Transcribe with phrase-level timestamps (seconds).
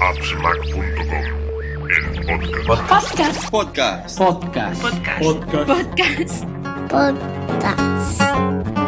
[0.00, 1.24] appsmac.com,
[2.28, 3.50] el podcast.
[3.50, 4.18] Podcast.
[4.18, 4.82] Podcast.
[4.82, 5.26] Podcast.
[5.66, 6.44] Podcast.
[6.88, 8.20] Podcast.
[8.20, 8.87] I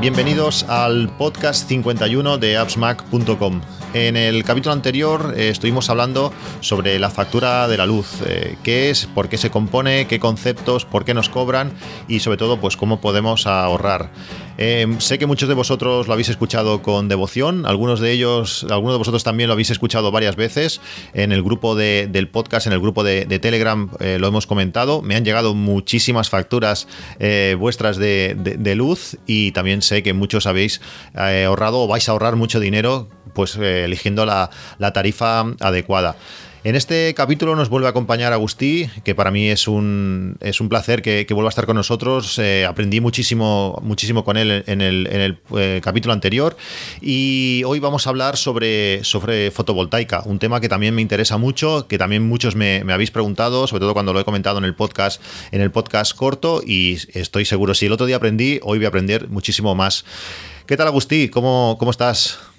[0.00, 3.60] bienvenidos al podcast 51 de appsmac.com.
[3.92, 8.88] En el capítulo anterior eh, estuvimos hablando sobre la factura de la luz, eh, qué
[8.88, 11.72] es, por qué se compone, qué conceptos, por qué nos cobran
[12.08, 14.10] y sobre todo pues cómo podemos ahorrar.
[14.62, 18.92] Eh, sé que muchos de vosotros lo habéis escuchado con devoción, algunos de ellos, algunos
[18.92, 20.82] de vosotros también lo habéis escuchado varias veces
[21.14, 24.46] en el grupo de- del podcast, en el grupo de, de Telegram eh, lo hemos
[24.46, 25.00] comentado.
[25.00, 30.46] Me han llegado muchísimas facturas eh, vuestras de, de- luz y también sé que muchos
[30.46, 30.82] habéis
[31.16, 36.16] eh, ahorrado o vais a ahorrar mucho dinero pues eligiendo la, la tarifa adecuada.
[36.62, 40.68] En este capítulo nos vuelve a acompañar Agustí, que para mí es un, es un
[40.68, 42.38] placer que, vuelva a estar con nosotros.
[42.38, 46.58] Eh, aprendí muchísimo, muchísimo con él en el, en el, eh, capítulo anterior
[47.00, 51.86] y hoy vamos a hablar sobre, sobre fotovoltaica, un tema que también me interesa mucho,
[51.88, 54.74] que también muchos me, me habéis preguntado, sobre todo cuando lo he comentado en el
[54.74, 55.22] podcast,
[55.52, 58.88] en el podcast corto y estoy seguro, si el otro día aprendí, hoy voy a
[58.88, 60.04] aprender muchísimo más.
[60.66, 61.30] ¿Qué tal Agustí?
[61.30, 62.49] ¿Cómo, cómo estás?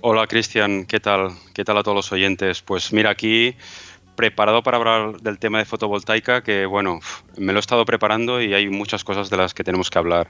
[0.00, 1.32] Hola Cristian, ¿qué tal?
[1.54, 2.62] ¿Qué tal a todos los oyentes?
[2.62, 3.56] Pues mira, aquí
[4.14, 7.00] preparado para hablar del tema de fotovoltaica, que bueno,
[7.36, 10.28] me lo he estado preparando y hay muchas cosas de las que tenemos que hablar.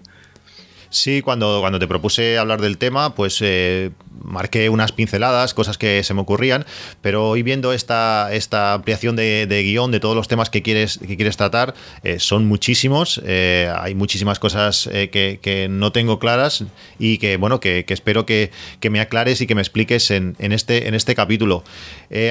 [0.88, 3.90] Sí, cuando, cuando te propuse hablar del tema, pues eh,
[4.22, 6.64] marqué unas pinceladas, cosas que se me ocurrían,
[7.00, 10.98] pero hoy viendo esta, esta ampliación de, de guion de todos los temas que quieres,
[10.98, 16.64] que quieres tratar, eh, son muchísimos, eh, hay muchísimas cosas eh, que, no tengo claras
[16.98, 18.50] y que, bueno, que, espero que,
[18.90, 21.64] me aclares y que me expliques en, este, en este capítulo.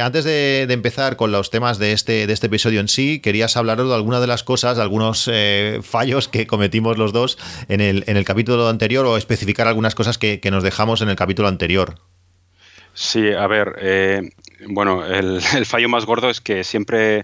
[0.02, 3.90] Antes de, empezar con los temas de este, de este episodio en sí, querías hablaros
[3.90, 5.30] de algunas de las cosas, de algunos
[5.84, 7.38] fallos que cometimos los dos
[7.68, 11.16] en el, en el capítulo anterior o especificar algunas cosas que nos dejamos en el
[11.16, 11.77] capítulo anterior.
[12.94, 14.30] Sí, a ver, eh,
[14.68, 17.20] bueno, el, fallo más gordo es que siempre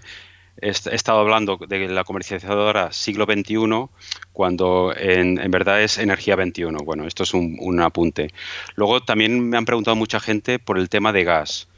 [0.60, 3.90] he est- he estado hablando de la comercializadora siglo XXI
[4.32, 6.78] cuando en, verdad es energía 21.
[6.80, 8.32] Bueno, esto es un, un apunte.
[8.76, 11.68] Luego también me han preguntado mucha gente por el tema de gas.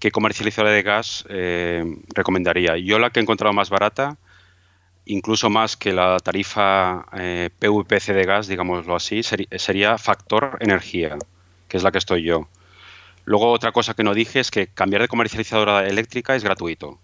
[0.00, 1.84] ¿Qué comercializadora de gas eh,
[2.14, 2.76] recomendaría?
[2.78, 4.18] Yo la que he encontrado más barata,
[5.06, 11.16] incluso más que la tarifa eh, PVPC de gas, digámoslo así, sería Factor Energía,
[11.74, 12.46] que es la que estoy yo.
[13.24, 17.00] Luego otra cosa que no dije es que cambiar de comercializadora eléctrica es gratuito.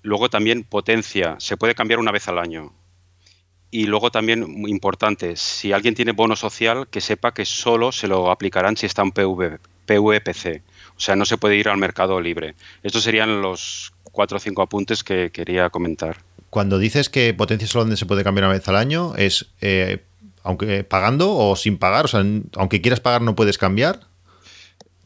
[0.00, 2.72] Luego también potencia, se puede cambiar una vez al año.
[3.70, 8.30] Y luego también, importante, si alguien tiene bono social, que sepa que solo se lo
[8.30, 10.62] aplicarán si está en PV, PVPC.
[10.96, 12.54] O sea, no se puede ir al mercado libre.
[12.82, 16.16] Estos serían los cuatro o cinco apuntes que quería comentar.
[16.48, 20.06] Cuando dices que potencia solo donde se puede cambiar una vez al año, ¿es eh,
[20.46, 22.04] aunque pagando o sin pagar?
[22.04, 22.24] O sea,
[22.54, 24.00] aunque quieras pagar no puedes cambiar.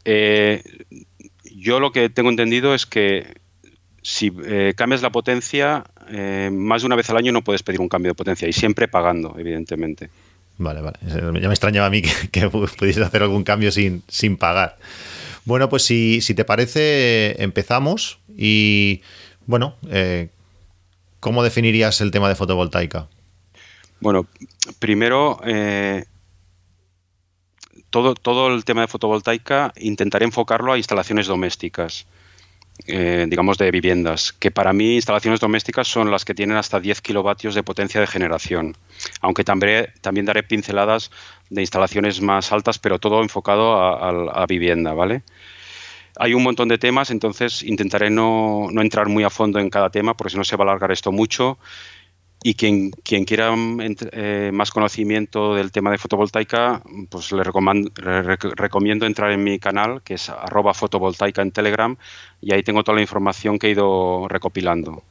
[0.05, 0.63] Eh,
[1.55, 3.35] yo lo que tengo entendido es que
[4.03, 7.81] si eh, cambias la potencia, eh, más de una vez al año no puedes pedir
[7.81, 10.09] un cambio de potencia y siempre pagando, evidentemente.
[10.59, 10.99] Vale, vale.
[11.03, 14.77] Ya me extrañaba a mí que, que pudieses hacer algún cambio sin, sin pagar.
[15.43, 18.19] Bueno, pues si, si te parece, empezamos.
[18.37, 19.01] Y
[19.47, 19.75] bueno,
[21.19, 23.07] ¿cómo definirías el tema de fotovoltaica?
[24.01, 24.25] Bueno,
[24.79, 26.03] primero, eh,
[27.91, 32.07] todo, todo el tema de fotovoltaica intentaré enfocarlo a instalaciones domésticas,
[32.87, 36.99] eh, digamos de viviendas, que para mí instalaciones domésticas son las que tienen hasta 10
[37.01, 38.75] kilovatios de potencia de generación,
[39.21, 41.11] aunque también, también daré pinceladas
[41.51, 45.21] de instalaciones más altas, pero todo enfocado a, vivienda, ¿vale?
[46.17, 49.91] Hay un montón de temas, entonces intentaré no, no entrar muy a fondo en cada
[49.91, 51.59] tema, porque si no se va a alargar esto mucho.
[52.43, 53.79] Y quien, quien quiera mm,
[54.13, 59.43] eh, más conocimiento del tema de fotovoltaica, pues le, recoman- le rec- recomiendo entrar en
[59.43, 61.95] mi canal, que es arroba fotovoltaica en Telegram,
[62.41, 65.03] y ahí tengo toda la información que he ido recopilando.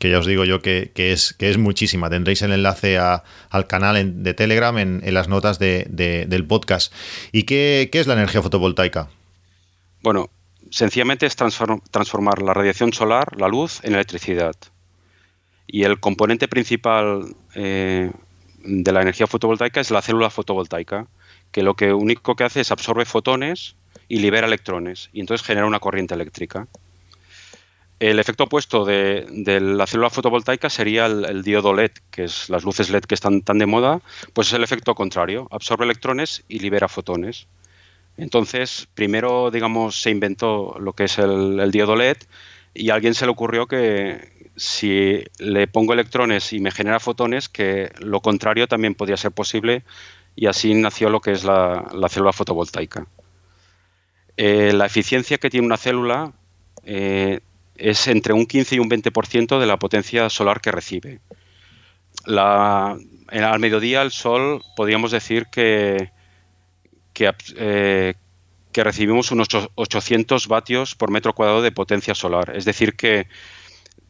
[0.00, 2.10] Que ya os digo yo que, que es, que es muchísima.
[2.10, 6.26] Tendréis el enlace a- al canal en- de Telegram en, en las notas de- de-
[6.26, 6.92] del podcast.
[7.30, 9.08] ¿Y qué, qué es la energía fotovoltaica?
[10.02, 10.30] Bueno,
[10.70, 14.56] sencillamente es transform- transformar la radiación solar, la luz, en electricidad.
[15.72, 18.10] Y el componente principal eh,
[18.62, 21.06] de la energía fotovoltaica es la célula fotovoltaica,
[21.50, 23.74] que lo que único que hace es absorbe fotones
[24.06, 26.68] y libera electrones, y entonces genera una corriente eléctrica.
[28.00, 29.26] El efecto opuesto de,
[29.62, 33.40] la célula fotovoltaica sería el, el diodo LED, que es las luces LED que están
[33.40, 34.02] tan de moda,
[34.34, 37.46] pues es el efecto contrario, absorbe electrones y libera fotones.
[38.18, 42.18] Entonces, primero, digamos, se inventó lo que es el, el diodo LED
[42.74, 47.48] y a alguien se le ocurrió que si le pongo electrones y me genera fotones,
[47.48, 49.84] que lo contrario también podía ser posible
[50.36, 53.06] y así nació lo que es la, la célula fotovoltaica.
[54.36, 56.32] Eh, la eficiencia que tiene una célula
[56.84, 57.40] eh,
[57.76, 61.20] es entre un 15 y un 20% de la potencia solar que recibe.
[63.30, 66.10] En- al mediodía el sol podríamos decir que,
[67.12, 68.14] que, eh,
[68.74, 72.52] recibimos unos ocho- 800 vatios por metro cuadrado de potencia solar.
[72.56, 73.26] Es decir, que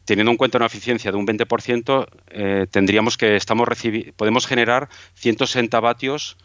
[0.05, 3.67] teniendo en cuenta una eficiencia de un 20%, eh, tendríamos que estamos
[4.15, 6.37] podemos generar 160 vatios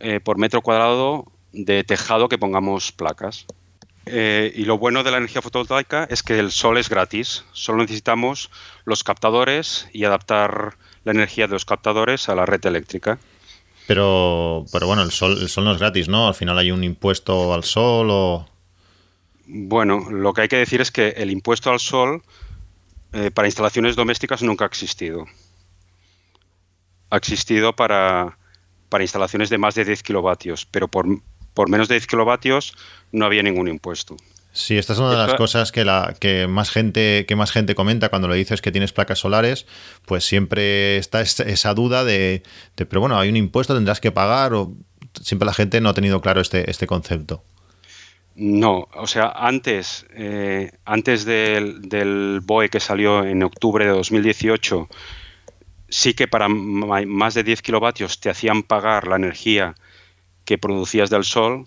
[0.00, 3.46] eh, por metro cuadrado de tejado que pongamos placas.
[4.08, 7.44] Eh, y lo bueno de la energía fotovoltaica es que el sol es gratis.
[7.52, 8.50] Solo necesitamos
[8.84, 13.18] los captadores y adaptar la energía de los captadores a la red eléctrica.
[13.86, 16.28] Pero, pero bueno, el sol, el sol no es gratis, ¿no?
[16.28, 18.48] Al final hay un impuesto al sol o...
[19.46, 22.22] Bueno, lo que hay que decir es que el impuesto al sol
[23.12, 25.24] eh, para instalaciones domésticas nunca ha existido.
[27.10, 28.38] Ha existido para,
[28.88, 31.06] para instalaciones de más de 10 kilovatios, pero por,
[31.54, 32.74] por menos de 10 kilovatios
[33.12, 34.16] no había ningún impuesto.
[34.52, 37.74] Sí, esta es una de las cosas que, la, que, más gente, que más gente
[37.74, 39.66] comenta cuando le dices que tienes placas solares,
[40.06, 42.42] pues siempre está es- esa duda de,
[42.74, 44.72] de, pero bueno, hay un impuesto, tendrás que pagar, o
[45.22, 47.44] siempre la gente no ha tenido claro este, este concepto.
[48.38, 54.88] No, o sea, antes, eh, antes del, del BOE que salió en octubre de 2018,
[55.88, 59.74] sí que para más de 10 kilovatios te hacían pagar la energía
[60.44, 61.64] que producías del sol,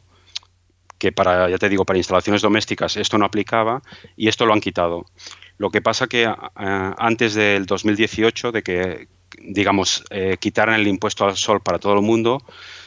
[1.00, 3.82] que para, ya te digo, para instalaciones domésticas esto no aplicaba
[4.16, 5.06] y esto lo han quitado.
[5.58, 9.08] Lo que pasa que antes del 2018, de que,
[9.42, 12.44] digamos, eh, quitaran el impuesto al sol para todo el mundo,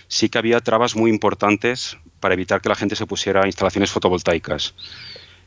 [0.07, 3.91] sí que había trabas muy importantes para evitar que la gente se pusiera a instalaciones
[3.91, 4.75] fotovoltaicas.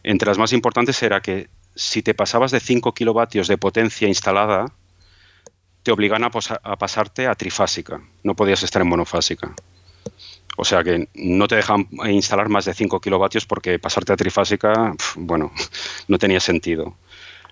[0.03, 4.65] Entre las más importantes era que si te pasabas de 5 kilovatios de potencia instalada,
[5.83, 8.01] te obligan a, pasarte a trifásica.
[8.23, 9.55] No podías estar en monofásica.
[10.57, 14.93] O sea que no te dejan instalar más de 5 kilovatios porque pasarte a trifásica,
[15.15, 15.53] bueno,
[16.09, 16.97] no tenía sentido.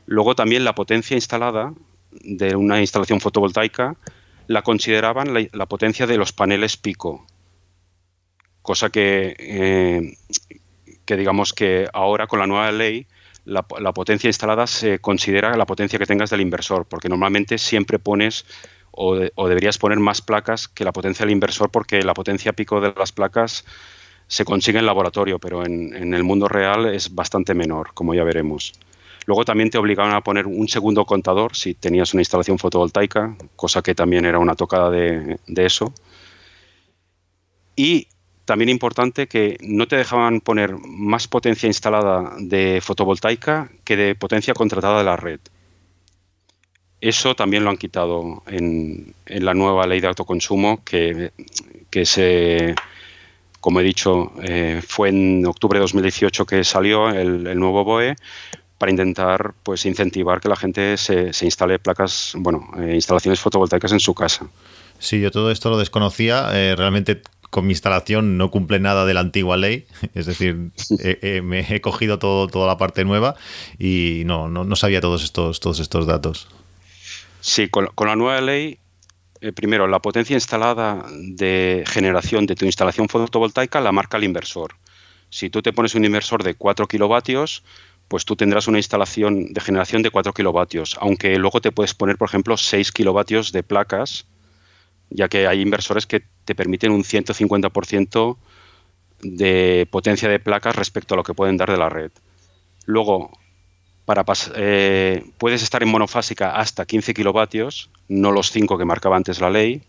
[0.05, 1.73] Luego también la potencia instalada
[2.11, 3.95] de una instalación fotovoltaica
[4.47, 7.25] la consideraban la potencia de los paneles pico.
[8.63, 10.17] Cosa que, eh,
[11.05, 13.05] que digamos que ahora con la nueva ley
[13.45, 18.45] la, potencia instalada se considera la potencia que tengas del inversor, porque normalmente siempre pones
[18.91, 22.53] o, de- o deberías poner más placas que la potencia del inversor, porque la potencia
[22.53, 23.65] pico de las placas
[24.27, 28.73] se consigue en laboratorio, pero en, el mundo real es bastante menor, como ya veremos.
[29.25, 33.81] Luego también te obligaban a poner un segundo contador si tenías una instalación fotovoltaica, cosa
[33.81, 35.93] que también era una tocada de eso.
[37.75, 38.07] Y
[38.45, 44.53] también importante que no te dejaban poner más potencia instalada de fotovoltaica que de potencia
[44.53, 45.39] contratada de la red.
[46.99, 51.31] Eso también lo han quitado en, la nueva ley de autoconsumo que,
[51.89, 52.75] que se,
[53.59, 58.15] como he dicho, eh, fue en octubre de 2018 que salió el, el nuevo BOE
[58.77, 63.91] para intentar pues incentivar que la gente se, se instale placas, bueno, eh, instalaciones fotovoltaicas
[63.93, 64.47] en su casa.
[64.99, 66.49] Sí, yo todo esto lo desconocía.
[66.53, 67.21] eh, realmente
[67.53, 69.85] con mi instalación no cumple nada de la antigua ley.
[70.15, 73.35] Es decir, eh, eh, me he cogido todo, toda la parte nueva
[73.77, 76.47] y no, no, no sabía todos estos, todos estos datos.
[77.41, 78.79] Sí, con, con la nueva ley,
[79.39, 84.73] eh, primero, la potencia instalada de generación de tu instalación fotovoltaica la marca el inversor.
[85.29, 87.63] Si tú te pones un inversor de 4 kilovatios,
[88.07, 92.17] pues tú tendrás una instalación de generación de 4 kilovatios, aunque luego te puedes poner,
[92.17, 94.25] por ejemplo, 6 kilovatios de placas,
[95.11, 98.37] ya que hay inversores que te permiten un 150%
[99.21, 102.11] de potencia de placas respecto a lo que pueden dar de la red.
[102.85, 103.31] Luego,
[104.05, 109.39] para eh, puedes estar en monofásica hasta 15 kilovatios, no los 5 que marcaba antes
[109.39, 109.81] la ley.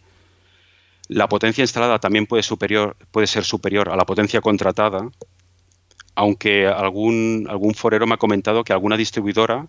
[1.08, 5.10] La potencia instalada también puede, ser superior a la potencia contratada,
[6.14, 9.66] aunque algún forero me ha comentado que alguna distribuidora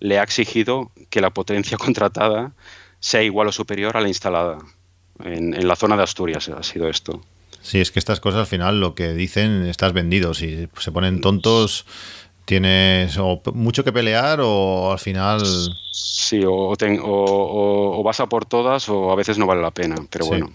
[0.00, 2.52] le ha exigido que la potencia contratada
[3.00, 4.58] sea igual o superior a la instalada.
[5.24, 7.22] En, en la zona de Asturias ha sido esto.
[7.62, 10.34] Sí, es que estas cosas al final lo que dicen, estás vendido.
[10.34, 11.84] Si se ponen tontos,
[12.44, 15.42] tienes o mucho que pelear o al final...
[15.90, 19.62] Sí, o, ten- o- o- o vas a por todas o a veces no vale
[19.62, 20.28] la pena, pero Sí.
[20.30, 20.52] bueno,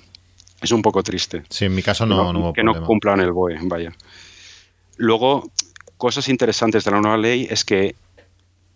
[0.62, 1.44] es un poco triste.
[1.50, 3.92] Sí, en mi caso que no, no, no hubo que no cumplan el BOE, vaya.
[4.98, 5.50] Luego,
[5.98, 7.96] cosas interesantes de la nueva ley es que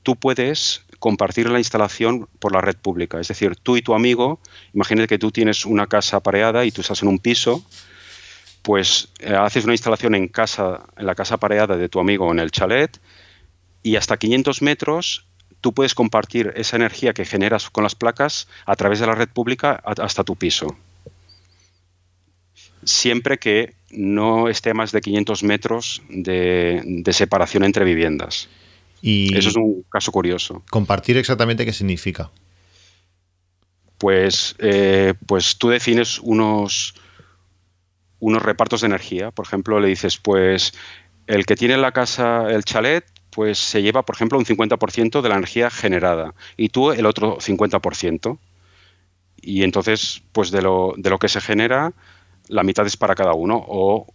[0.03, 3.19] tú puedes compartir la instalación por la red pública.
[3.19, 4.39] Es decir, tú y tu amigo,
[4.73, 7.63] imagínate que tú tienes una casa pareada y tú estás en un piso,
[8.61, 12.39] pues eh, haces una instalación en casa, en la casa pareada de tu amigo en
[12.39, 12.99] el chalet,
[13.83, 15.27] y hasta 500 metros
[15.61, 19.29] tú puedes compartir esa energía que generas con las placas a través de la red
[19.29, 20.75] pública hasta tu piso.
[22.83, 28.47] Siempre que no esté a más de 500 metros de separación entre viviendas.
[29.07, 30.63] Y Eso es un caso curioso.
[30.71, 32.31] compartir exactamente qué significa.
[33.99, 36.95] Pues, eh, pues tú defines unos,
[38.17, 39.29] unos repartos de energía.
[39.29, 40.73] Por ejemplo, le dices, pues
[41.27, 45.29] el que tiene la casa, el chalet, pues se lleva, por ejemplo, un 50% de
[45.29, 48.39] la energía generada y tú el otro 50%.
[49.39, 51.93] Y entonces, pues de lo, de lo que se genera,
[52.47, 53.63] la mitad es para cada uno.
[53.67, 54.07] O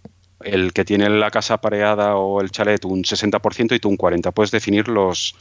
[0.44, 4.32] el que tiene la casa pareada o el chalet un 60% y tú un 40%.
[4.32, 5.34] Puedes definir los,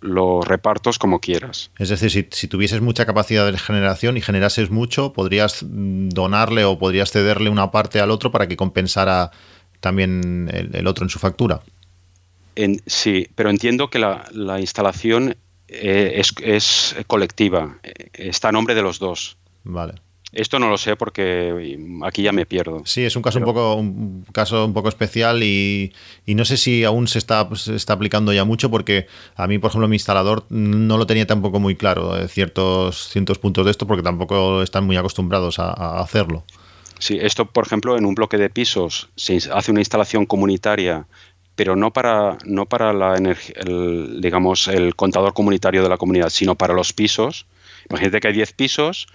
[0.00, 1.70] los repartos como quieras.
[1.78, 6.78] Es decir, si, si tuvieses mucha capacidad de generación y generases mucho, podrías donarle o
[6.78, 9.30] podrías cederle una parte al otro para que compensara
[9.80, 11.60] también el, el otro en su factura.
[12.54, 15.36] En- sí, pero entiendo que la, la instalación
[15.68, 19.36] eh, es, es colectiva, eh, está a nombre de los dos.
[19.64, 19.94] Vale.
[20.32, 22.82] Esto no lo sé porque aquí ya me pierdo.
[22.86, 25.92] Sí, es un caso Pero- un poco un caso un poco especial y,
[26.24, 29.58] y no sé si aún se está, se está aplicando ya mucho porque a mí,
[29.58, 33.70] por ejemplo, mi instalador no lo tenía tampoco muy claro eh, ciertos, ciertos puntos de
[33.72, 36.44] esto porque tampoco están muy acostumbrados a, a hacerlo.
[36.98, 41.06] Sí, esto, por ejemplo, en un bloque de pisos se hace una instalación comunitaria,
[41.56, 46.54] pero no para, no para la el, digamos, el contador comunitario de la comunidad, sino
[46.54, 47.44] para los pisos.
[47.90, 49.08] Imagínate que hay 10 pisos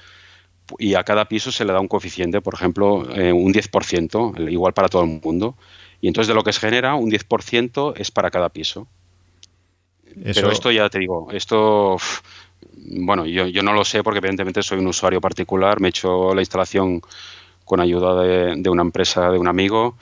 [0.79, 4.49] y a cada piso se le da un coeficiente, por ejemplo, eh, un 10%, el-
[4.49, 5.55] igual para todo el mundo.
[6.01, 8.87] Y entonces de lo que se genera, un 10% es para cada piso.
[10.23, 12.21] Eso, Pero esto ya te digo, esto, uf,
[12.99, 16.33] bueno, yo, yo no lo sé porque evidentemente soy un usuario particular, me he hecho
[16.33, 17.01] la instalación
[17.65, 19.97] con ayuda de, de una empresa, de un amigo,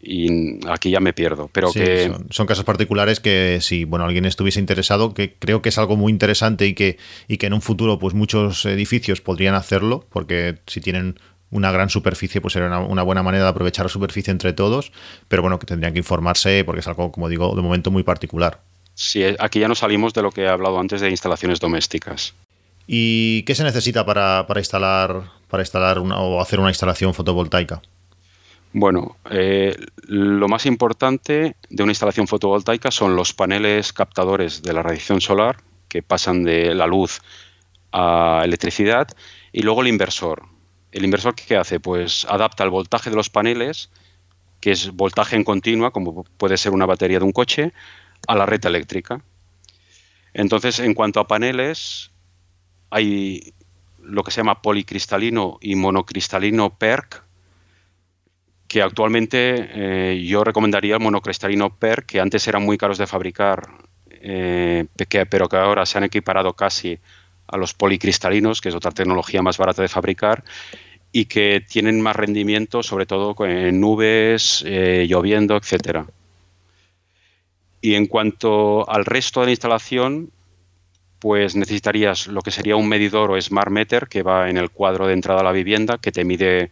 [0.00, 1.50] y aquí ya me pierdo.
[1.52, 5.62] Pero sí, que son, son casos particulares que si bueno alguien estuviese interesado, que creo
[5.62, 9.20] que es algo muy interesante y que, y que en un futuro pues muchos edificios
[9.20, 11.18] podrían hacerlo, porque si tienen
[11.50, 14.92] una gran superficie, pues sería una, una buena manera de aprovechar la superficie entre todos,
[15.28, 18.60] pero bueno, que tendrían que informarse porque es algo, como digo, de momento muy particular.
[18.94, 22.34] sí, aquí ya no salimos de lo que he hablado antes de instalaciones domésticas.
[22.86, 27.82] ¿Y qué se necesita para, para instalar, para instalar una, o hacer una instalación fotovoltaica?
[28.72, 29.74] Bueno, eh,
[30.06, 35.56] lo más importante de una instalación fotovoltaica son los paneles captadores de la radiación solar
[35.88, 37.20] que pasan de la luz
[37.92, 39.08] a electricidad
[39.52, 40.44] y luego el inversor.
[40.92, 41.80] ¿El inversor qué hace?
[41.80, 43.90] Pues adapta el voltaje de los paneles,
[44.60, 47.72] que es voltaje en continua, como puede ser una batería de un coche,
[48.26, 49.22] a la red eléctrica.
[50.34, 52.10] Entonces, en cuanto a paneles,
[52.90, 53.54] hay
[54.02, 57.22] lo que se llama policristalino y monocristalino PERC,
[58.68, 63.66] que actualmente eh, yo recomendaría el monocristalino PER, que antes eran muy caros de fabricar,
[64.10, 64.86] eh,
[65.30, 66.98] pero que ahora se han equiparado casi
[67.46, 70.44] a los policristalinos, que es otra tecnología más barata de fabricar,
[71.10, 76.06] y que tienen más rendimiento, sobre todo en nubes, eh, lloviendo, etcétera.
[77.80, 80.30] Y en cuanto al resto de la instalación,
[81.20, 85.06] pues necesitarías lo que sería un medidor o smart meter que va en el cuadro
[85.06, 86.70] de entrada a la vivienda, que te mide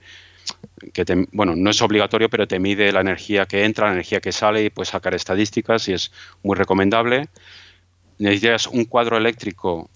[1.33, 4.65] bueno, no es obligatorio, pero te mide la energía que entra, la energía que sale
[4.65, 7.29] y puedes sacar estadísticas y es muy recomendable.
[8.19, 9.91] Necesitas un cuadro eléctrico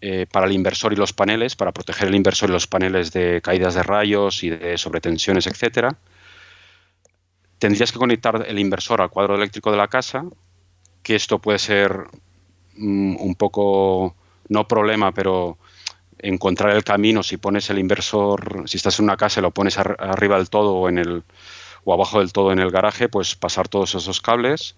[0.00, 3.40] eh, para el inversor y los paneles, para proteger el inversor y los paneles de
[3.40, 5.96] caídas de rayos y de sobretensiones, etcétera.
[7.58, 10.24] Tendrías que conectar el inversor al cuadro eléctrico de la casa,
[11.04, 12.06] que esto puede ser
[12.76, 14.16] mm, un poco,
[14.48, 15.56] no problema, pero
[16.22, 19.78] encontrar el camino si pones el inversor, si estás en una casa y lo pones
[19.78, 21.22] ar- arriba del todo o en el
[21.84, 24.76] o abajo del todo en el garaje, pues pasar todos esos cables,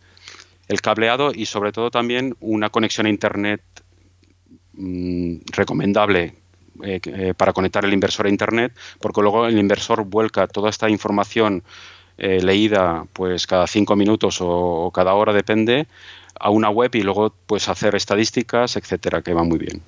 [0.68, 3.62] el cableado y sobre todo también una conexión a internet
[4.72, 6.34] mm, recomendable
[6.82, 10.88] eh, eh, para conectar el inversor a internet, porque luego el inversor vuelca toda esta
[10.90, 11.62] información
[12.18, 15.86] eh, leída pues cada cinco minutos o, o cada hora depende
[16.40, 19.82] a una web y luego pues hacer estadísticas, etcétera, que va muy bien.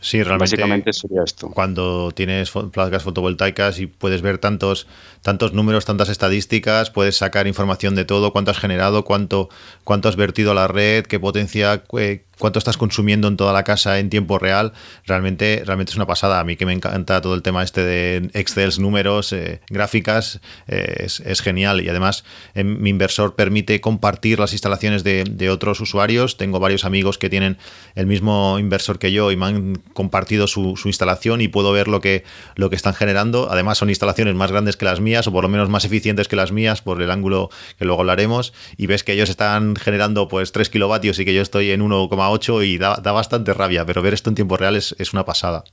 [0.00, 0.56] Sí, realmente.
[0.56, 1.50] Básicamente sería esto.
[1.50, 4.86] Cuando tienes placas fotovoltaicas y puedes ver tantos,
[5.20, 9.50] tantos números, tantas estadísticas, puedes sacar información de todo, cuánto has generado, cuánto,
[9.84, 13.62] cuánto has vertido a la red, qué potencia, eh, cuánto estás consumiendo en toda la
[13.62, 14.72] casa en tiempo real,
[15.06, 16.40] realmente, realmente es una pasada.
[16.40, 21.06] A mí que me encanta todo el tema este de Excel, números, eh, gráficas, eh,
[21.06, 21.80] es, genial.
[21.80, 26.36] Y además, mi inversor permite compartir las instalaciones de, otros usuarios.
[26.36, 27.58] Tengo varios amigos que tienen
[27.94, 31.88] el mismo inversor que yo y me han compartido su, su instalación y puedo ver
[31.88, 32.24] lo que,
[32.56, 33.48] lo que están generando.
[33.50, 36.36] Además, son instalaciones más grandes que las mías o por lo menos más eficientes que
[36.36, 38.52] las mías por el ángulo que luego hablaremos.
[38.76, 42.29] Y ves que ellos están generando pues 3 kilovatios y que yo estoy en 1,8
[42.62, 45.64] y da, bastante rabia, pero ver esto en tiempo real es, es una pasada.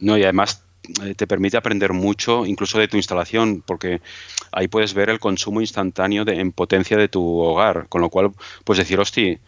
[0.00, 0.64] No, y además
[1.02, 4.00] eh, te permite aprender mucho incluso de tu instalación, porque
[4.52, 8.32] ahí puedes ver el consumo instantáneo de, en potencia de tu hogar, con lo cual
[8.64, 9.38] puedes decir, hostia,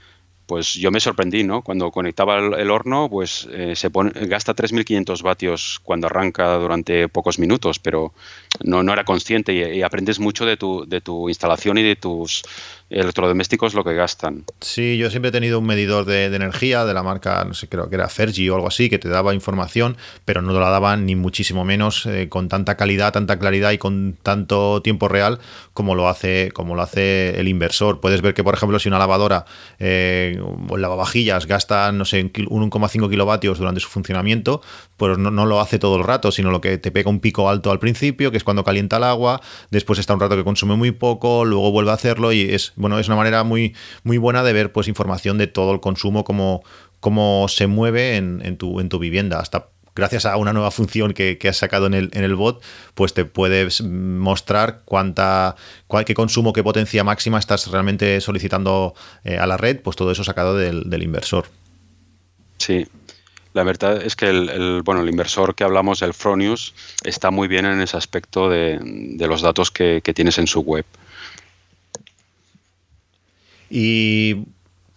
[0.47, 1.63] pues yo me sorprendí, ¿no?
[1.63, 7.39] Cuando conectaba el, horno, pues eh, se pone, gasta 3.500 vatios cuando arranca durante pocos
[7.39, 8.15] minutos, pero
[8.63, 11.97] no, no era consciente y, y, aprendes mucho de tu, de tu instalación y de
[11.97, 12.45] tus
[12.91, 14.45] electrodomésticos lo que gastan.
[14.61, 17.89] Sí, yo siempre he tenido un medidor de, energía de la marca, no sé, creo
[17.89, 21.17] que era Fergie o algo así, que te daba información, pero no la daban ni
[21.17, 25.41] muchísimo menos eh, con tanta calidad, tanta claridad y con tanto tiempo real
[25.73, 28.01] como lo hace, como lo hace el inversor.
[28.01, 29.47] Puedes ver que, por ejemplo, si una lavadora
[29.79, 34.63] eh, o lavavajillas gasta, no sé, 1,5 kilovatios durante su funcionamiento,
[34.97, 37.49] pues no, no lo hace todo el rato, sino lo que te pega un pico
[37.49, 39.41] alto al principio, que es cuando calienta el agua,
[39.71, 42.99] después está un rato que consume muy poco, luego vuelve a hacerlo y es bueno,
[42.99, 46.63] es una manera muy, muy buena de ver pues información de todo el consumo, cómo,
[47.01, 49.41] cómo se mueve en, tu, en tu vivienda.
[49.41, 52.63] Hasta gracias a una nueva función que, has sacado en el, en el bot,
[52.95, 55.57] pues te puedes mostrar cuánta,
[55.89, 60.13] cuál, qué consumo, qué potencia máxima estás realmente solicitando eh, a la red, pues todo
[60.13, 61.47] eso sacado del, inversor.
[62.59, 62.87] Sí,
[63.55, 67.65] la verdad es que el, bueno, el inversor que hablamos, el Fronius, está muy bien
[67.65, 68.79] en ese aspecto de,
[69.19, 70.85] los datos que, tienes en su web.
[73.71, 74.47] Y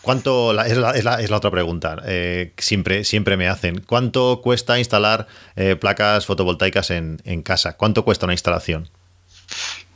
[0.01, 0.51] ¿Cuánto?
[0.63, 2.01] es, la, es, la, otra pregunta.
[2.05, 3.81] Eh, siempre, siempre me hacen.
[3.81, 7.75] ¿Cuánto cuesta instalar eh, placas fotovoltaicas en, casa?
[7.75, 8.89] ¿Cuánto cuesta una instalación?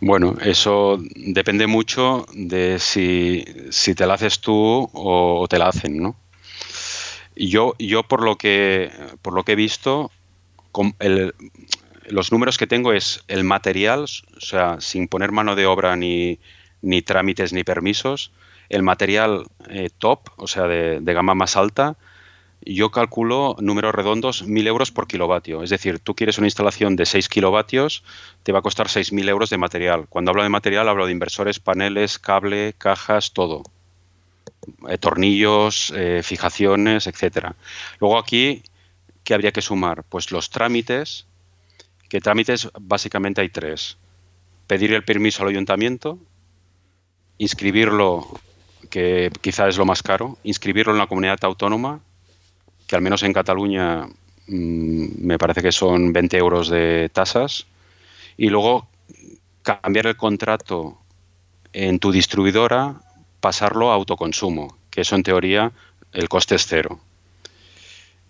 [0.02, 3.46] Bueno, eso depende mucho de si,
[3.96, 6.18] te la haces tú o, te la hacen, ¿no?
[7.36, 10.12] Yo, yo por lo que por lo que he visto,
[12.08, 16.40] los números que tengo es el material, o sea, sin poner mano de obra ni,
[16.82, 18.32] ni trámites ni permisos,
[18.74, 21.96] el material eh, top, o sea, de, gama más alta,
[22.66, 25.62] yo calculo números redondos 1.000 euros por kilovatio.
[25.62, 28.04] Es decir, tú quieres una instalación de 6 kilovatios,
[28.42, 30.08] te va a costar 6.000 euros de material.
[30.10, 33.62] Cuando hablo de material, hablo de inversores, paneles, cable, cajas, todo.
[34.90, 37.56] Eh, tornillos, eh, fijaciones, etcétera.
[38.00, 38.64] Luego aquí,
[39.24, 40.04] ¿qué habría que sumar?
[40.04, 41.28] Pues los trámites,
[42.10, 43.98] que trámites básicamente hay tres.
[44.66, 46.18] Pedir el permiso al ayuntamiento,
[47.38, 48.26] inscribirlo
[48.94, 52.00] que quizá es lo más caro, inscribirlo en la comunidad autónoma,
[52.86, 54.06] que al menos en Cataluña
[54.46, 57.66] mm, me parece que son 20 euros de tasas,
[58.38, 58.88] y luego
[59.64, 61.00] cambiar el contrato
[61.74, 63.02] en tu distribuidora,
[63.40, 65.72] pasarlo a autoconsumo, que eso en teoría
[66.12, 67.00] el coste es cero.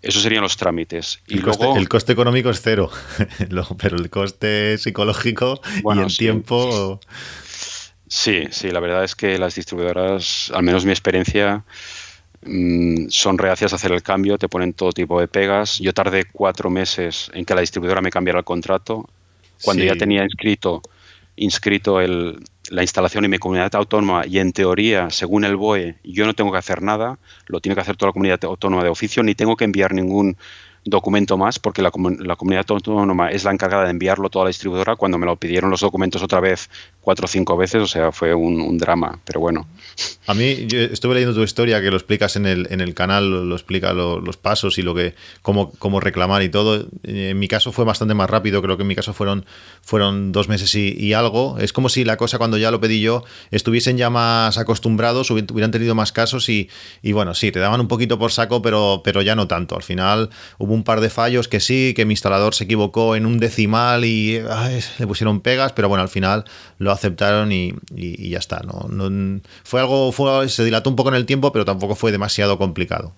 [0.00, 1.20] Esos serían los trámites.
[1.26, 2.90] Y el, coste, el coste económico es cero,
[3.78, 5.60] pero el coste psicológico
[5.94, 7.00] y el tiempo...
[7.02, 7.08] Sí,
[8.50, 11.64] sí, la verdad es que las distribuidoras, al menos mi experiencia,
[12.44, 15.78] mm, son reacias a hacer el cambio, te ponen todo tipo de pegas.
[15.78, 19.08] Yo tardé cuatro meses en que la distribuidora me cambiara el contrato.
[19.62, 20.82] Cuando ya tenía inscrito,
[21.36, 26.26] inscrito el, la instalación en mi comunidad autónoma y en teoría, según el BOE, yo
[26.26, 29.22] no tengo que hacer nada, lo tiene que hacer toda la comunidad autónoma de oficio,
[29.22, 30.36] ni tengo que enviar ningún
[30.84, 34.96] documento más porque la, la, comunidad autónoma es la encargada de enviarlo toda la distribuidora
[34.96, 36.68] cuando me lo pidieron los documentos otra vez
[37.04, 39.66] cuatro o cinco veces, o sea, fue un, drama, pero bueno.
[40.26, 43.48] A mí, yo estuve leyendo tu historia que lo explicas en el, en el canal,
[43.48, 46.86] lo, explica los pasos y lo que, cómo, cómo reclamar y todo.
[47.02, 49.44] En mi caso fue bastante más rápido, creo que en mi caso fueron,
[49.82, 51.58] fueron dos meses y, algo.
[51.58, 55.70] Es como si la cosa cuando ya lo pedí yo estuviesen ya más acostumbrados, hubieran
[55.70, 56.70] tenido más casos y,
[57.02, 59.76] y bueno, sí, te daban un poquito por saco, pero, pero ya no tanto.
[59.76, 63.26] Al final hubo un par de fallos que sí, que mi instalador se equivocó en
[63.26, 64.40] un decimal y
[64.98, 66.44] le pusieron pegas, pero bueno, al final
[66.78, 68.62] lo aceptaron y, ya está.
[68.62, 69.40] ¿no?
[69.62, 73.14] fue algo, fue, se dilató un poco en el tiempo, pero tampoco fue demasiado complicado.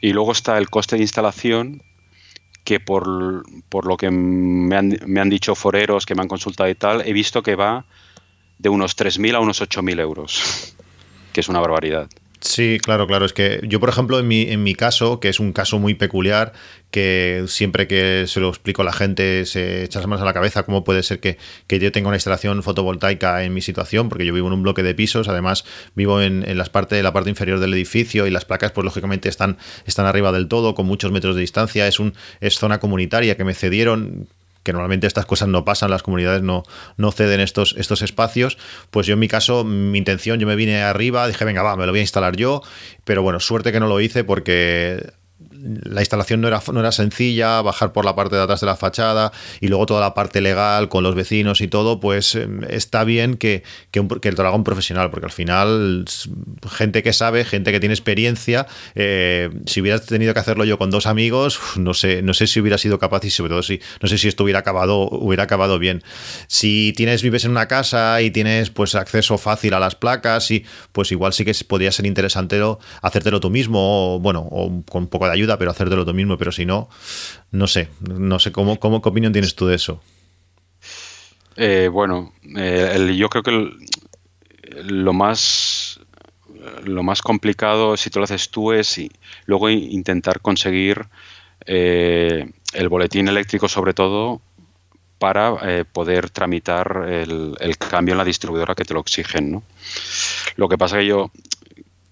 [0.00, 1.82] Y luego está el coste de instalación,
[2.64, 6.74] que por, lo que me han, me han, dicho foreros que me han consultado y
[6.74, 7.86] tal, he visto que va
[8.58, 10.74] de unos 3.000 a unos 8.000 euros,
[11.32, 12.08] que es una barbaridad.
[12.46, 13.26] Sí, claro, claro.
[13.26, 15.94] Es que yo, por ejemplo, en mi, en mi caso, que es un caso muy
[15.94, 16.52] peculiar,
[16.92, 20.32] que siempre que se lo explico a la gente se echa las manos a la
[20.32, 24.24] cabeza cómo puede ser que, que yo tenga una instalación fotovoltaica en mi situación, porque
[24.24, 25.64] yo vivo en un bloque de pisos, además
[25.96, 29.28] vivo en, en las parte, la parte inferior del edificio y las placas, pues lógicamente
[29.28, 31.88] están, están arriba del todo, con muchos metros de distancia.
[31.88, 34.28] Es, un, es zona comunitaria que me cedieron
[34.66, 36.64] que normalmente estas cosas no pasan, las comunidades no,
[36.96, 38.58] no ceden estos, estos espacios,
[38.90, 41.86] pues yo en mi caso, mi intención, yo me vine arriba, dije, venga, va, me
[41.86, 42.62] lo voy a instalar yo,
[43.04, 45.12] pero bueno, suerte que no lo hice porque
[45.60, 48.76] la instalación no era, no era sencilla, bajar por la parte de atrás de la
[48.76, 53.04] fachada y luego toda la parte legal con los vecinos y todo, pues eh, está
[53.04, 56.04] bien que, que, un, que, haga un profesional, porque al final
[56.70, 60.90] gente que sabe, gente que tiene experiencia, eh, si hubieras tenido que hacerlo yo con
[60.90, 64.08] dos amigos, no sé, no sé si hubiera sido capaz y sobre todo si, no
[64.08, 66.02] sé si esto hubiera acabado, hubiera acabado bien.
[66.48, 70.64] Si tienes, vives en una casa y tienes pues acceso fácil a las placas, y,
[70.92, 72.56] pues igual sí que podría ser interesante
[73.02, 76.36] hacértelo tú mismo, o bueno, o con un poco de ayuda, pero hacértelo tú mismo,
[76.36, 76.88] pero si no,
[77.52, 80.02] no sé, no sé cómo, cómo opinión tienes tú de eso.
[81.56, 83.70] Eh, bueno, eh, yo creo que
[84.84, 86.00] lo más
[86.84, 89.10] lo más complicado si te lo haces tú es y
[89.46, 91.06] luego intentar conseguir
[91.64, 94.42] eh, el boletín eléctrico sobre todo
[95.18, 99.50] para poder tramitar el, el, cambio en la distribuidora que te lo exigen.
[99.50, 99.62] ¿no?
[100.56, 101.30] Lo que pasa que yo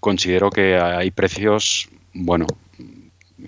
[0.01, 2.47] considero que hay precios, bueno,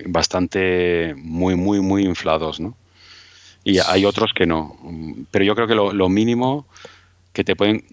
[0.05, 2.77] bastante muy, muy, muy inflados, ¿no?
[3.65, 4.77] Y hay otros que no.
[5.31, 6.67] Pero yo creo que lo, lo, mínimo
[7.33, 7.85] que te pueden...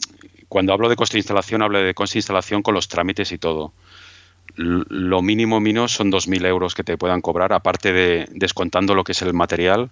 [0.48, 3.40] Cuando hablo de coste de instalación, hablo de coste de instalación con los trámites y
[3.40, 3.74] todo.
[4.56, 9.14] Lo mínimo mínimo son 2.000 euros que te puedan cobrar, aparte de descontando lo que
[9.14, 9.90] es el material.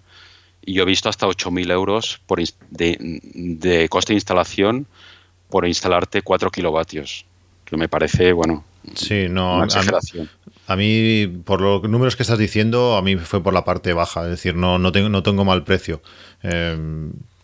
[0.64, 4.86] Y yo he visto hasta 8.000 euros por de, de coste de instalación
[5.50, 7.26] por instalarte 4 kilovatios.
[7.64, 10.24] Que me parece, bueno, Sí, no, una exageración.
[10.24, 10.28] A mí,
[10.72, 14.22] a mí, por los números que estás diciendo, a mí fue por la parte baja,
[14.24, 16.02] es decir, no, no, tengo, no tengo mal precio.
[16.42, 16.76] Eh,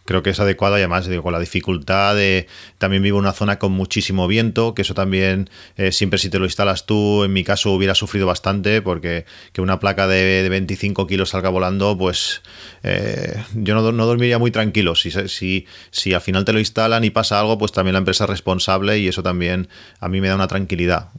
[0.08, 2.46] creo que es adecuada y además digo, con la dificultad de
[2.78, 6.38] también vivo en una zona con muchísimo viento, que eso también eh, siempre si te
[6.38, 10.48] lo instalas tú, en mi caso hubiera sufrido bastante porque que una placa de, de
[10.48, 12.40] 25 kilos salga volando, pues
[12.84, 14.94] eh, yo no, no, dormiría muy tranquilo.
[14.94, 18.24] Si, si, si al final te lo instalan y pasa algo, pues también la empresa
[18.24, 19.68] es responsable y eso también
[20.00, 21.10] a mí me da una tranquilidad.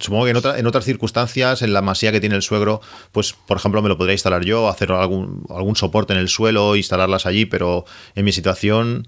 [0.00, 2.80] Supongo que en, otra, en otras circunstancias, en la masía que tiene el suegro,
[3.12, 6.74] pues por ejemplo me lo podría instalar yo, hacer algún, algún soporte en el suelo,
[6.74, 7.84] instalarlas allí, pero
[8.16, 9.06] en mi situación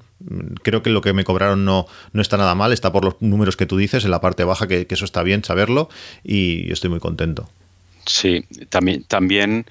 [0.62, 3.56] creo que lo que me cobraron no, no está nada mal, está por los números
[3.56, 5.88] que tú dices en la parte baja, que, eso está bien saberlo
[6.24, 7.48] y estoy muy contento.
[8.06, 9.66] Sí, también, también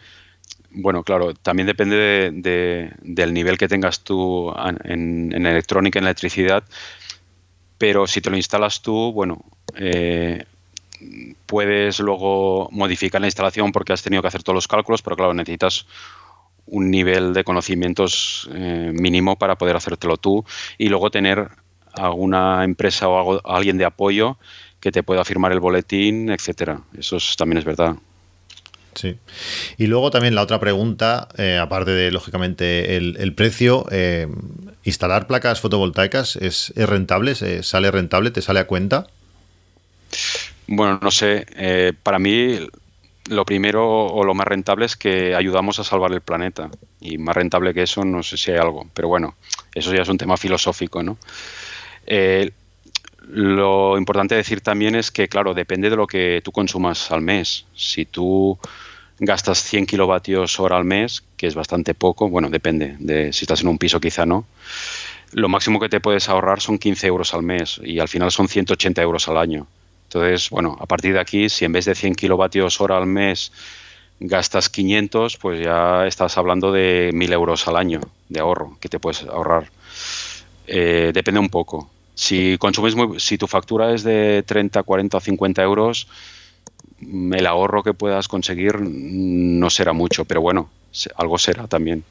[0.72, 4.54] bueno, claro, también depende de, de, del nivel que tengas tú
[4.84, 6.64] en, en, electrónica, en electricidad,
[7.78, 9.44] pero si te lo instalas tú, bueno,
[9.76, 10.46] eh,
[11.46, 15.34] puedes luego modificar la instalación porque has tenido que hacer todos los cálculos, pero claro,
[15.34, 15.86] necesitas
[16.68, 20.46] un nivel de conocimientos eh, mínimo para poder hacértelo tú
[20.78, 21.50] y luego tener
[21.94, 24.38] alguna empresa o algo, alguien de apoyo
[24.80, 26.82] que te pueda firmar el boletín, etcétera.
[26.98, 27.96] Eso es, también es verdad.
[28.96, 29.18] Sí.
[29.78, 34.28] Y luego también la otra pregunta, eh, aparte de lógicamente el, el precio, eh,
[34.84, 37.36] ¿instalar placas fotovoltaicas es, es rentable?
[37.64, 38.32] ¿Sale rentable?
[38.32, 39.08] ¿Te sale a cuenta?
[40.68, 41.46] Bueno, no sé.
[42.04, 42.60] Para mí
[43.30, 46.70] lo primero o lo más rentable es que ayudamos a salvar el planeta.
[47.02, 48.88] Y más rentable que eso, no sé si hay algo.
[48.94, 49.36] Pero bueno,
[49.74, 51.18] eso ya es un tema filosófico, ¿no?
[52.06, 52.52] Eh,
[53.28, 57.66] lo importante decir también es que, claro, depende de lo que tú consumas al mes.
[57.76, 58.60] Si tú
[59.20, 63.62] gastas 100 kilovatios hora al mes, que es bastante poco, bueno, depende de si estás
[63.62, 64.46] en un piso quizá no,
[65.32, 68.48] lo máximo que te puedes ahorrar son 15 euros al mes y al final son
[68.48, 69.68] 180 euros al año.
[70.16, 73.52] Entonces, bueno, a partir de aquí, si en vez de 100 kilovatios hora al mes
[74.22, 78.00] gastas 500, pues ya estás hablando de 1000 euros al año
[78.30, 79.70] de ahorro que te puedes ahorrar.
[80.68, 81.90] Eh, depende un poco.
[82.14, 86.08] Si consumes si tu factura es de 30, 40 o 50 euros,
[87.02, 90.70] el ahorro que puedas conseguir no será mucho, pero bueno,
[91.18, 92.06] algo será también.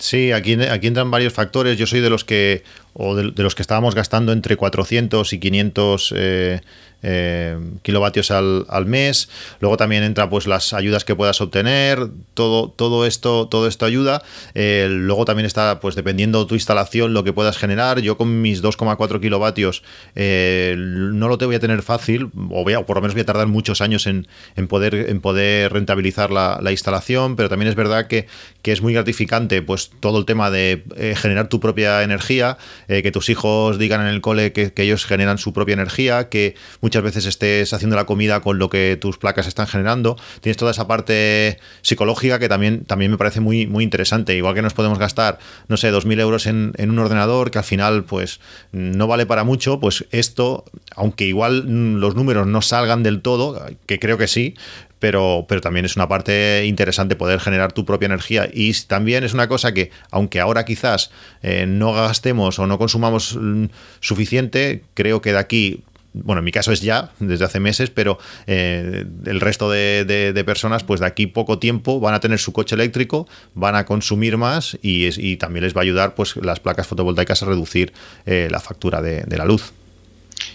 [0.00, 1.78] Sí, aquí, aquí entran varios factores.
[1.78, 6.14] Yo soy de los que, o de, los que estábamos gastando entre 400 y 500
[6.16, 6.60] eh,
[7.02, 9.28] eh, kilovatios al, al, mes.
[9.60, 12.08] Luego también entra pues las ayudas que puedas obtener.
[12.34, 14.22] Todo, todo esto, todo esto ayuda.
[14.54, 18.00] Eh, luego también está, pues dependiendo de tu instalación, lo que puedas generar.
[18.00, 19.82] Yo con mis 2,4 kilovatios
[20.14, 23.80] no lo te voy a tener fácil, o, por lo menos voy a tardar muchos
[23.80, 24.26] años en,
[24.56, 27.36] en poder, en poder rentabilizar la, la, instalación.
[27.36, 28.26] Pero también es verdad que,
[28.62, 30.82] que, es muy gratificante, pues todo el tema de
[31.16, 32.58] generar tu propia energía.
[32.90, 36.56] Eh, que tus hijos digan en el cole que, ellos generan su propia energía, que
[36.80, 40.16] muchas veces estés haciendo la comida con lo que tus placas están generando.
[40.40, 44.34] Tienes toda esa parte psicológica que también, también me parece muy, muy interesante.
[44.34, 47.64] Igual que nos podemos gastar, no sé, 2.000 euros en, en un ordenador que al
[47.64, 48.40] final pues
[48.72, 50.64] no vale para mucho, pues esto,
[50.96, 54.56] aunque igual mm, los números no salgan del todo, que creo que sí,
[55.00, 58.48] pero, pero también es una parte interesante poder generar tu propia energía.
[58.52, 61.10] Y también es una cosa que, aunque ahora quizás
[61.42, 63.64] eh, no gastemos o no consumamos mm,
[64.00, 65.82] suficiente, creo que de aquí
[66.12, 70.82] bueno, en mi caso es ya, desde hace meses, pero eh, el resto de, personas,
[70.82, 74.76] pues de aquí poco tiempo van a tener su coche eléctrico, van a consumir más
[74.82, 77.92] y, es- y también les va a ayudar pues las placas fotovoltaicas a reducir
[78.26, 79.72] eh, la factura de, de la luz.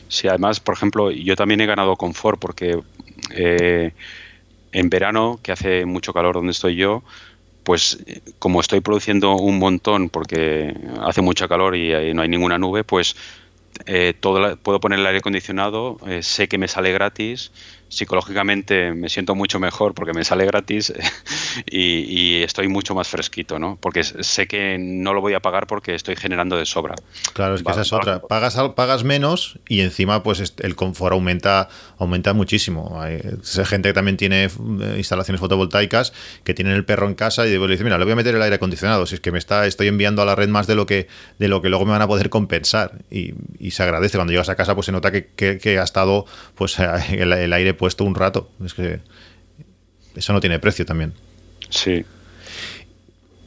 [0.07, 2.79] Sí, además, por ejemplo, yo también he ganado confort porque
[3.31, 3.91] eh,
[4.79, 7.03] en verano, que hace mucho calor donde estoy yo,
[7.63, 12.29] pues eh, como estoy produciendo un montón porque hace mucho calor y ahí no hay
[12.29, 13.15] ninguna nube, pues
[13.85, 17.51] eh, todo la- puedo poner el aire acondicionado, eh, sé que me sale gratis,
[17.89, 20.93] psicológicamente me siento mucho mejor porque me sale gratis
[21.65, 21.79] y,
[22.39, 23.77] y estoy mucho más fresquito, ¿no?
[23.81, 26.95] Porque sé que no lo voy a pagar porque estoy generando de sobra.
[27.33, 28.21] Claro, es que Va- esa es va- otra.
[28.21, 33.01] Pagas, pagas menos y encima pues el confort aumenta, aumenta muchísimo.
[33.01, 33.21] Hay
[33.65, 34.49] gente que también tiene eh,
[34.97, 38.17] instalaciones fotovoltaicas que tienen el perro en casa y le dice, mira, le voy a
[38.17, 39.05] meter el aire acondicionado.
[39.05, 41.07] Si es que me está, estoy enviando a la red más de lo que,
[41.39, 42.99] de lo que luego me van a poder compensar.
[43.09, 44.17] Y, y se agradece.
[44.17, 46.77] Cuando llegas a casa, pues se nota que, que- que ha estado pues
[47.09, 48.49] el, el aire puesto un rato.
[48.65, 48.99] Es que
[50.15, 51.13] eso no tiene precio también.
[51.69, 52.03] Sí.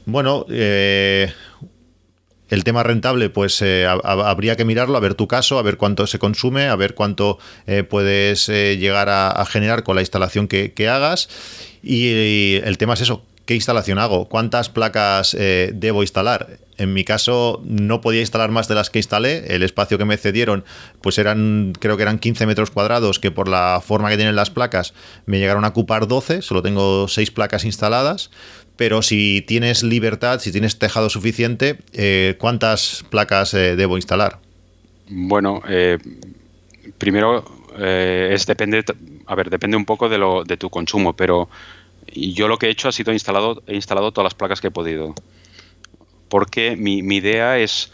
[0.06, 1.32] Bueno, eh,
[2.48, 5.62] el tema rentable, pues eh, ha- ha- habría que mirarlo, a ver tu caso, a
[5.62, 10.02] ver cuánto se consume, a ver cuánto eh, puedes llegar a, a generar con la
[10.02, 11.28] instalación que, que hagas.
[11.82, 14.28] Y, y el tema es eso, ¿qué instalación hago?
[14.28, 16.58] ¿Cuántas placas eh, debo instalar?
[16.76, 19.54] En mi caso no podía instalar más de las que instalé.
[19.54, 20.64] El espacio que me cedieron,
[21.00, 24.50] pues eran, creo que eran 15 metros cuadrados, que por la forma que tienen las
[24.50, 24.92] placas
[25.24, 26.42] me llegaron a ocupar 12.
[26.42, 28.30] Solo tengo 6 placas instaladas.
[28.76, 34.40] Pero si tienes libertad, si tienes tejado suficiente, eh, ¿cuántas placas eh, debo instalar?
[35.08, 35.62] Bueno,
[36.98, 37.44] primero
[37.78, 38.84] es depende,
[39.26, 41.48] a ver, depende un poco de lo de tu consumo, pero
[42.12, 44.70] yo lo que he hecho ha sido instalado, he instalado todas las placas que he
[44.72, 45.14] podido,
[46.28, 47.90] porque mi, mi idea es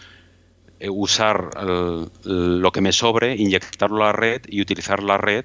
[0.80, 5.44] eh, usar el- lo que me sobre, inyectarlo a la red y utilizar la red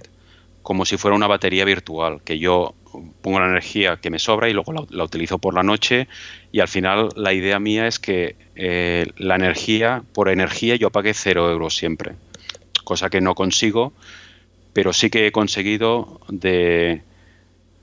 [0.64, 2.76] como si fuera una batería virtual, que yo
[3.22, 6.08] pongo la energía que me sobra y luego la, la utilizo por la noche.
[6.52, 11.14] Y al final la idea mía es que eh, la energía, por energía yo pague
[11.14, 12.16] cero euros siempre,
[12.84, 13.94] cosa que no consigo,
[14.74, 17.04] pero sí que he conseguido de,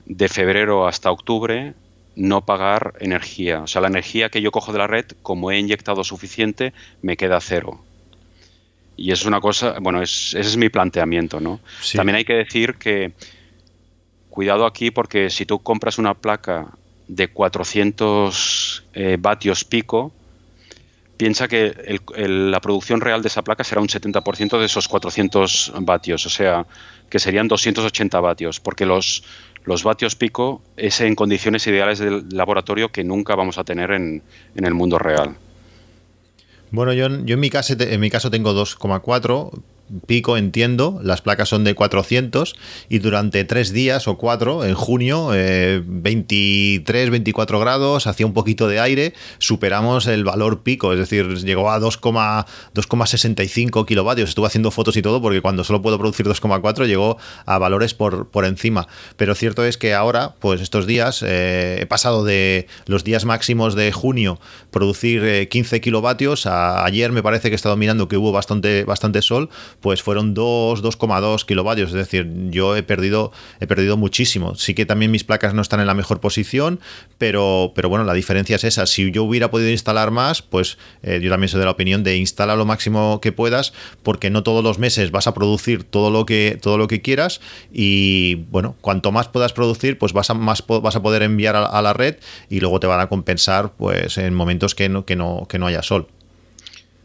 [0.09, 1.73] de febrero hasta octubre
[2.15, 3.61] no pagar energía.
[3.61, 7.15] O sea, la energía que yo cojo de la red, como he inyectado suficiente, me
[7.17, 7.81] queda cero.
[8.95, 11.59] Y es una cosa, bueno, es, ese es mi planteamiento, ¿no?
[11.81, 11.97] Sí.
[11.97, 13.11] También hay que decir que
[14.29, 16.67] cuidado aquí porque si tú compras una placa
[17.07, 20.11] de 400 eh, vatios pico,
[21.17, 24.87] piensa que el- el- la producción real de esa placa será un 70% de esos
[24.87, 26.65] 400 vatios, o sea,
[27.09, 29.23] que serían 280 vatios, porque los,
[29.67, 34.23] los vatios pico es en condiciones ideales del laboratorio que nunca vamos a tener en,
[34.55, 35.35] en el mundo real.
[36.71, 39.51] Bueno, yo, yo en, mi caso, en mi caso tengo 2,4
[40.05, 40.99] pico, entiendo.
[41.03, 42.55] Las placas son de 400
[42.89, 48.67] y durante tres días o cuatro, en junio, eh, 23, 24 grados, hacía un poquito
[48.67, 54.29] de aire, superamos el valor pico, es decir, llegó a 2,- 2,65 kilovatios.
[54.29, 58.29] Estuve haciendo fotos y todo porque cuando solo puedo producir 2,4 llegó a valores por,
[58.29, 58.87] por encima.
[59.15, 63.75] Pero cierto es que ahora, pues estos días, eh, he pasado de los días máximos
[63.75, 64.39] de junio
[64.71, 68.83] producir eh, 15 kilovatios a ayer me parece que he estado mirando que hubo bastante,
[68.83, 69.49] bastante sol,
[69.81, 71.89] pues fueron 2, 2,2 kilovatios.
[71.89, 74.55] Es decir, yo he perdido, he perdido muchísimo.
[74.55, 76.79] Sí que también mis placas no están en la mejor posición,
[77.17, 78.85] pero, pero bueno, la diferencia es esa.
[78.85, 82.17] Si yo hubiera podido instalar más, pues eh, yo también soy de la opinión de
[82.17, 86.25] instalar lo máximo que puedas, porque no todos los meses vas a producir todo lo
[86.25, 90.63] que, todo lo que quieras y bueno, cuanto más puedas producir, pues vas a, más
[90.67, 92.15] vas a poder enviar a, a la red
[92.49, 95.67] y luego te van a compensar pues en momentos que no, que no, que no
[95.67, 96.07] haya sol.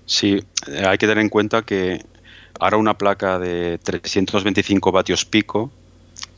[0.06, 2.04] Sí, hay que tener en cuenta que
[2.62, 5.72] ahora una placa de 325 vatios pico,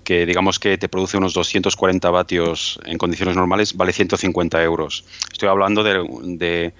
[0.04, 5.04] que digamos que te produce unos 240 vatios en condiciones normales, vale 150 euros.
[5.30, 6.72] Estoy hablando de,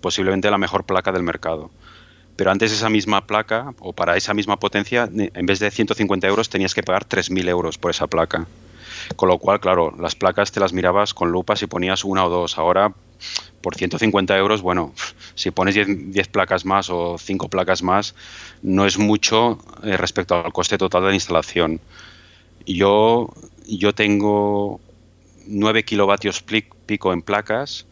[0.00, 1.70] posiblemente la mejor placa del mercado.
[2.36, 6.48] Pero antes esa misma placa, o para esa misma potencia, en vez de 150 euros
[6.48, 8.46] tenías que pagar 3.000 euros por esa placa.
[9.16, 12.30] Con lo cual, claro, las placas te las mirabas con lupas y ponías una o
[12.30, 12.58] dos.
[12.58, 12.92] Ahora
[13.60, 14.92] por 150 euros, bueno,
[15.34, 18.14] si pones 10, 10 placas más o 5 placas más,
[18.62, 21.80] no es mucho eh, respecto al coste total de la instalación.
[22.66, 23.32] Yo,
[23.66, 24.80] yo tengo
[25.46, 26.44] 9 kilovatios
[26.86, 27.86] pico en placas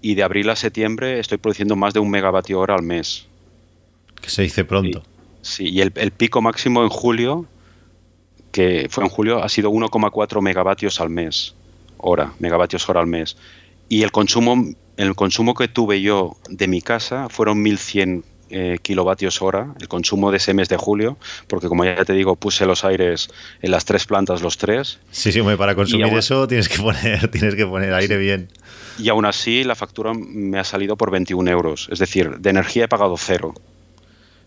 [0.00, 3.26] y de abril a septiembre estoy produciendo más de un megavatio hora al mes.
[4.20, 5.02] Que se dice pronto.
[5.42, 7.46] Sí, y el, el pico máximo en julio,
[8.52, 11.54] que fue en julio, ha sido 1,4 megavatios al mes,
[11.98, 13.36] hora, megavatios hora al mes.
[13.88, 14.64] Y el consumo,
[14.96, 20.30] el consumo que tuve yo de mi casa fueron 1100 eh, kilovatios hora, el consumo
[20.30, 23.28] de ese mes de julio, porque como ya te digo, puse los aires
[23.60, 26.78] en las tres plantas, los tres, Sí, sí, hombre, para consumir aún- eso tienes que
[26.78, 28.48] poner, tienes que poner aire bien.
[28.98, 31.88] y aún así la factura me ha salido por 21 euros.
[31.92, 33.52] Es decir, de energía he pagado cero.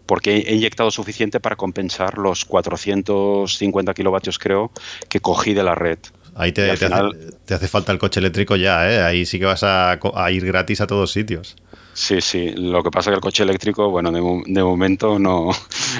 [0.07, 4.71] Porque he inyectado suficiente para compensar los 450 kilovatios, creo,
[5.09, 5.99] que cogí de la red.
[6.41, 9.03] Ahí te, te final- hace, te hace falta el coche eléctrico ya, ¿eh?
[9.03, 9.99] Ahí sí que vas a,
[10.31, 11.55] ir gratis a todos sitios.
[11.93, 12.51] Sí, sí.
[12.55, 15.51] Lo que pasa es que el coche eléctrico, bueno, de, mo- de momento no,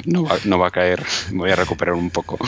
[0.05, 1.03] no, va, no va a caer.
[1.31, 2.39] Voy a recuperar un poco.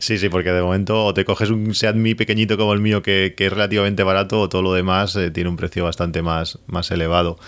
[0.00, 3.00] Sí, sí, porque de momento o te coges un Seat Mi pequeñito como el mío
[3.00, 6.58] que, que es relativamente barato o todo lo demás eh, tiene un precio bastante más,
[6.66, 7.38] más elevado.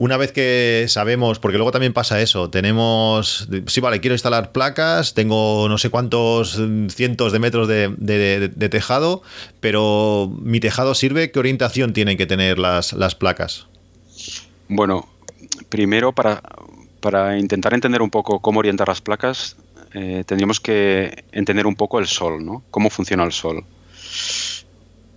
[0.00, 5.12] Una vez que sabemos, porque luego también pasa eso, tenemos, sí, vale, quiero instalar placas,
[5.14, 9.22] tengo no sé cuántos mm, cientos de metros de, de- de- de tejado,
[9.58, 13.66] pero mi tejado sirve, ¿qué orientación tienen que tener las, las placas?
[14.68, 15.08] Bueno,
[15.68, 16.42] primero para,
[17.00, 19.56] para intentar entender un poco cómo orientar las placas,
[19.94, 22.62] eh, tendríamos que entender un poco el sol, ¿no?
[22.70, 23.64] Cómo funciona el sol.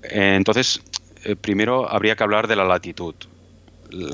[0.04, 0.82] Eh, entonces,
[1.24, 3.14] eh, primero habría que hablar de la latitud.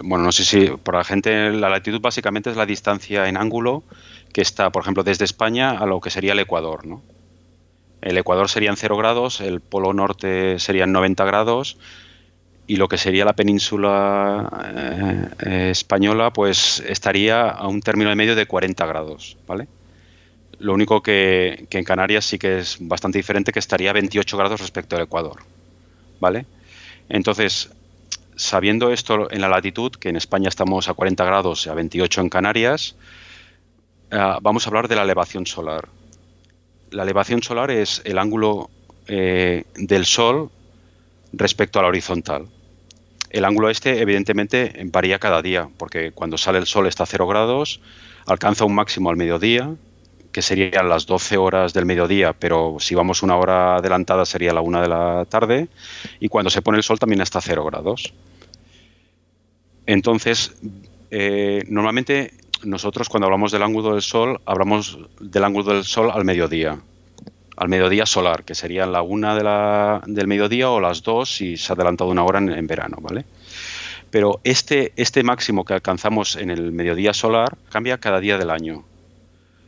[0.04, 3.84] Bueno, no sé si por la gente la latitud básicamente es la distancia en ángulo
[4.34, 7.02] que está, por ejemplo, desde España a lo que sería el Ecuador, ¿no?
[8.02, 11.78] El Ecuador serían 0 grados, el Polo Norte serían 90 grados
[12.68, 18.16] y lo que sería la península eh, eh, española pues estaría a un término de
[18.16, 19.68] medio de 40 grados, ¿vale?
[20.60, 24.38] Lo único que, que en Canarias sí que es bastante diferente, que estaría a 28
[24.38, 25.38] grados respecto al Ecuador,
[26.20, 26.46] ¿vale?
[27.10, 27.70] Entonces,
[28.38, 32.22] sabiendo esto en la latitud, que en España estamos a 40 grados y a 28
[32.22, 32.96] en Canarias,
[34.12, 35.90] ah, vamos a hablar de la elevación solar.
[36.92, 38.70] La elevación solar es el ángulo
[39.08, 40.50] eh, del Sol
[41.34, 42.48] respecto a la horizontal.
[43.30, 47.28] El ángulo este, evidentemente, varía cada día, porque cuando sale el sol está a 0
[47.28, 47.82] grados,
[48.26, 49.70] alcanza un máximo al mediodía,
[50.38, 54.62] que serían las 12 horas del mediodía, pero si vamos una hora adelantada sería la
[54.62, 55.68] 1 de la tarde,
[56.20, 58.14] y cuando se pone el sol también está a 0 grados.
[59.88, 60.56] Entonces,
[61.10, 66.24] eh, normalmente nosotros cuando hablamos del ángulo del sol, hablamos del ángulo del sol al
[66.24, 66.80] mediodía,
[67.56, 71.58] al mediodía solar, que serían la una de la, del mediodía o las dos si
[71.58, 73.26] se ha adelantado una hora en, en verano, ¿vale?
[74.12, 78.86] Pero este, este máximo que alcanzamos en el mediodía solar cambia cada día del año.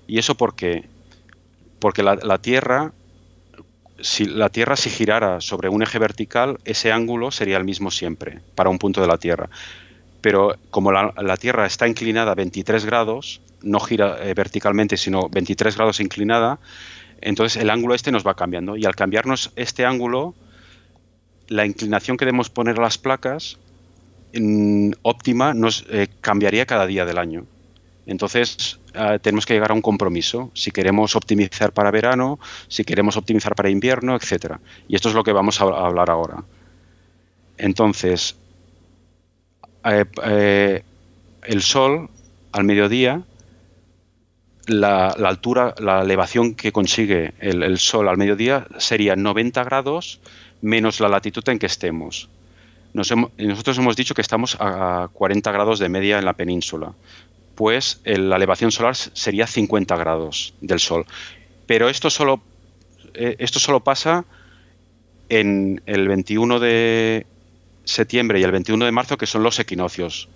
[0.09, 0.85] ¿Y eso por qué?
[1.79, 2.93] Porque la, Tierra,
[4.01, 8.39] si la Tierra si girara sobre un eje vertical, ese ángulo sería el mismo siempre,
[8.55, 9.49] para un punto de la Tierra.
[10.21, 15.29] Pero como la, la Tierra está inclinada a 23 grados, no gira eh, verticalmente, sino
[15.29, 16.59] 23 grados inclinada,
[17.21, 20.33] entonces el ángulo este nos va cambiando y al cambiarnos este ángulo,
[21.49, 23.59] la inclinación que debemos poner a las placas
[24.33, 27.45] mm, óptima nos eh, cambiaría cada día del año.
[28.09, 33.15] Entonces eh, tenemos que llegar a un compromiso si queremos optimizar para verano, si queremos
[33.17, 34.59] optimizar para invierno, etcétera.
[34.87, 36.43] Y esto es lo que vamos a, hablar ahora.
[37.59, 38.35] Entonces,
[39.85, 40.83] eh, eh,
[41.43, 42.09] el sol
[42.51, 43.21] al mediodía
[44.65, 50.19] la, altura, la elevación que consigue el, Sol al mediodía sería 90 grados
[50.61, 52.29] menos la latitud en que estemos.
[52.93, 56.93] Nosotros hemos dicho que estamos a 40 grados de media en la península,
[57.59, 61.05] pues la elevación solar sería 50 grados del Sol.
[61.65, 62.41] Pero esto solo,
[63.13, 64.23] eh, esto solo pasa
[65.27, 67.25] en el 21 de
[67.83, 70.29] septiembre y el 21 de marzo, que son los equinoccios,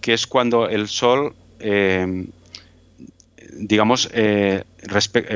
[0.00, 1.34] que es cuando el Sol...
[1.58, 2.28] Eh,
[3.54, 4.62] digamos, eh,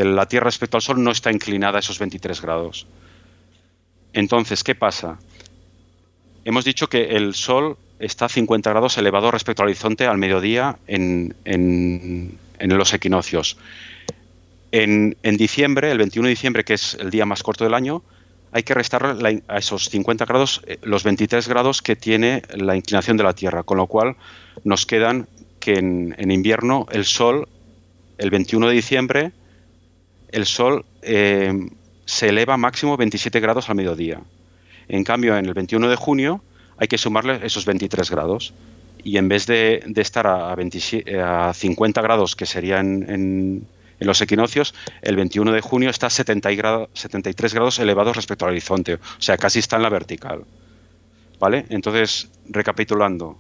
[0.05, 2.87] la Tierra respecto al Sol no está inclinada a esos 23 grados.
[4.13, 5.19] Entonces, ¿qué pasa?
[6.45, 10.77] Hemos dicho que el Sol está a 50 grados elevado respecto al horizonte al mediodía
[10.87, 13.57] en, en, los equinoccios.
[14.73, 18.03] En, en, diciembre, el 21 de diciembre, que es el día más corto del año,
[18.53, 23.17] hay que restar la, a esos 50 grados los 23 grados que tiene la inclinación
[23.17, 24.17] de la Tierra, con lo cual
[24.65, 25.29] nos quedan
[25.61, 27.49] que en, en invierno el Sol
[28.19, 29.33] el 21 de diciembre,
[30.31, 31.53] el Sol eh,
[32.05, 34.21] se eleva máximo 27 grados al mediodía.
[34.89, 36.43] En cambio, en el 21 de junio
[36.83, 38.53] hay que sumarle esos 23 grados.
[39.05, 43.67] Y en vez de, estar a, 27 a 50 grados, que serían en,
[44.01, 48.51] los equinoccios, el 21 de junio está a 70 grado- 73 grados elevados respecto al
[48.51, 48.95] horizonte.
[48.95, 50.43] O sea, casi está en la vertical.
[51.39, 51.67] ¿Vale?
[51.69, 53.39] Entonces, recapitulando,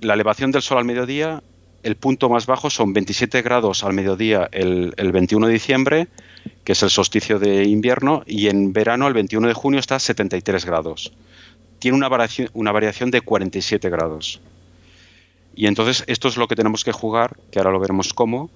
[0.00, 1.42] la elevación del Sol al mediodía,
[1.82, 6.08] el punto más bajo son 27 grados al mediodía el, el 21 de diciembre,
[6.64, 10.00] que es el solsticio de invierno, y en verano, el 21 de junio, está a
[10.00, 11.12] 73 grados.
[11.80, 14.40] Tiene una variación, una variación de 47 grados.
[15.56, 18.50] Y entonces esto es lo que tenemos que jugar, que ahora lo veremos cómo,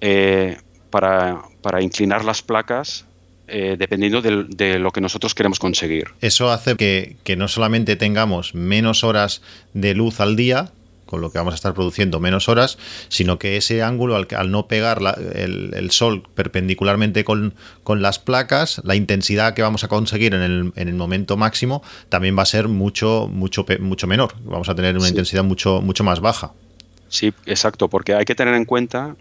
[0.00, 0.56] eh,
[0.90, 3.04] para, para inclinar las placas
[3.48, 6.06] eh, dependiendo del- de lo que nosotros queremos conseguir.
[6.20, 9.40] Eso hace que, que no solamente tengamos menos horas
[9.72, 10.72] de luz al día,
[11.06, 12.78] con lo que vamos a estar produciendo menos horas,
[13.08, 17.54] sino que ese ángulo, al, al no pegar la- el, el sol perpendicularmente con,
[17.84, 21.82] con las placas, la intensidad que vamos a conseguir en el, en el momento máximo
[22.08, 24.34] también va a ser mucho, mucho, mucho menor.
[24.44, 25.10] Vamos a tener una Sí.
[25.10, 26.52] intensidad mucho, mucho más baja.
[27.08, 29.14] Sí, exacto, porque hay que tener en cuenta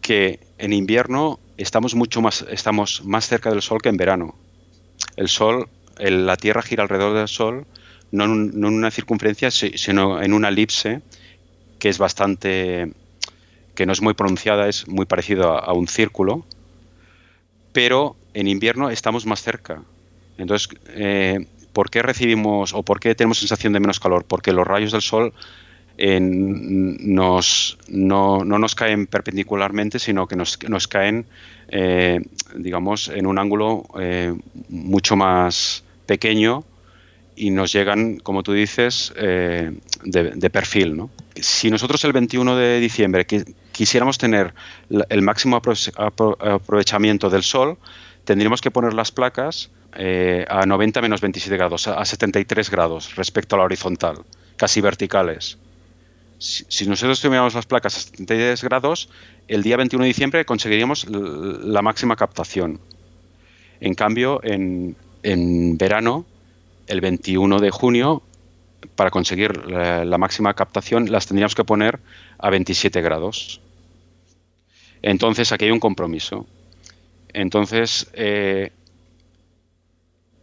[0.00, 4.34] que en invierno estamos mucho más, estamos más cerca del Sol que en verano.
[5.16, 7.66] El Sol, el- la Tierra gira alrededor del Sol,
[8.12, 11.02] no en, un- en una circunferencia, si- sino en una elipse
[11.78, 12.92] que es bastante,
[13.74, 16.44] que no es muy pronunciada, es muy parecido a, un círculo,
[17.72, 19.82] pero en invierno estamos más cerca.
[20.38, 24.24] Entonces, eh, ¿por qué recibimos o por qué tenemos sensación de menos calor?
[24.24, 25.32] Porque los rayos del Sol
[25.98, 31.26] en- nos, no, no nos caen perpendicularmente, sino que nos, nos caen,
[31.68, 32.20] eh,
[32.56, 34.34] digamos, en un ángulo eh,
[34.68, 36.64] mucho más pequeño
[37.36, 39.72] y nos llegan, como tú dices, eh,
[40.04, 40.96] de, perfil.
[40.96, 41.10] ¿no?
[41.34, 44.54] Si nosotros el 21 de diciembre qui- quisiéramos tener
[45.08, 47.76] el máximo apro- apro- aprovechamiento del sol,
[48.24, 53.14] tendríamos que poner las placas eh, a 90 menos 27 grados, a a 73 grados
[53.16, 54.18] respecto a la horizontal,
[54.56, 55.58] casi verticales.
[56.38, 59.08] Si, si nosotros tuviéramos las placas a 73 grados,
[59.48, 62.78] el día 21 de diciembre conseguiríamos la máxima captación.
[63.80, 66.26] En cambio, en, en verano,
[66.86, 68.22] el 21 de junio,
[68.94, 72.00] para conseguir la, máxima captación, las tendríamos que poner
[72.38, 73.60] a 27 grados.
[75.02, 76.46] Entonces, aquí hay un compromiso.
[77.32, 78.72] Entonces, eh,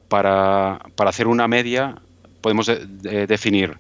[0.07, 1.95] para, para hacer una media,
[2.41, 3.77] podemos de- de- definir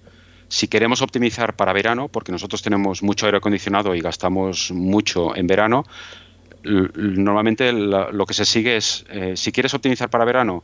[0.47, 5.47] si queremos optimizar para verano, porque nosotros tenemos mucho aire acondicionado y gastamos mucho en
[5.47, 5.85] verano,
[6.63, 10.63] normalmente lo que se sigue es, eh, si quieres optimizar para verano,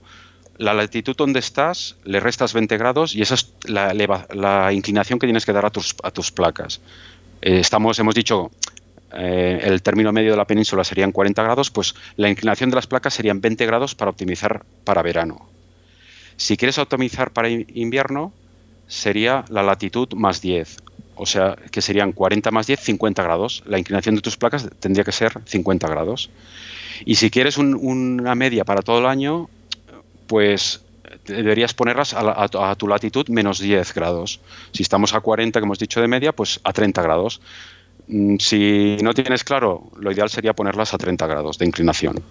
[0.59, 3.93] la latitud donde estás, le restas 20 grados y esa es la,
[4.33, 6.81] la inclinación que tienes que dar a tus, a tus placas.
[7.41, 8.51] Eh, estamos, hemos dicho,
[9.13, 12.87] eh, el término medio de la península serían 40 grados, pues la inclinación de las
[12.87, 15.49] placas serían 20 grados para optimizar para verano.
[16.37, 18.33] Si quieres optimizar para in- invierno,
[18.87, 20.77] sería la latitud más 10.
[21.15, 23.63] O sea, que serían 40 más 10, 50 grados.
[23.65, 26.29] La inclinación de tus placas tendría que ser 50 grados.
[27.05, 29.49] Y si quieres un- una media para todo el año,
[30.29, 30.81] pues
[31.25, 34.39] deberías ponerlas a, a tu latitud menos 10 grados.
[34.71, 37.41] Si estamos a 40, que hemos dicho de media, pues a 30 grados.
[38.07, 42.21] Mm, Si no tienes claro, lo ideal sería ponerlas a 30 grados de inclinación.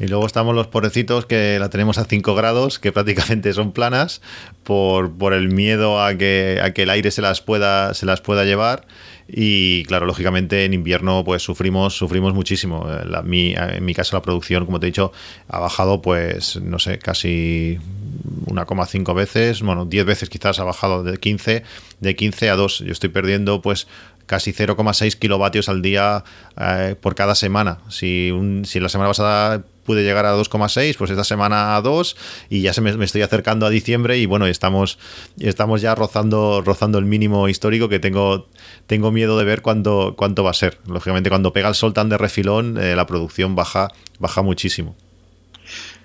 [0.00, 4.20] Y luego estamos los pobrecitos que la tenemos a 5 grados, que prácticamente son planas,
[4.64, 8.20] por, por el miedo a que, a que el aire se las pueda, se las
[8.20, 8.86] pueda llevar.
[9.26, 12.86] Y claro, lógicamente en invierno pues sufrimos, sufrimos muchísimo.
[12.90, 15.12] Eh, La- mi- en mi caso la producción, como te he dicho,
[15.48, 17.78] ha bajado pues, no sé, casi
[18.46, 21.62] 1,5 veces, bueno, 10 veces quizás ha bajado de 15,
[22.00, 22.80] de 15 a 2.
[22.80, 23.86] Yo estoy perdiendo pues
[24.26, 26.24] casi 0,6 kilovatios al día
[26.60, 27.78] eh, por cada semana.
[27.88, 28.32] Si,
[28.64, 32.16] si la semana pasada pude llegar a 2,6, pues esta semana a 2
[32.48, 34.98] y ya se me, me estoy acercando a diciembre y bueno, estamos,
[35.38, 38.48] estamos ya rozando, rozando el mínimo histórico que tengo,
[38.86, 40.78] tengo miedo de ver cuánto, cuánto va a ser.
[40.86, 44.96] Lógicamente cuando pega el sol tan de refilón, eh, la producción baja, baja muchísimo.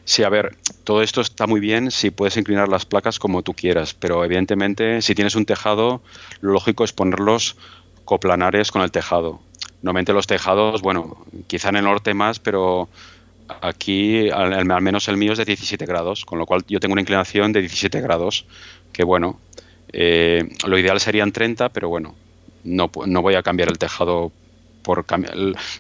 [0.09, 3.53] Sí, a ver, todo esto está muy bien si puedes inclinar las placas como tú
[3.53, 6.01] quieras, pero evidentemente si tienes un tejado,
[6.41, 7.57] lo lógico es ponerlos
[8.09, 9.39] coplanares con el tejado.
[9.83, 12.89] Normalmente los tejados, bueno, quizá en el norte más, pero
[13.61, 17.01] aquí al, menos el mío es de 17 grados, con lo cual yo tengo una
[17.01, 18.47] inclinación de 17 grados,
[18.91, 19.39] que bueno,
[19.93, 22.15] eh, lo ideal serían 30, pero bueno,
[22.63, 24.31] no, no voy a cambiar el tejado
[24.81, 25.35] por cambiar.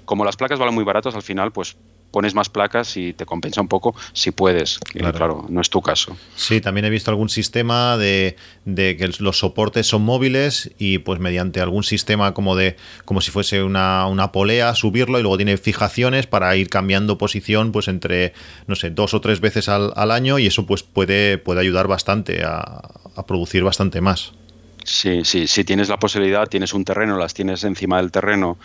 [0.05, 1.77] Como las placas valen muy baratos, al final, pues
[2.11, 4.79] pones más placas y te compensa un poco si puedes.
[4.79, 5.17] que, Claro.
[5.17, 6.17] claro, no es tu caso.
[6.35, 8.35] Sí, también he visto algún sistema de,
[8.65, 13.31] de que los soportes son móviles y pues mediante algún sistema como de como si
[13.31, 18.33] fuese una, una polea, subirlo y luego tiene fijaciones para ir cambiando posición pues entre,
[18.67, 21.87] no sé, dos o tres veces al, al año y eso pues puede, puede ayudar
[21.87, 22.81] bastante a,
[23.15, 24.33] a producir bastante más.
[24.83, 28.57] Sí, sí, si tienes la posibilidad, tienes un terreno, las tienes encima del terreno,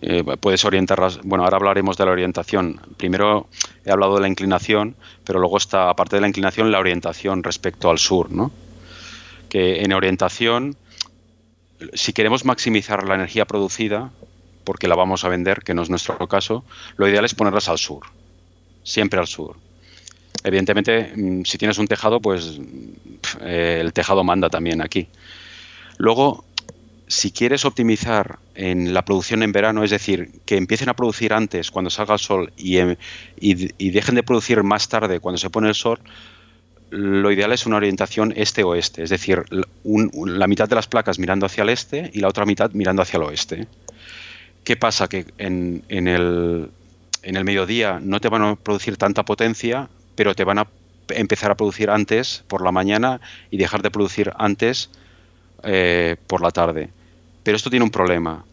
[0.00, 1.20] eh, puedes orientarlas.
[1.22, 2.80] Bueno, ahora hablaremos de la orientación.
[2.96, 3.48] Primero
[3.84, 7.90] he hablado de la inclinación, pero luego está, aparte de la inclinación, la orientación respecto
[7.90, 8.52] al sur, ¿no?
[9.48, 10.76] Que en orientación,
[11.94, 14.10] si queremos maximizar la energía producida,
[14.64, 16.64] porque la vamos a vender, que no es nuestro caso,
[16.96, 18.02] lo ideal es ponerlas al sur,
[18.84, 19.56] siempre al sur.
[20.44, 22.60] Evidentemente, mm, si tienes un tejado, pues
[23.40, 25.08] eh, el tejado manda también aquí.
[26.02, 26.44] Luego,
[27.06, 31.70] si quieres optimizar en la producción en verano, es decir, que empiecen a producir antes
[31.70, 32.96] cuando salga el sol y, em-
[33.78, 36.00] dejen de producir más tarde cuando se pone el sol,
[36.90, 39.44] lo ideal es una orientación este-oeste, es decir,
[39.84, 43.18] la mitad de las placas mirando hacia el este y la otra mitad mirando hacia
[43.18, 43.68] el oeste.
[44.64, 45.06] ¿Qué pasa?
[45.06, 46.68] Que en, el,
[47.22, 50.66] en el mediodía no te van a producir tanta potencia, pero te van a
[51.10, 53.20] empezar a producir antes por la mañana
[53.52, 54.90] y dejar de producir antes
[55.62, 56.90] eh, por la tarde.
[57.42, 58.44] Pero esto tiene un problema,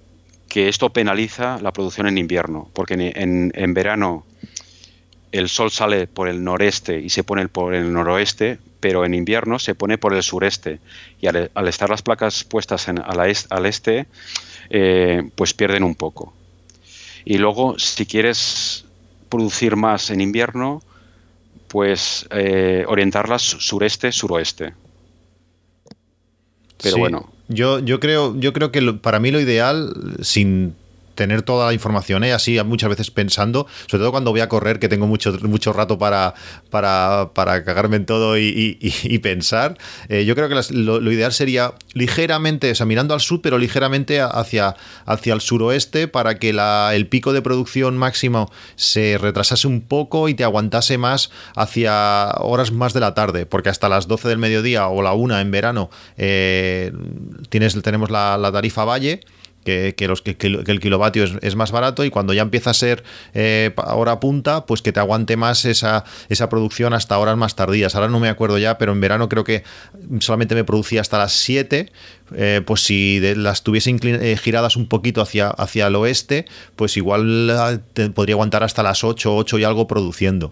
[0.48, 4.26] que esto penaliza la producción en invierno, porque en, verano
[5.32, 9.60] el sol sale por el noreste y se pone por el noroeste, pero en invierno
[9.60, 10.80] se pone por el sureste.
[11.22, 14.08] Y al, estar las placas puestas al este,
[14.70, 16.34] eh, pues pierden un poco.
[17.26, 18.86] Y luego, si quieres
[19.30, 20.82] producir más en invierno,
[21.68, 24.74] pues eh, orientarlas sureste-suroeste.
[26.82, 30.76] Pero Sí, bueno, Yo, yo creo, yo creo que lo- para mí lo ideal, sin
[31.20, 32.32] tener toda la información, ¿eh?
[32.32, 35.98] así muchas veces pensando, sobre todo cuando voy a correr, que tengo mucho, mucho rato
[35.98, 36.34] para,
[36.70, 42.72] para, para cagarme en todo y, pensar, eh, yo creo que lo, ideal sería ligeramente,
[42.72, 47.34] o sea, mirando al sur, pero ligeramente hacia, hacia el suroeste para que el pico
[47.34, 53.02] de producción máximo se retrasase un poco y te aguantase más hacia horas más de
[53.02, 56.94] la tarde, porque hasta las 12 del mediodía o la 1 en verano eh,
[57.50, 59.20] tienes, tenemos la tarifa Valle.
[59.66, 63.04] Que, los, que, el kilovatio es, más barato y cuando ya empieza a ser
[63.36, 67.94] eh, hora punta, pues que te aguante más esa, esa producción hasta horas más tardías.
[67.94, 69.64] Ahora no me acuerdo ya, pero en verano creo que
[70.22, 71.92] solamente me producía hasta las 7.
[72.36, 76.46] eh, pues si las tuviese eh, giradas un poquito hacia, hacia el oeste,
[76.76, 80.52] pues igual eh, te podría aguantar hasta las 8, 8 y algo produciendo.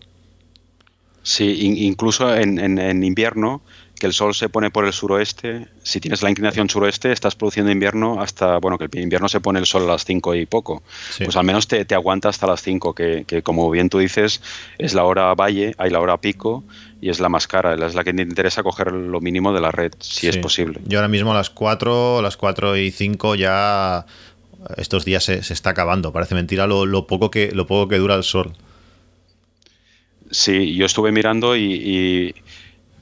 [1.23, 3.61] Sí, in- incluso en- en invierno,
[3.99, 7.71] que el sol se pone por el suroeste, si tienes la inclinación suroeste, estás produciendo
[7.71, 10.83] invierno hasta, bueno, que el invierno se pone el sol a las 5 y poco.
[11.11, 11.23] Sí.
[11.23, 14.41] Pues al menos te, te aguanta hasta las 5, que, que como bien tú dices,
[14.77, 16.63] es la hora valle, hay la hora pico
[17.01, 19.71] y es la más cara, es la que te interesa coger lo mínimo de la
[19.71, 20.79] red, si es posible.
[20.85, 24.05] Yo ahora mismo a las 4, a las 4 y 5 ya
[24.77, 26.11] estos días se, se está acabando.
[26.11, 28.53] Parece mentira lo, lo poco que, lo poco que dura el sol.
[30.29, 32.35] Sí, yo estuve mirando y, y-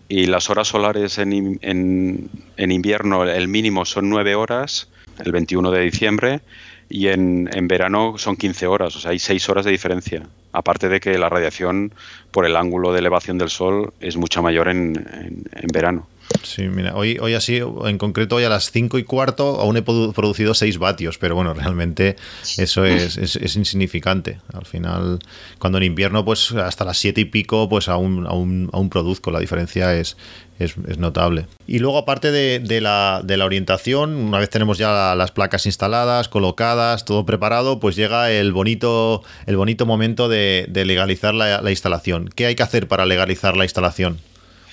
[0.07, 4.89] y las horas solares en, en- en invierno, el mínimo son 9 horas,
[5.23, 6.41] el 21 de diciembre,
[6.89, 10.23] y en, en verano son 15 horas, o sea, hay 6 horas de diferencia.
[10.51, 11.91] Aparte de que la radiación
[12.31, 14.95] por el ángulo de elevación del sol es mucho mayor en-
[15.51, 16.07] en verano.
[16.43, 19.83] Sí, mira, hoy, hoy así, en concreto hoy a las 5 y cuarto aún he
[19.83, 22.15] produ- producido 6 vatios, pero bueno, realmente
[22.57, 24.39] eso es, es- insignificante.
[24.53, 25.19] Al final,
[25.59, 29.39] cuando en invierno, pues hasta las 7 y pico, pues aún, aún, aún produzco, la
[29.39, 30.17] diferencia es,
[30.59, 31.47] es, notable.
[31.67, 35.31] Y luego, aparte de, de la, de la orientación, una vez tenemos ya la- las
[35.31, 41.69] placas instaladas, colocadas, todo preparado, pues llega el bonito, el bonito momento de, legalizar la
[41.71, 42.29] instalación.
[42.35, 44.19] ¿Qué hay que hacer para legalizar la instalación?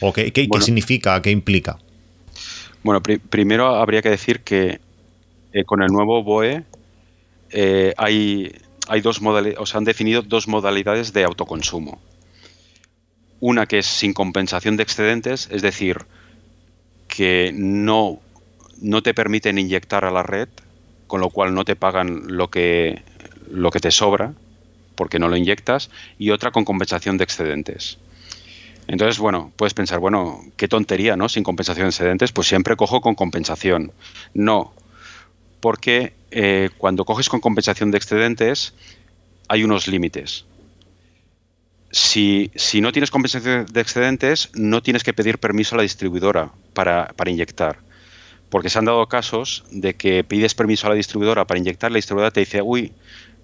[0.02, 0.64] ¿O qué, qué- qué Bueno.
[0.64, 1.20] significa?
[1.22, 1.78] ¿Qué implica?
[2.82, 4.80] Bueno, pri- primero habría que decir que
[5.52, 6.64] eh, con el nuevo BOE
[7.50, 8.50] eh, hay,
[8.88, 12.00] hay dos modalidades, o sea, han definido dos modalidades de autoconsumo.
[13.40, 15.98] Una que es sin compensación de excedentes, es decir,
[17.08, 18.20] que no,
[18.80, 20.48] no te permiten inyectar a la red,
[21.06, 23.02] con lo cual no te pagan lo que,
[23.50, 24.32] lo que te sobra,
[24.94, 27.98] porque no lo inyectas, y otra con compensación de excedentes.
[28.88, 31.28] Entonces, bueno, puedes pensar, bueno, qué tontería, ¿no?
[31.28, 33.92] Sin compensación de excedentes, pues siempre cojo con compensación.
[34.34, 34.72] No,
[35.60, 38.74] porque eh, cuando coges con compensación de excedentes
[39.48, 40.44] hay unos límites.
[41.90, 46.50] Si, si no tienes compensación de excedentes, no tienes que pedir permiso a la distribuidora
[46.72, 47.78] para, para inyectar.
[48.48, 51.96] Porque se han dado casos de que pides permiso a la distribuidora para inyectar, la
[51.96, 52.92] distribuidora te dice, uy,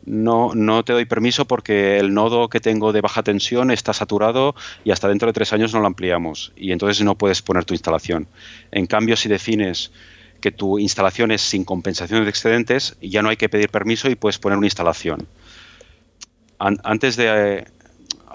[0.06, 4.54] no, no te doy permiso porque el nodo que tengo de baja tensión está saturado
[4.84, 7.74] y hasta dentro de tres años no lo ampliamos y entonces no puedes poner tu
[7.74, 8.26] instalación.
[8.70, 9.90] En cambio, si defines
[10.40, 14.14] que tu instalación es sin compensación de excedentes, ya no hay que pedir permiso y
[14.14, 15.26] puedes poner una instalación.
[16.58, 17.26] An- antes de...
[17.58, 17.64] eh,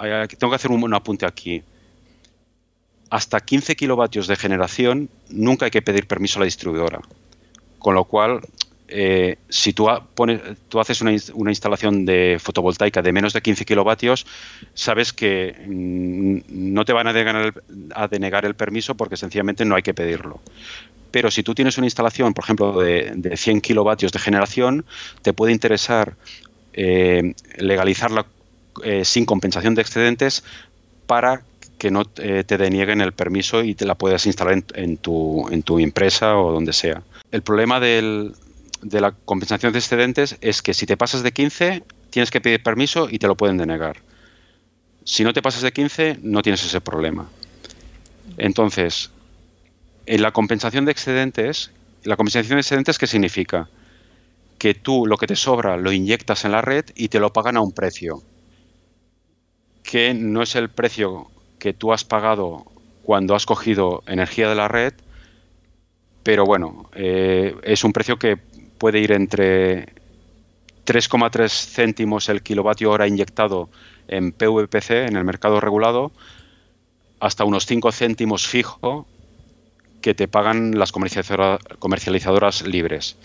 [0.04, 1.64] eh, tengo que hacer un, un apunte aquí.
[3.10, 7.00] Hasta 15 kilovatios de generación nunca hay que pedir permiso a la distribuidora.
[7.80, 8.42] Con lo cual,
[8.88, 14.26] eh, si tú, haces una, ins- una instalación de fotovoltaica de menos de 15 kilovatios,
[14.74, 16.40] sabes que mm,
[16.74, 20.42] no te van a denegar, el, permiso porque sencillamente no hay que pedirlo.
[21.12, 24.86] Pero si tú tienes una instalación, por ejemplo, de, de 100 kilovatios de generación,
[25.22, 26.16] te puede interesar
[26.74, 28.26] eh, legalizarla
[28.84, 30.44] eh, sin compensación de excedentes
[31.06, 31.44] para
[31.78, 34.64] que no te denieguen el permiso y te la puedas instalar
[35.52, 37.04] en tu empresa o donde sea.
[37.32, 38.34] El problema del-
[38.84, 42.62] de la compensación de excedentes es que si te pasas de 15 tienes que pedir
[42.62, 43.98] permiso y te lo pueden denegar.
[45.04, 47.30] Si no te pasas de 15 no tienes ese problema.
[48.38, 49.12] Entonces,
[50.06, 51.72] en la compensación de excedentes,
[52.04, 53.70] la compensación de excedentes, ¿qué significa?
[54.58, 57.58] Que tú lo que te sobra lo inyectas en la red y te lo pagan
[57.58, 58.22] a un precio,
[59.84, 61.30] que no es el precio
[61.60, 62.66] que tú has pagado
[63.04, 64.94] cuando has cogido energía de la red,
[66.24, 68.38] pero bueno, eh, es un precio que
[68.78, 69.88] puede ir entre
[70.86, 73.70] 3,3 céntimos el kilovatio hora inyectado
[74.08, 76.12] en PVPC, en el mercado regulado,
[77.20, 79.08] hasta unos 5 céntimos fijo
[80.02, 83.16] que te pagan las comercializadora- comercializadoras libres.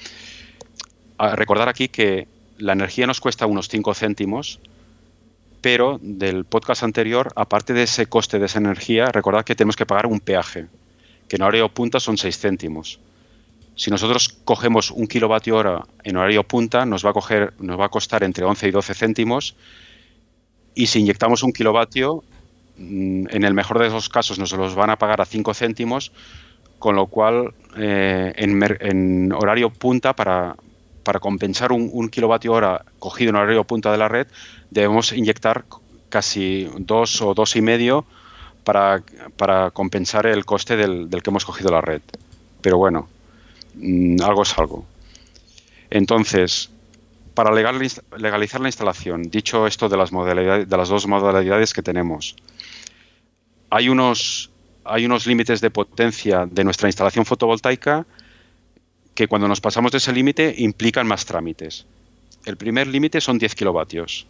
[1.18, 2.28] Recordar aquí que
[2.58, 4.60] la energía nos cuesta unos 5 céntimos,
[5.60, 9.86] pero del podcast anterior, aparte de ese coste de esa energía, recordad que tenemos que
[9.86, 10.66] pagar un peaje,
[11.28, 13.00] que en horario punta son 6 céntimos.
[13.78, 17.84] Si nosotros cogemos un kilovatio hora en horario punta, nos va a, coger, nos va
[17.86, 19.54] a costar entre 11 y 12 céntimos.
[20.74, 22.24] Y si inyectamos un kilovatio,
[22.76, 26.10] mm, en el mejor de los casos nos los van a pagar a 5 céntimos,
[26.80, 30.56] con lo cual eh, en, horario punta, para,
[31.04, 34.26] para compensar un, un kilovatio hora cogido en horario punta de la red,
[34.70, 35.66] debemos inyectar
[36.08, 38.06] casi dos o dos y medio
[38.64, 39.04] para,
[39.36, 42.02] para compensar el coste del, del que hemos cogido la red.
[42.60, 43.08] Pero bueno,
[43.78, 44.86] mm, algo es algo.
[45.90, 46.70] Entonces,
[47.34, 47.80] para legal-
[48.16, 52.36] legalizar la instalación, dicho esto de las, modalidades, de las dos modalidades que tenemos,
[53.70, 54.50] hay unos,
[54.84, 58.06] hay unos límites de potencia de nuestra instalación fotovoltaica
[59.14, 61.86] que cuando nos pasamos de ese límite implican más trámites.
[62.44, 64.26] El primer límite son 10 kilovatios.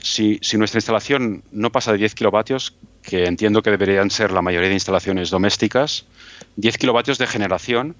[0.00, 4.42] Si, si nuestra instalación no pasa de 10 kilovatios, que entiendo que deberían ser la
[4.42, 6.04] mayoría de instalaciones domésticas,
[6.56, 7.96] 10 kilovatios de generación,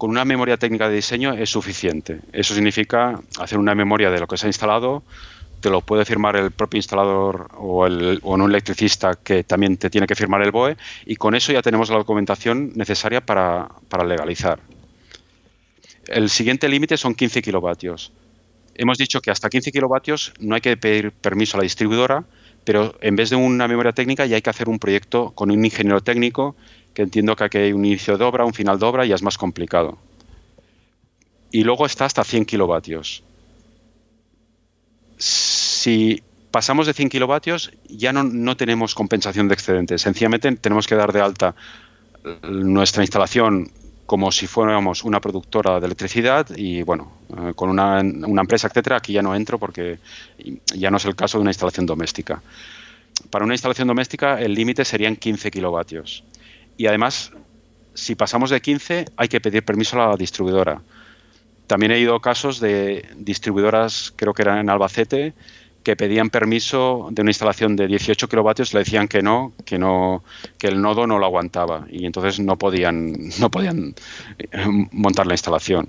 [0.00, 2.20] con una memoria técnica de diseño es suficiente.
[2.32, 5.02] Eso significa hacer una memoria de lo que se ha instalado,
[5.60, 10.06] te lo puede firmar el propio instalador o, o un electricista que también te tiene
[10.06, 14.60] que firmar el BOE y con eso ya tenemos la documentación necesaria para, para legalizar.
[16.06, 18.10] El siguiente límite son 15 kilovatios.
[18.76, 22.24] Hemos dicho que hasta 15 kilovatios no hay que pedir permiso a la distribuidora,
[22.64, 25.62] pero en vez de una memoria técnica ya hay que hacer un proyecto con un
[25.62, 26.56] ingeniero técnico
[26.94, 29.22] que entiendo que aquí hay un inicio de obra, un final de obra y es
[29.22, 29.98] más complicado.
[31.50, 33.22] Y luego está hasta 100 kilovatios.
[35.18, 40.02] Si pasamos de 100 kilovatios ya no, no tenemos compensación de excedentes.
[40.02, 41.54] Sencillamente tenemos que dar de alta
[42.42, 43.70] nuestra instalación
[44.06, 48.96] como si fuéramos una productora de electricidad y bueno, eh, con una, una, empresa, etcétera,
[48.96, 50.00] aquí ya no entro porque
[50.74, 52.42] ya no es el caso de una instalación doméstica.
[53.30, 56.24] Para una instalación doméstica el límite serían 15 kilovatios.
[56.80, 57.30] Y además,
[57.92, 60.80] si pasamos de 15 hay que pedir permiso a la distribuidora.
[61.66, 65.34] También he oído casos de distribuidoras, creo que eran en Albacete,
[65.84, 70.24] que pedían permiso de una instalación de 18 kilovatios, le decían que no, que no,
[70.56, 73.94] que el nodo no lo aguantaba y entonces no podían, no podían
[74.90, 75.86] montar la instalación.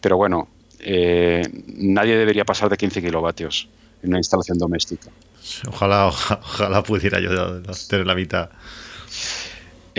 [0.00, 0.48] Pero bueno,
[0.80, 3.68] eh, nadie debería pasar de 15 kilovatios
[4.02, 5.08] en una instalación doméstica.
[5.68, 8.50] Ojalá, ojalá, ojalá pudiera yo tener la mitad.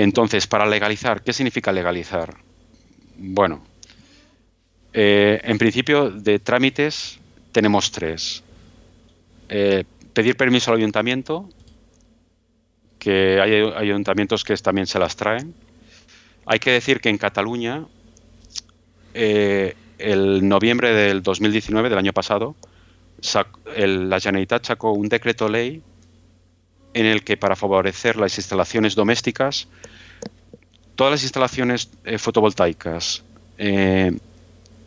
[0.01, 2.35] Entonces, para legalizar, ¿qué significa legalizar?
[3.17, 3.63] Bueno,
[4.93, 7.19] eh, en principio de trámites
[7.51, 8.41] tenemos tres.
[9.47, 9.83] Eh,
[10.13, 11.47] pedir permiso al ayuntamiento,
[12.97, 15.53] que hay ayuntamientos que también se las traen.
[16.47, 17.85] Hay que decir que en Cataluña,
[19.13, 22.55] eh, el noviembre del 2019, del año pasado,
[23.75, 25.83] la Generalitat sacó un decreto ley
[26.93, 29.67] en el que para favorecer las instalaciones domésticas,
[30.95, 33.23] todas las instalaciones eh, fotovoltaicas
[33.57, 34.17] eh,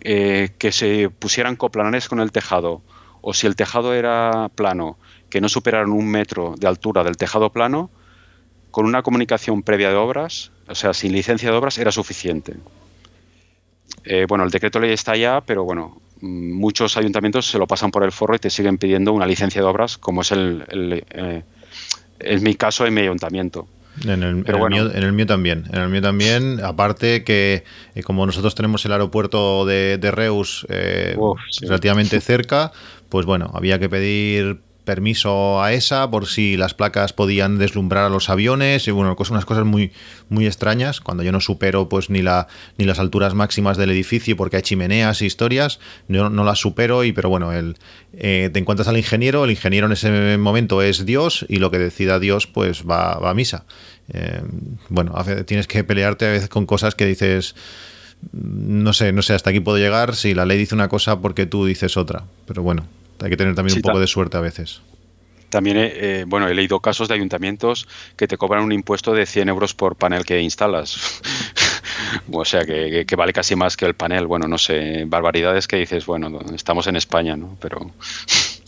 [0.01, 2.83] que se pusieran coplanares con el tejado
[3.27, 4.99] o si el tejado era plano,
[5.31, 7.91] que no superaran un metro de altura del tejado plano,
[8.71, 12.55] con una comunicación previa de obras, o sea, sin licencia de obras, era suficiente.
[14.05, 17.91] Eh, bueno, el decreto ley está ya, pero bueno, mm, muchos ayuntamientos se lo pasan
[17.91, 21.45] por el forro y te siguen pidiendo una licencia de obras, como es el, el,
[22.19, 23.67] es mi caso en mi ayuntamiento.
[24.03, 25.65] En el, en, el mío, en el mío también.
[25.73, 30.67] En el mío también, aparte que eh, como nosotros tenemos el aeropuerto de, de Reus
[30.69, 31.67] eh, Uf, sí.
[31.67, 32.73] relativamente cerca,
[33.09, 38.09] pues bueno, había que pedir permiso a esa por si las placas podían deslumbrar a
[38.11, 39.93] los aviones y bueno, cos- unas cosas muy
[40.29, 44.37] muy extrañas cuando yo no supero pues ni la ni las alturas máximas del edificio
[44.37, 47.77] porque hay chimeneas y historias no, no las supero y pero bueno el
[48.13, 51.79] eh, te encuentras al ingeniero el ingeniero en ese momento es Dios y lo que
[51.79, 53.65] decida Dios pues va, va a misa
[54.13, 54.43] Eh,
[54.91, 55.15] bueno
[55.47, 57.55] tienes que pelearte a veces con cosas que dices
[58.33, 61.47] no sé, no sé hasta aquí puedo llegar si la ley dice una cosa porque
[61.47, 62.25] tú dices otra.
[62.47, 62.87] Pero bueno,
[63.21, 64.81] hay que tener también Sí, un poco de suerte a veces.
[65.51, 67.87] También he, eh, bueno, he leído casos de ayuntamientos
[68.17, 71.21] que te cobran un impuesto de 100 euros por panel que instalas.
[72.33, 74.27] o sea, que vale casi más que el panel.
[74.27, 77.57] Bueno, no sé, barbaridades que dices, bueno, estamos en España, ¿no?
[77.61, 77.93] Pero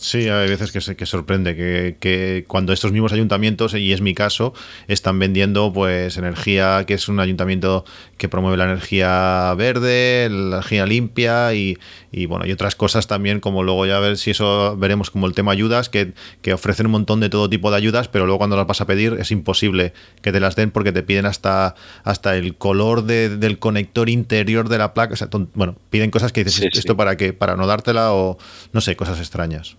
[0.07, 3.99] Sí, hay veces que, se, que sorprende que, que cuando estos mismos ayuntamientos, y es
[3.99, 4.53] mi caso,
[4.87, 7.83] están vendiendo pues energía, que es un ayuntamiento
[8.15, 11.77] que promueve la energía verde, la energía limpia y,
[12.09, 15.33] y, bueno, y otras cosas también, como luego ya ver si eso veremos como el
[15.33, 18.55] tema ayudas, que, que ofrecen un montón de todo tipo de ayudas, pero luego cuando
[18.55, 19.91] las vas a pedir es imposible
[20.21, 24.69] que te las den porque te piden hasta, hasta el color de- del conector interior
[24.69, 25.15] de la placa.
[25.15, 26.97] O sea, bueno, piden cosas que dices, Sí, ¿esto sí.
[26.97, 27.33] para qué?
[27.33, 28.37] Para no dártela o
[28.71, 29.75] no sé, cosas extrañas.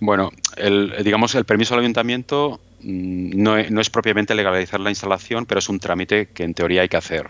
[0.00, 4.90] Bueno, el, digamos, el permiso al ayuntamiento mm, no es, no es propiamente legalizar la
[4.90, 7.26] instalación, pero es un trámite que en teoría hay que hacer.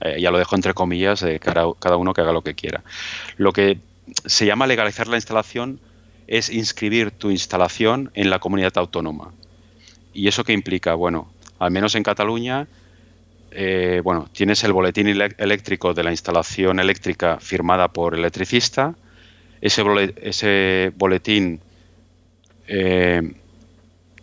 [0.00, 2.82] Eh, ya lo dejo entre comillas, cada, cada uno que haga lo que quiera.
[3.36, 3.78] Lo que
[4.26, 5.80] se llama legalizar la instalación
[6.26, 9.32] es inscribir tu instalación en la comunidad autónoma.
[10.12, 10.94] ¿Y eso qué implica?
[10.94, 12.66] Bueno, al menos en Cataluña,
[13.50, 18.94] eh, bueno, tienes el boletín eléctrico de la instalación eléctrica firmada por el electricista.
[19.60, 21.60] Ese boletín
[22.66, 23.34] eh,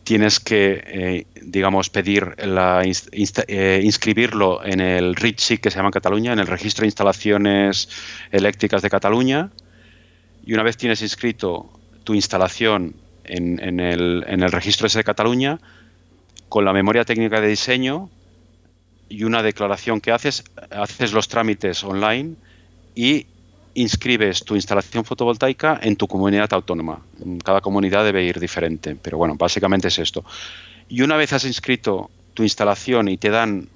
[0.04, 6.34] tienes que, eh, digamos, pedir eh, inscribirlo en el RITSIC que se llama en Cataluña,
[6.34, 7.90] en el Registro de Instalaciones
[8.32, 9.52] Eléctricas de Cataluña.
[10.46, 11.70] Y una vez tienes inscrito
[12.04, 15.60] tu instalación en el, en el registro ese de Cataluña,
[16.48, 18.10] con la memoria técnica de diseño
[19.08, 22.36] y una declaración que haces, haces los trámites online
[22.96, 23.28] y
[23.82, 27.02] inscribes tu instalación fotovoltaica en tu comunidad autónoma.
[27.44, 30.24] Cada comunidad debe ir diferente, pero bueno, básicamente es esto.
[30.90, 33.70] Y una vez has inscrito tu instalación y te dan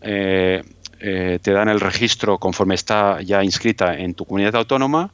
[0.00, 0.62] eh,
[1.00, 5.10] eh, te dan el registro conforme está ya inscrita en tu comunidad autónoma,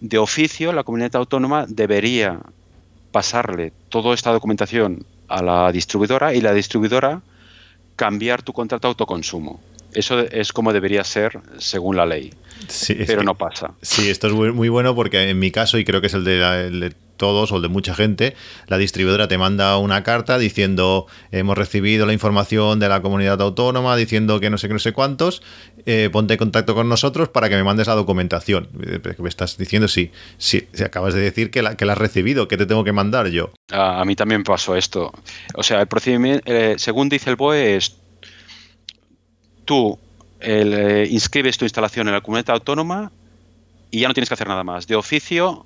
[0.00, 2.40] de oficio la comunidad autónoma debería
[3.12, 7.22] pasarle toda esta documentación a la distribuidora y la distribuidora
[7.94, 9.60] cambiar tu contrato de autoconsumo.
[9.94, 12.32] Eso es como debería ser según la ley,
[12.68, 13.74] Sí, pero que- no pasa.
[13.82, 16.24] Sí, esto es muy, muy bueno porque en mi caso, y creo que es el
[16.24, 18.34] de, la- el de todos o el de mucha gente,
[18.66, 23.94] la distribuidora te manda una carta diciendo hemos recibido la información de la comunidad autónoma
[23.94, 25.40] diciendo que no sé qué, no sé cuántos,
[25.86, 28.68] eh, ponte en contacto con nosotros para que me mandes la documentación.
[28.84, 31.98] Eh, Me estás diciendo sí, sí, si acabas de decir que la, que la has
[31.98, 33.52] recibido, que te tengo que mandar yo.
[33.70, 35.12] A, a mí también pasó esto.
[35.54, 37.96] O sea, el procedimiento, eh, según dice el BOE, es
[39.64, 39.98] tú
[40.40, 43.10] eh, inscribes tu instalación en la comunidad autónoma
[43.90, 44.86] y ya no tienes que hacer nada más.
[44.86, 45.64] De oficio,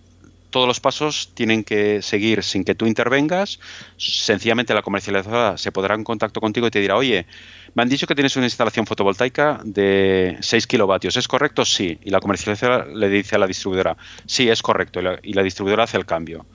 [0.50, 3.58] todos los pasos tienen que seguir sin que tú intervengas.
[3.96, 7.26] Sencillamente la comercializadora se pondrá en contacto contigo y te dirá, oye,
[7.74, 11.16] me han dicho que tienes una instalación fotovoltaica de 6 kilovatios.
[11.16, 11.64] ¿Es correcto?
[11.64, 11.98] Sí.
[12.02, 13.96] Y la comercializadora le dice a la distribuidora,
[14.26, 15.00] sí, es correcto.
[15.22, 16.46] Y la distribuidora hace el cambio.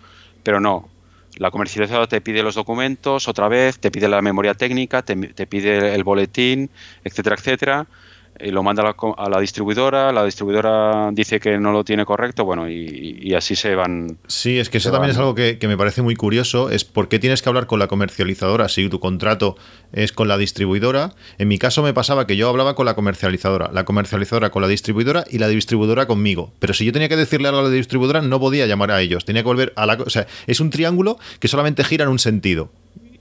[0.43, 0.92] Pero no.
[1.38, 5.47] La comercializadora te pide los documentos otra vez, te pide la memoria técnica, te, te
[5.47, 6.69] pide el boletín,
[7.03, 7.88] etcétera, etcétera.
[8.43, 11.83] Y lo manda a la, co- a la distribuidora, la distribuidora dice que no lo
[11.83, 14.17] tiene correcto, bueno, y, y así se van.
[14.27, 15.11] Sí, es que eso también van.
[15.11, 17.79] es algo que, que me parece muy curioso, es por qué tienes que hablar con
[17.79, 19.55] la comercializadora si tu contrato
[19.91, 21.13] es con la distribuidora.
[21.37, 24.67] En mi caso me pasaba que yo hablaba con la comercializadora, la comercializadora con la
[24.67, 26.51] distribuidora y la distribuidora conmigo.
[26.59, 29.25] Pero si yo tenía que decirle algo a la distribuidora, no podía llamar a ellos,
[29.25, 29.93] tenía que volver a la...
[29.95, 32.71] O sea, es un triángulo que solamente gira en un sentido.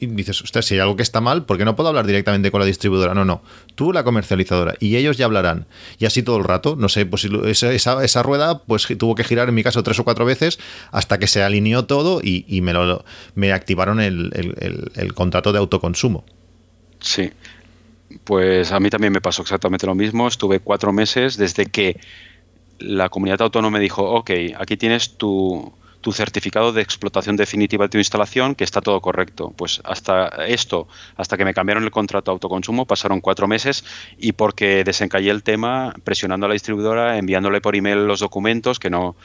[0.03, 2.50] Y dices, ostras, si hay algo que está mal, ¿por qué no puedo hablar directamente
[2.50, 3.14] con la distribuidora?
[3.14, 3.42] No, no.
[3.76, 5.66] Tú, la comercializadora, y ellos ya hablarán.
[6.00, 6.74] Y así todo el rato.
[6.74, 10.05] No sé, pues esa, esa, rueda pues tuvo que girar, en mi caso, tres o
[10.05, 10.59] cuatro veces
[10.90, 13.05] hasta que se alineó todo y, y me, lo,
[13.36, 16.24] me activaron el, el- el- el contrato de autoconsumo.
[16.98, 17.30] Sí.
[18.24, 20.26] Pues a mí también me pasó exactamente lo mismo.
[20.26, 22.00] Estuve cuatro meses desde que
[22.78, 25.72] la comunidad autónoma me dijo, ok, aquí tienes tu,
[26.03, 29.55] tu certificado de explotación definitiva de tu instalación, que está todo correcto.
[29.57, 33.84] Pues hasta esto, hasta que me cambiaron el contrato de autoconsumo, pasaron cuatro meses
[34.18, 38.90] y porque desencallé el tema presionando a la distribuidora, enviándole por email los documentos que
[38.90, 39.16] no,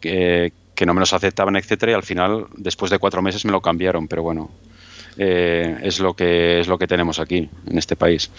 [0.00, 0.52] que,
[0.84, 4.08] no me los aceptaban, etcétera, y al final, después de cuatro meses, me lo cambiaron.
[4.08, 4.50] Pero bueno,
[5.16, 8.30] eh, es lo que es lo que tenemos aquí en este país.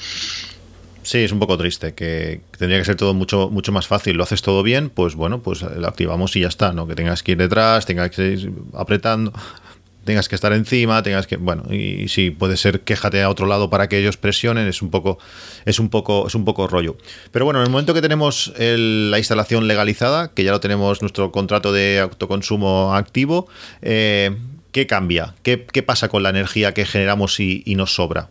[1.03, 4.15] Sí, es un poco triste, que tendría que ser todo mucho, mucho más fácil.
[4.15, 6.87] Lo haces todo bien, pues bueno, pues lo activamos y ya está, ¿no?
[6.87, 9.33] Que tengas que ir detrás, tengas que ir apretando,
[10.05, 11.35] tengas que estar encima, tengas que.
[11.35, 14.91] Bueno, y, sí, puede ser quéjate a otro lado para que ellos presionen, es un
[14.91, 15.19] poco,
[15.65, 16.95] es un poco, es un poco rollo.
[17.31, 21.33] Pero bueno, en el momento que tenemos la instalación legalizada, que ya lo tenemos nuestro
[21.33, 23.49] contrato de autoconsumo activo,
[23.81, 24.31] eh,
[24.71, 25.35] ¿qué cambia?
[25.43, 28.29] ¿Qué, pasa con la energía que generamos y nos sobra?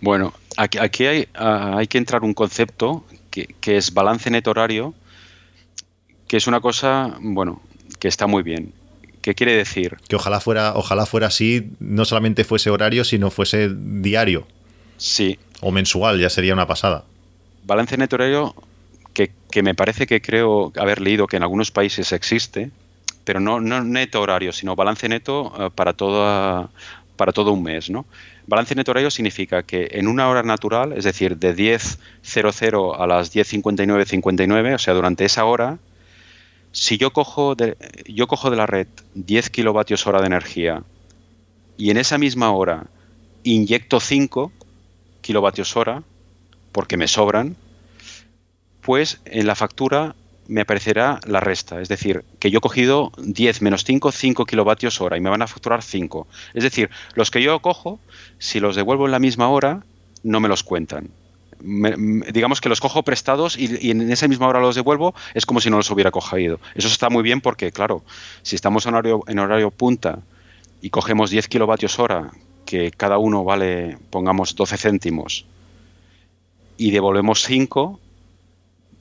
[0.00, 4.50] Bueno, aquí, aquí hay, ah, hay que entrar un concepto que, que es balance neto
[4.50, 4.94] horario,
[6.26, 7.62] que es una cosa, bueno,
[7.98, 8.72] que está muy bien.
[9.22, 9.96] ¿Qué quiere decir?
[10.08, 14.46] Que ojalá fuera, ojalá fuera así, no solamente fuese horario, sino fuese diario
[14.96, 17.04] Sí, o mensual, ya sería una pasada.
[17.64, 18.54] balance neto horario
[19.12, 22.70] que, que me parece que creo haber leído que en algunos países existe,
[23.24, 26.70] pero no, no neto horario, sino balance neto eh, para, toda,
[27.16, 27.90] para todo un mes.
[27.90, 28.06] ¿no?
[28.48, 33.34] Balance neto horario significa que en una hora natural, es decir, de 10.00 a las
[33.34, 35.78] 10.59.59, o sea, durante esa hora,
[36.72, 37.76] si yo cojo de,
[38.06, 40.82] yo cojo de la red 10 kilovatios hora de energía
[41.76, 42.86] y en esa misma hora
[43.42, 44.50] inyecto 5
[45.20, 46.02] kilovatios hora,
[46.72, 47.54] porque me sobran,
[48.80, 50.14] pues en la factura
[50.48, 51.80] me aparecerá la resta.
[51.80, 55.42] Es decir, que yo he cogido 10 menos 5, 5 kilovatios hora y me van
[55.42, 56.26] a facturar 5.
[56.54, 58.00] Es decir, los que yo cojo,
[58.38, 59.84] si los devuelvo en la misma hora,
[60.22, 61.10] no me los cuentan.
[61.60, 65.60] Digamos que los cojo prestados y, y en esa misma hora los devuelvo, es como
[65.60, 66.60] si no los hubiera cogido.
[66.74, 68.02] Eso está muy bien porque, claro,
[68.42, 70.20] si estamos en horario, en horario punta
[70.80, 72.30] y cogemos 10 kilovatios hora,
[72.64, 75.46] que cada uno vale, pongamos, 12 céntimos,
[76.76, 77.98] y devolvemos 5,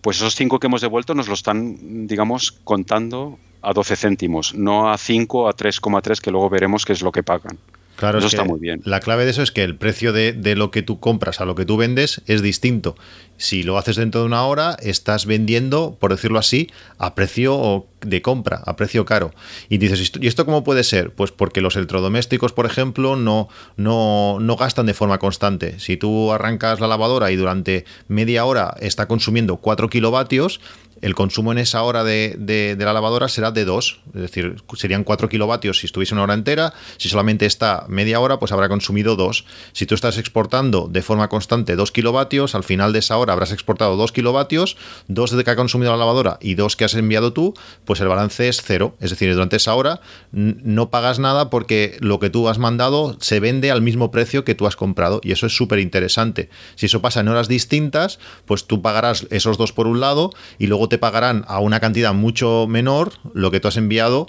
[0.08, 4.89] pues esos 5 que hemos devuelto nos lo están, digamos, contando a 12 céntimos, no
[4.89, 7.60] a 5, a 3,3, que luego veremos qué es lo que pagan.
[7.98, 8.82] Claro, Eso es está que muy bien.
[8.86, 11.45] La clave de eso es que el precio de, de lo que tú compras a
[11.45, 12.95] lo que tú vendes es distinto.
[13.38, 16.70] Si lo haces dentro de una hora, estás vendiendo, por decirlo así,
[17.00, 19.34] a precio de compra, a precio caro.
[19.68, 21.12] Y dices, "¿Esto- ¿y esto cómo puede ser?
[21.12, 25.80] Pues porque los electrodomésticos, por ejemplo, no, no, no gastan de forma constante.
[25.80, 30.62] Si tú arrancas la lavadora y durante media hora está consumiendo 4 kilovatios,
[31.02, 35.04] el consumo en esa hora de, de- la lavadora será de 2, es decir, serían
[35.04, 39.16] 4 kilovatios si estuviese una hora entera, si solamente está media hora, pues habrá consumido
[39.16, 39.45] 2.
[39.74, 43.52] Si tú estás exportando de forma constante 2 kilovatios, al final de esa hora habrás
[43.52, 44.78] exportado 2 kilovatios,
[45.08, 47.54] 2 de que ha consumido la lavadora y 2 que has enviado tú,
[47.86, 48.95] pues el balance es cero.
[49.00, 50.00] Es decir, durante esa hora
[50.32, 54.56] no pagas nada porque lo que tú has mandado se vende al mismo precio que
[54.56, 56.50] tú has comprado y eso es súper interesante.
[56.76, 60.68] Si eso pasa en horas distintas, pues tú pagarás esos dos por un lado y
[60.68, 64.28] luego te pagarán a una cantidad mucho menor lo que tú has enviado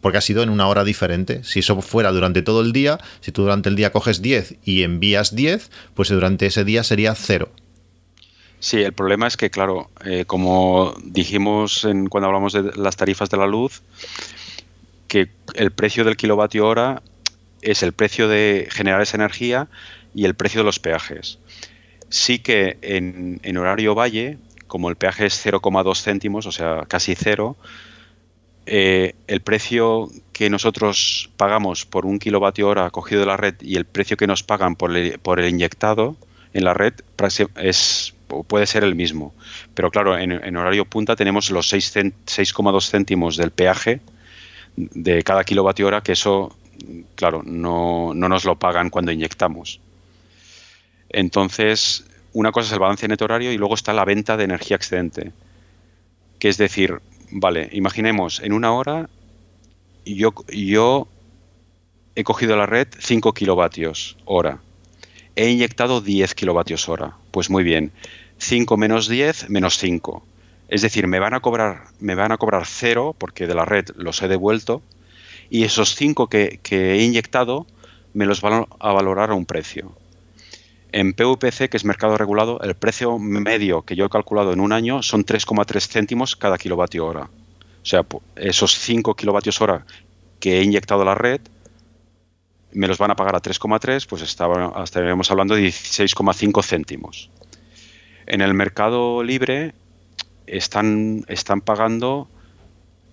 [0.00, 1.42] porque ha sido en una hora diferente.
[1.42, 4.82] Si eso fuera durante todo el día, si tú durante el día coges 10 y
[4.84, 7.50] envías 10, pues durante ese día sería cero.
[8.60, 13.30] Sí, el problema es que, claro, eh, como dijimos en, cuando hablamos de las tarifas
[13.30, 13.82] de la luz,
[15.08, 17.02] que el precio del kilovatio hora
[17.62, 19.68] es el precio de generar esa energía
[20.14, 21.38] y el precio de los peajes.
[22.08, 27.14] Sí que en, en horario valle, como el peaje es 0,2 céntimos, o sea, casi
[27.14, 27.56] cero,
[28.68, 33.76] eh, el precio que nosotros pagamos por un kilovatio hora cogido de la red y
[33.76, 36.16] el precio que nos pagan por el, inyectado
[36.52, 36.94] en la red
[37.56, 38.14] es,
[38.48, 39.34] puede ser el mismo.
[39.74, 44.00] Pero claro, en, en horario punta tenemos los 6 cen- 6,2 céntimos del peaje
[44.76, 46.56] de cada kilovatio hora, que eso,
[47.14, 49.80] claro, no, no nos lo pagan cuando inyectamos.
[51.08, 52.04] Entonces,
[52.36, 55.32] una cosa es el balance neto horario y luego está la venta de energía excedente.
[56.38, 59.08] Que es decir, vale, imaginemos, en una hora
[60.04, 61.08] yo, yo
[62.14, 64.60] he cogido la red 5 kilovatios hora.
[65.34, 67.16] He inyectado 10 kilovatios hora.
[67.30, 67.90] Pues muy bien.
[68.36, 70.22] 5 menos 10 menos 5.
[70.68, 73.86] Es decir, me van a cobrar, me van a cobrar 0 porque de la red
[73.96, 74.82] los he devuelto
[75.48, 77.66] y esos 5 que, que he inyectado
[78.12, 79.96] me los van a valorar a un precio.
[80.98, 84.72] En PVPC, que es mercado regulado, el precio medio que yo he calculado en un
[84.72, 87.24] año son 3,3 céntimos cada kilovatio hora.
[87.24, 89.84] O sea, esos 5 kilovatios hora
[90.40, 91.42] que he inyectado a la red
[92.72, 97.28] me los van a pagar a 3,3, pues estaríamos hablando de 16,5 céntimos.
[98.24, 99.74] En el mercado libre
[100.46, 102.26] están, están pagando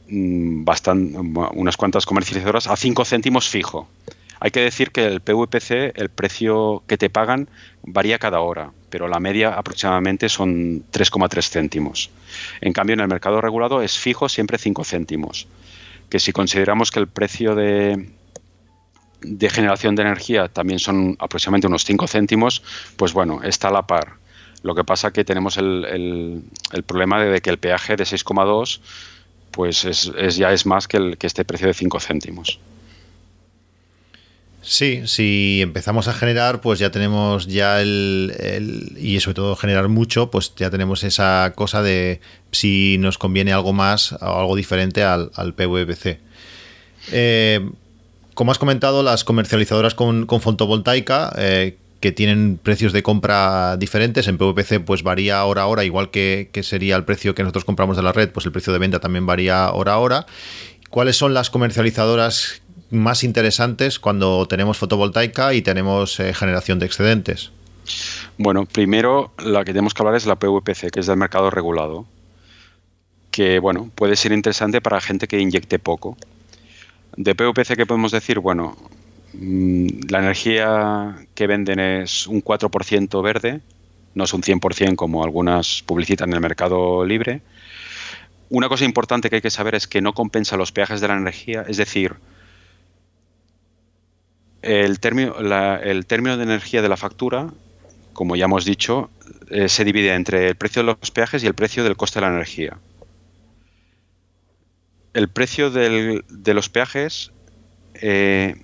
[0.08, 1.16] mm, bastan-
[1.54, 3.90] unas cuantas comercializadoras a 5 céntimos fijo.
[4.44, 7.48] Hay que decir que el PVPC, el precio que te pagan,
[7.82, 12.10] varía cada hora, pero la media aproximadamente son 3,3 céntimos.
[12.60, 15.48] En cambio, en el mercado regulado es fijo siempre 5 céntimos.
[16.10, 18.10] Que si consideramos que el precio de,
[19.50, 22.64] generación de energía también son aproximadamente unos 5 céntimos,
[22.98, 24.16] pues bueno, está a la par.
[24.62, 26.44] Lo que pasa que tenemos el
[26.86, 28.82] problema de que el peaje de 6,2
[29.52, 32.60] pues es, es- ya es más que, el, que este precio de 5 céntimos.
[34.66, 40.32] Sí, si empezamos a generar, pues ya tenemos ya el, y sobre todo generar mucho,
[40.32, 45.32] pues ya tenemos esa cosa de si nos conviene algo más o algo diferente al,
[45.36, 46.18] al PVPC.
[47.12, 47.70] Eh,
[48.34, 54.30] como has comentado, las comercializadoras con, con fotovoltaica eh, que tienen precios de compra diferentes,
[54.30, 57.66] en PVPC pues varía hora a hora, igual que, que sería el precio que nosotros
[57.66, 60.26] compramos de la red, pues el precio de venta también varía hora a hora.
[60.90, 62.63] ¿Cuáles son las comercializadoras
[62.94, 67.52] más interesantes cuando tenemos fotovoltaica y tenemos eh, generación de excedentes?
[68.38, 72.06] Bueno, primero la que tenemos que hablar es la PVPC, que es del mercado regulado,
[73.32, 76.18] que bueno, puede ser interesante para gente que inyecte poco.
[77.18, 78.40] De PVPC, ¿qué podemos decir?
[78.40, 78.78] Bueno,
[79.34, 83.62] mm, la energía que venden es un 4% verde,
[84.14, 87.42] no es un 100% como algunas publicitan en el mercado libre.
[88.50, 91.18] Una cosa importante que hay que saber es que no compensa los peajes de la
[91.18, 92.16] energía, es decir,
[94.64, 97.52] el término, de energía de la factura,
[98.14, 99.10] como ya hemos dicho,
[99.50, 102.26] eh, se divide entre el precio de los peajes y el precio del coste de
[102.26, 102.78] la energía.
[105.14, 107.32] El precio de los peajes
[107.96, 108.56] eh,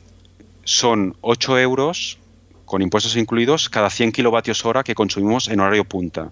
[0.64, 2.18] son 8 euros
[2.66, 6.32] con impuestos incluidos cada 100 kilovatios hora que consumimos en horario punta.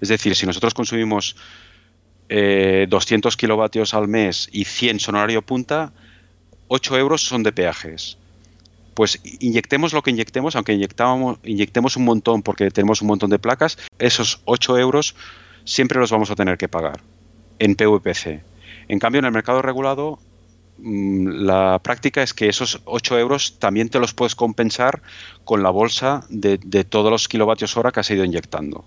[0.00, 1.36] Es decir, si nosotros consumimos
[2.28, 5.92] eh, 200 kilovatios al mes y 100 son horario punta,
[6.68, 8.16] 8 euros son de peajes
[8.94, 13.38] pues inyectemos lo que inyectemos, aunque inyectamos, inyectemos un montón porque tenemos un montón de
[13.38, 15.14] placas, esos 8 euros
[15.64, 17.00] siempre los vamos a tener que pagar
[17.58, 18.42] en PVPC.
[18.88, 20.18] En cambio, en el mercado regulado,
[20.78, 25.02] mm, la práctica es que esos 8 euros también te los puedes compensar
[25.44, 28.84] con la bolsa de, de todos los kilovatios hora que has ido inyectando.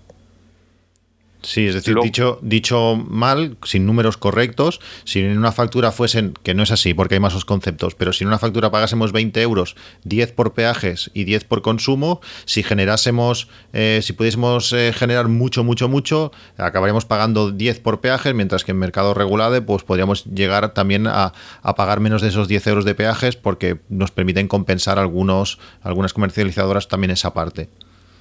[1.46, 6.54] Sí, es decir, dicho, dicho mal, sin números correctos, si en una factura fuesen, que
[6.54, 9.42] no es así porque hay más esos conceptos, pero si en una factura pagásemos 20
[9.42, 15.28] euros, 10 por peajes y 10 por consumo, si generásemos, eh, si pudiésemos eh, generar
[15.28, 20.24] mucho, mucho, mucho, acabaríamos pagando 10 por peajes, mientras que en mercado regulado pues podríamos
[20.24, 21.32] llegar también a,
[21.62, 26.12] a pagar menos de esos 10 euros de peajes porque nos permiten compensar algunos, algunas
[26.12, 27.68] comercializadoras también esa parte.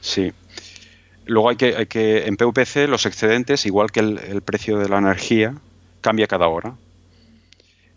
[0.01, 0.31] Sí.
[1.25, 4.99] Luego hay que, hay que, en PVPC los excedentes, igual que el, precio de la
[4.99, 5.55] energía,
[6.01, 6.75] cambia cada hora.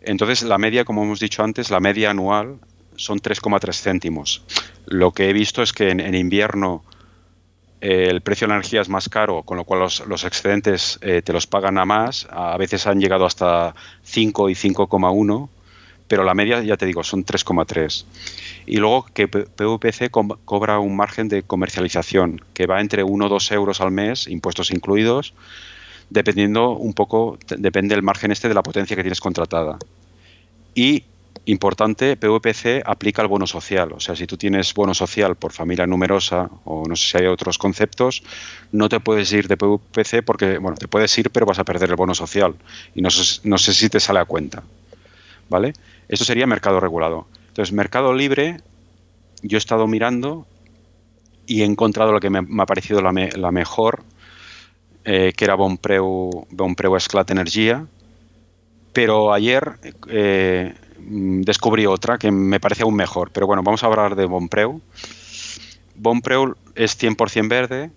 [0.01, 2.57] Entonces la media, como hemos dicho antes, la media anual
[2.95, 4.43] son 3,3 céntimos.
[4.85, 6.83] Lo que he visto es que en, invierno
[7.81, 10.97] eh, el precio de la energía es más caro, con lo cual los, los excedentes
[11.01, 12.27] eh, te los pagan a más.
[12.31, 15.49] A veces han llegado hasta 5 y 5,1,
[16.09, 18.03] pero la media, ya te digo, son 3,3.
[18.65, 23.51] Y luego que PVPC cobra un margen de comercialización que va entre 1 o 2
[23.51, 25.33] euros al mes, impuestos incluidos,
[26.09, 29.77] dependiendo un poco, depende el margen este de la potencia que tienes contratada.
[30.73, 31.03] Y,
[31.45, 33.93] importante, PVPC aplica el bono social.
[33.93, 37.27] O sea, si tú tienes bono social por familia numerosa, o no sé si hay
[37.27, 38.23] otros conceptos,
[38.71, 41.91] no te puedes ir de PVPC porque, bueno, te puedes ir, pero vas a perder
[41.91, 42.55] el bono social.
[42.95, 43.09] Y no
[43.43, 44.63] no sé si te sale a cuenta.
[45.49, 45.73] ¿Vale?
[46.09, 47.27] Esto sería mercado regulado.
[47.49, 48.57] Entonces, mercado libre,
[49.41, 50.45] yo he estado mirando
[51.45, 54.03] y he encontrado lo que me, ha parecido la, me- la mejor,
[55.05, 57.85] eh, que era Bonpreu, Bonpreu Esclat Energía.
[58.93, 59.73] Pero ayer
[60.07, 63.31] eh, descubrí otra que me parece aún mejor.
[63.31, 64.81] Pero bueno, vamos a hablar de Bonpreu.
[65.95, 67.91] Bonpreu es 100% verde.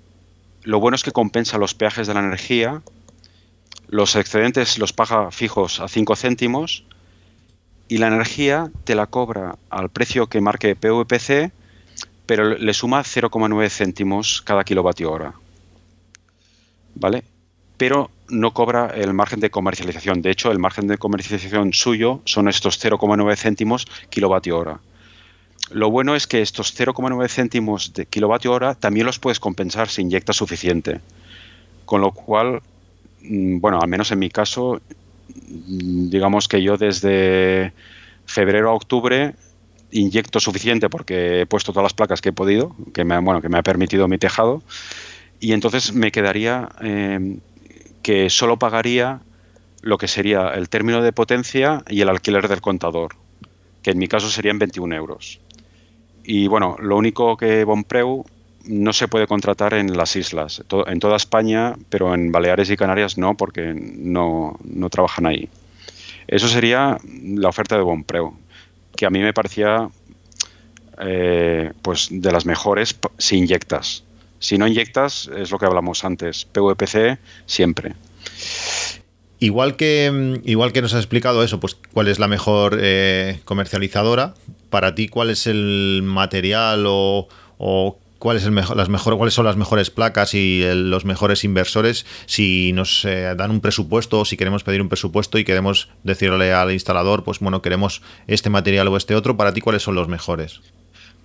[0.64, 2.82] Lo bueno es que compensa los peajes de la energía.
[3.88, 6.84] Los excedentes los paga fijos a 5 céntimos
[7.88, 11.52] y la energía te la cobra al precio que marque PVPC,
[12.26, 15.34] pero le suma 0,9 céntimos cada kilovatio hora.
[16.94, 17.24] ¿Vale?
[17.76, 20.22] Pero no cobra el margen de comercialización.
[20.22, 24.80] De hecho, el margen de comercialización suyo son estos 0,9 céntimos kilovatio hora.
[25.70, 30.02] Lo bueno es que estos 0,9 céntimos de kilovatio hora también los puedes compensar si
[30.02, 31.00] inyectas suficiente.
[31.84, 32.62] Con lo cual,
[33.22, 34.80] mm, bueno, al menos en mi caso,
[35.34, 37.72] digamos que yo desde
[38.26, 39.34] febrero a octubre
[39.90, 43.48] inyecto suficiente porque he puesto todas las placas que he podido, que me, bueno, que
[43.48, 44.62] me ha permitido mi tejado,
[45.38, 47.38] y entonces me quedaría eh,
[48.02, 49.20] que solo pagaría
[49.82, 53.16] lo que sería el término de potencia y el alquiler del contador,
[53.82, 55.40] que en mi caso serían 21 euros.
[56.24, 58.24] Y bueno, lo único que Bonpreu
[58.64, 63.18] no se puede contratar en las islas, en toda España, pero en Baleares y Canarias
[63.18, 65.48] no, porque no, no trabajan ahí.
[66.28, 68.36] Eso sería la oferta de Bonpreu,
[68.96, 69.88] que a mí me parecía
[71.00, 74.04] eh, pues de las mejores si inyectas.
[74.38, 77.94] Si no inyectas, es lo que hablamos antes, PVPC siempre.
[79.38, 83.40] Igual que, mm, igual que nos has explicado eso, pues cuál es la mejor eh,
[83.44, 84.34] comercializadora,
[84.70, 89.56] para ti cuál es el material o, o cuál es las mejor, cuáles son las
[89.56, 94.62] mejores placas y los mejores inversores, si nos eh, dan un presupuesto o si queremos
[94.62, 99.16] pedir un presupuesto y queremos decirle al instalador, pues bueno, queremos este material o este
[99.16, 100.60] otro, para ti cuáles son los mejores.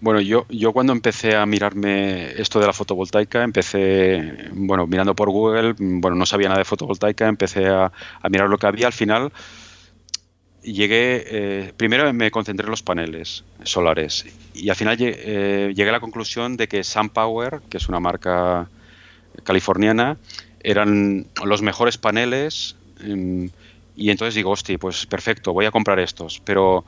[0.02, 5.30] Bueno, yo, yo cuando empecé a mirarme esto de la fotovoltaica, empecé, bueno, mirando por
[5.30, 7.92] Google, bueno, no sabía nada de fotovoltaica, empecé a
[8.28, 8.88] mirar lo que había.
[8.88, 9.32] Al final
[10.74, 15.94] llegué, eh, primero me concentré en los paneles solares y al final eh, llegué a
[15.94, 18.70] la conclusión de que SunPower, que es una marca
[19.44, 20.18] californiana,
[20.62, 23.46] eran los mejores paneles mm,
[23.96, 26.86] y entonces digo, hostia, pues perfecto, voy a comprar estos, pero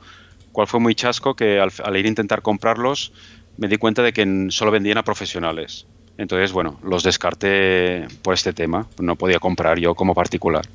[0.52, 3.12] cuál fue muy chasco que al, al ir a intentar comprarlos
[3.56, 5.86] me di cuenta de que solo vendían a profesionales.
[6.16, 8.86] Entonces, bueno, los descarté por este tema.
[8.98, 10.66] No podía comprar yo como particular.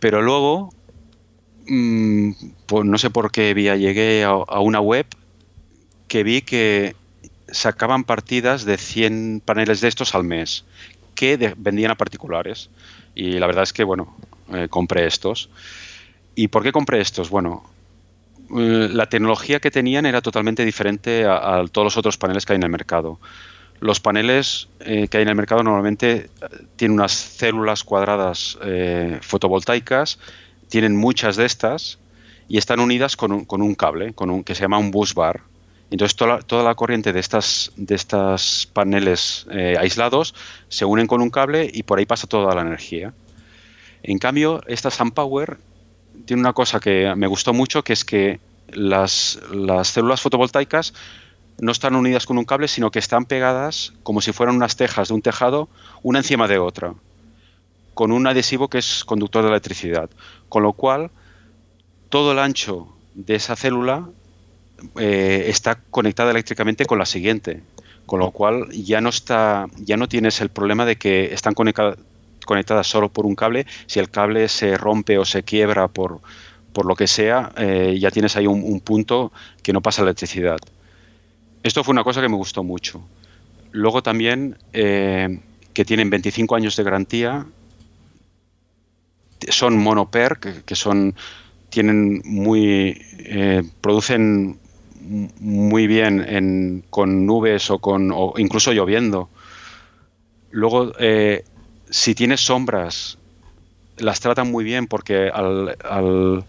[0.00, 0.70] Pero luego,
[2.66, 5.06] pues no sé por qué vía llegué a, una web
[6.08, 6.96] que vi que
[7.50, 10.64] sacaban partidas de 100 paneles de estos al mes
[11.14, 12.70] que vendían a particulares.
[13.14, 14.16] Y la verdad es que, bueno,
[14.52, 15.50] eh, compré estos.
[16.36, 17.28] ¿Y por qué compré estos?
[17.28, 17.64] Bueno,
[18.56, 22.58] eh, la tecnología que tenían era totalmente diferente a, todos los otros paneles que hay
[22.58, 23.18] en el mercado.
[23.80, 26.30] Los paneles eh, que hay en el mercado normalmente
[26.76, 28.56] tienen unas células cuadradas
[29.20, 30.18] fotovoltaicas,
[30.68, 31.98] tienen muchas de estas
[32.48, 35.14] y están unidas con un, con un cable, con un, que se llama un bus
[35.14, 35.40] bar.
[35.90, 40.34] Entonces toda la, corriente de estas, de estas paneles eh, aislados
[40.68, 43.14] se unen con un cable y por ahí pasa toda la energía.
[44.02, 45.58] En cambio, esta SunPower
[46.26, 48.38] tiene una cosa que me gustó mucho, que es que
[48.70, 50.92] las, las células fotovoltaicas
[51.58, 55.08] no están unidas con un cable, sino que están pegadas como si fueran unas tejas
[55.08, 55.68] de un tejado,
[56.02, 56.94] una encima de otra,
[57.94, 60.10] con un adhesivo que es conductor de electricidad.
[60.48, 61.10] Con lo cual,
[62.08, 64.08] todo el ancho de esa célula
[64.98, 67.62] eh, está conectada eléctricamente con la siguiente.
[68.06, 72.86] Con lo cual ya no está, ya no tienes el problema de que están conectadas
[72.86, 73.66] solo por un cable.
[73.86, 76.20] Si el cable se rompe o se quiebra por,
[76.72, 79.32] por lo que sea, eh, ya tienes ahí un, un punto
[79.62, 80.58] que no pasa electricidad.
[81.62, 83.02] Esto fue una cosa que me gustó mucho.
[83.72, 85.40] Luego también eh,
[85.74, 87.46] que tienen 25 años de garantía,
[89.48, 91.14] son monoper, que, son
[91.70, 94.58] tienen muy eh, producen
[95.40, 99.30] muy bien en- con nubes o con o incluso lloviendo.
[100.50, 101.44] Luego, eh,
[101.90, 103.18] si tienes sombras,
[103.98, 106.44] las tratan muy bien porque al, al-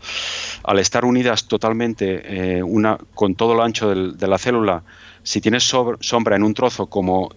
[0.63, 4.83] al estar unidas totalmente eh, una, con todo lo ancho del- de la célula,
[5.23, 5.63] si tienes
[6.01, 7.31] sombra en un trozo como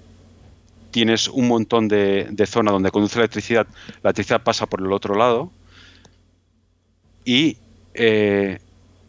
[0.92, 3.66] tienes un montón de, zona donde conduce la electricidad,
[4.02, 5.50] la electricidad pasa por el otro lado.
[7.24, 7.56] Y
[7.94, 8.60] eh,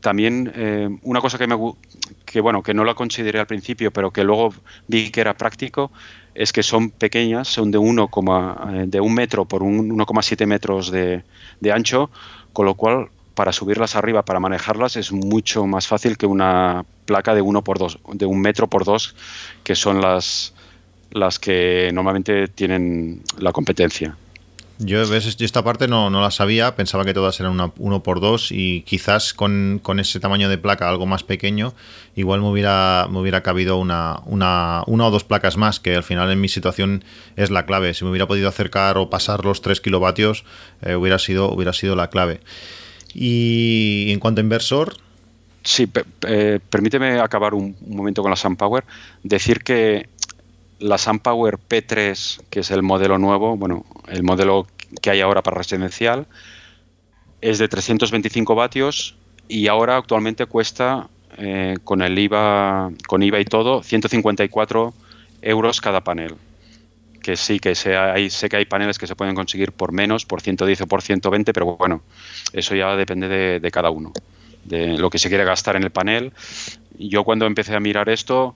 [0.03, 1.55] también eh, una cosa que me
[2.25, 4.53] que bueno que no la consideré al principio pero que luego
[4.87, 5.91] vi que era práctico
[6.35, 10.91] es que son pequeñas son de 1, eh, de un metro por un 1,7 metros
[10.91, 11.23] de,
[11.61, 12.11] de ancho
[12.51, 17.33] con lo cual para subirlas arriba para manejarlas es mucho más fácil que una placa
[17.33, 19.15] de 1 por 2 de un metro por 2
[19.63, 20.53] que son las
[21.13, 24.17] las que normalmente tienen la competencia
[24.79, 28.01] Yo, ves, yo esta parte no, no la sabía, pensaba que todas eran una, uno
[28.01, 31.73] por dos y quizás con, con ese tamaño de placa algo más pequeño,
[32.15, 36.03] igual me hubiera, me hubiera cabido una, una, una o dos placas más, que al
[36.03, 37.03] final en mi situación
[37.35, 37.93] es la clave.
[37.93, 40.43] Si me hubiera podido acercar o pasar los 3 kilovatios,
[40.81, 42.41] eh, hubiera, sido, hubiera sido la clave.
[43.13, 44.95] Y en cuanto a inversor,
[45.65, 45.89] Sí,
[46.27, 48.83] eh, permíteme acabar un, un momento con la SunPower.
[49.23, 50.09] Decir que
[50.83, 54.67] la SunPower P3, que es el modelo nuevo, bueno, el modelo
[55.01, 56.27] que hay ahora para residencial,
[57.39, 59.15] es de 325 vatios
[59.47, 61.07] y ahora actualmente cuesta
[61.37, 64.93] eh, con el IVA, con IVA y todo, 154
[65.41, 66.35] euros cada panel.
[67.21, 70.41] Que sí, que hay, sé que hay paneles que se pueden conseguir por menos, por
[70.41, 72.01] 110 o por 120, pero bueno,
[72.51, 74.11] eso ya depende de, de cada uno,
[74.65, 76.33] de lo que se quiere gastar en el panel.
[76.99, 78.55] Yo cuando empecé a mirar esto,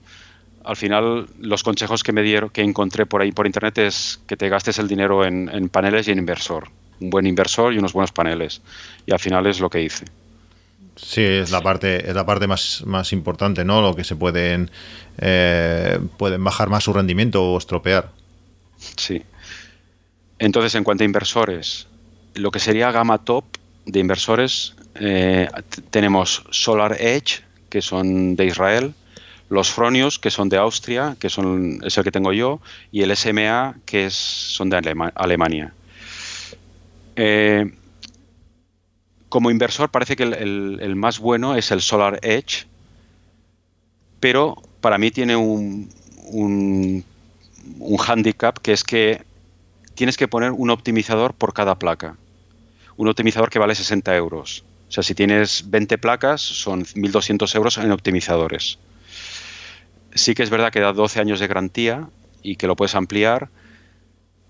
[0.64, 4.36] al final los consejos que me dieron, que encontré por ahí por internet es que
[4.36, 6.68] te gastes el dinero en, en paneles y en inversor.
[7.00, 8.60] un buen inversor y unos buenos paneles.
[9.06, 10.04] Y al final es lo que hice.
[10.96, 13.80] Sí, es la parte, es la parte más, más importante, ¿no?
[13.80, 14.70] Lo que se pueden,
[15.18, 18.10] eh, pueden bajar más su rendimiento o estropear.
[18.96, 19.22] Sí.
[20.40, 21.86] Entonces, en cuanto a inversores,
[22.34, 23.44] lo que sería gama top
[23.86, 25.48] de inversores, eh,
[25.90, 28.94] tenemos Solar Edge, que son de Israel,
[29.48, 32.60] los Fronius, que son de Austria, que son, es el que tengo yo,
[32.92, 35.72] y el SMA, que es, son de Alema- Alemania.
[37.16, 37.70] Eh,
[39.28, 42.66] como inversor parece que el más bueno es el Solar Edge,
[44.20, 45.90] pero para mí tiene un,
[46.30, 47.04] un,
[47.78, 49.22] un handicap que es que
[49.94, 52.16] tienes que poner un optimizador por cada placa.
[52.96, 54.64] Un optimizador que vale 60 euros.
[54.88, 58.78] O sea, si tienes 20 placas, son 1.200 euros en optimizadores.
[60.14, 62.08] Sí que es verdad que da 12 años de garantía
[62.42, 63.50] y que lo puedes ampliar.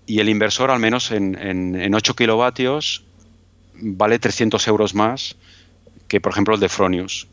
[0.05, 3.03] Y el inversor, al menos en, en- en 8 kilovatios,
[3.75, 5.35] vale 300 euros más
[6.07, 7.27] que, por ejemplo, el de Fronius.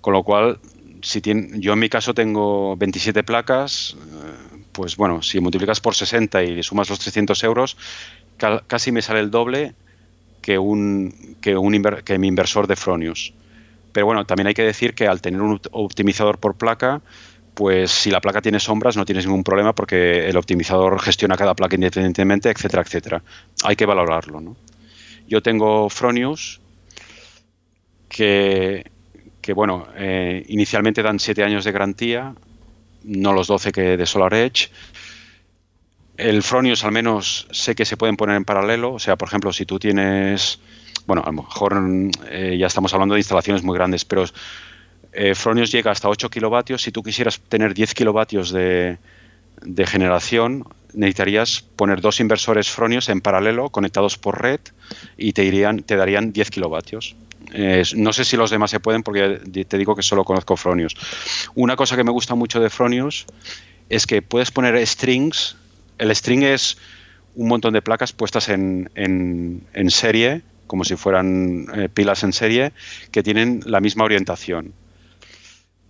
[0.00, 0.60] Con lo cual,
[1.02, 5.94] si tien- yo en mi caso tengo 27 placas, eh, pues bueno, si multiplicas por
[5.94, 7.76] 60 y le sumas los 300 euros,
[8.38, 9.74] ca- casi me sale el doble
[10.42, 13.34] que un, que, un que mi inversor de Fronius.
[13.92, 17.02] Pero bueno, también hay que decir que al tener un opt- optimizador por placa,
[17.58, 21.56] pues si la placa tiene sombras no tienes ningún problema porque el optimizador gestiona cada
[21.56, 23.20] placa independientemente, etcétera, etcétera.
[23.64, 24.56] Hay que valorarlo, ¿no?
[25.26, 26.60] Yo tengo Fronius
[28.08, 28.88] que,
[29.40, 32.32] que bueno, eh, inicialmente dan 7 años de garantía,
[33.02, 34.70] no los 12 que de Solar Edge.
[36.16, 39.52] El Fronius al menos sé que se pueden poner en paralelo, o sea, por ejemplo,
[39.52, 40.60] si tú tienes,
[41.08, 41.76] bueno, a lo mejor
[42.30, 44.26] eh, ya estamos hablando de instalaciones muy grandes, pero
[45.12, 48.98] eh, Fronius llega hasta 8 kilovatios, si tú quisieras tener 10 kilovatios de,
[49.62, 50.64] de generación,
[50.94, 54.60] necesitarías poner dos inversores Fronius en paralelo conectados por red
[55.16, 55.50] y te,
[55.96, 57.16] darían 10 kilovatios.
[57.52, 60.94] Eh, no sé si los demás se pueden porque te digo que solo conozco Fronius.
[61.54, 63.26] Una cosa que me gusta mucho de Fronius
[63.88, 65.56] es que puedes poner strings.
[65.98, 66.78] El string es
[67.34, 72.72] un montón de placas puestas en serie, como si fueran eh, pilas en serie,
[73.10, 74.72] que tienen la misma orientación.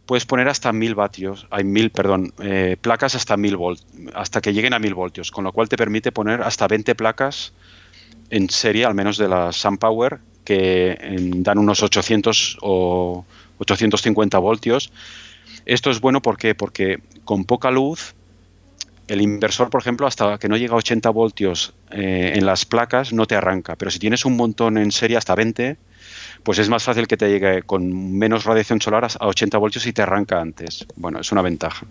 [0.09, 3.83] Puedes poner hasta mil vatios, hay mil, perdón, eh, placas hasta mil volt,
[4.15, 7.53] hasta que lleguen a mil voltios, con lo cual te permite poner hasta 20 placas
[8.31, 13.27] en serie, al menos de la SunPower, que en, dan unos 800 o
[13.59, 14.91] 850 voltios.
[15.67, 16.55] Esto es bueno ¿por qué?
[16.55, 18.15] porque con poca luz,
[19.09, 23.13] el inversor, por ejemplo, hasta que no llega a 80 voltios eh, en las placas,
[23.13, 23.77] no te arranca.
[23.77, 25.77] Pero si tienes un montón en serie hasta 20,
[26.49, 29.93] pues es más fácil que te llegue con menos radiación solar a 80 voltios y
[29.93, 30.87] te arranca antes.
[30.97, 31.85] Bueno, es una ventaja.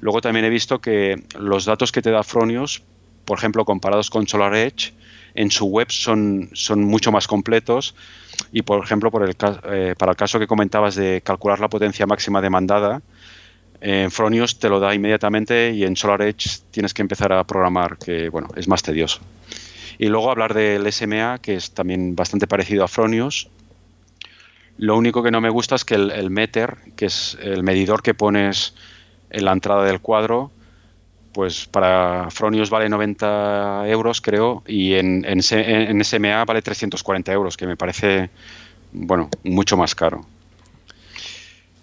[0.00, 2.82] Luego también he visto que los datos que te da Fronius,
[3.26, 4.94] por ejemplo, comparados con Solar Edge,
[5.34, 7.94] en su web son, son mucho más completos
[8.50, 12.06] y, por ejemplo, por el, eh, para el caso que comentabas de calcular la potencia
[12.06, 13.02] máxima demandada,
[13.82, 17.98] en Fronius te lo da inmediatamente y en Solar Edge tienes que empezar a programar,
[17.98, 19.20] que bueno, es más tedioso.
[19.98, 23.50] Y luego hablar del SMA, que es también bastante parecido a Fronius.
[24.78, 28.14] Lo único que no me gusta es que el, meter, que es el medidor que
[28.14, 28.74] pones
[29.30, 30.50] en la entrada del cuadro,
[31.32, 37.56] pues para Fronius vale 90 euros, creo, y en, en, en, SMA vale 340 euros,
[37.56, 38.30] que me parece,
[38.92, 40.26] bueno, mucho más caro.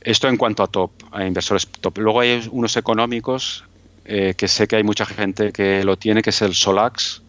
[0.02, 1.98] Esto en cuanto a top, a inversores top.
[2.00, 3.64] Luego hay unos económicos
[4.06, 7.22] eh, que sé que hay mucha gente que lo tiene, que es el Solax,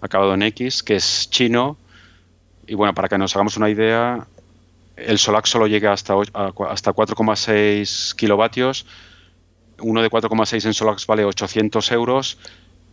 [0.00, 1.76] acabado en X, que es chino.
[2.66, 4.26] Y bueno, para que nos hagamos una idea,
[5.06, 8.86] el Solax solo llega hasta, hasta 4,6 kilovatios.
[9.80, 12.38] Uno de 4,6 en Solax vale 800 euros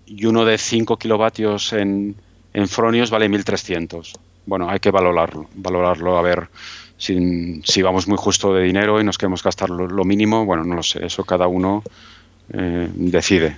[0.06, 2.16] y uno de 5 kilovatios en,
[2.54, 4.14] en Fronius vale 1.300.
[4.46, 6.50] Bueno, hay que valorarlo, valorarlo a ver
[6.98, 10.46] si, si, vamos muy justo de dinero y nos queremos gastar lo, mínimo.
[10.46, 11.84] Bueno, no lo sé, eso cada uno
[12.54, 13.58] eh, decide.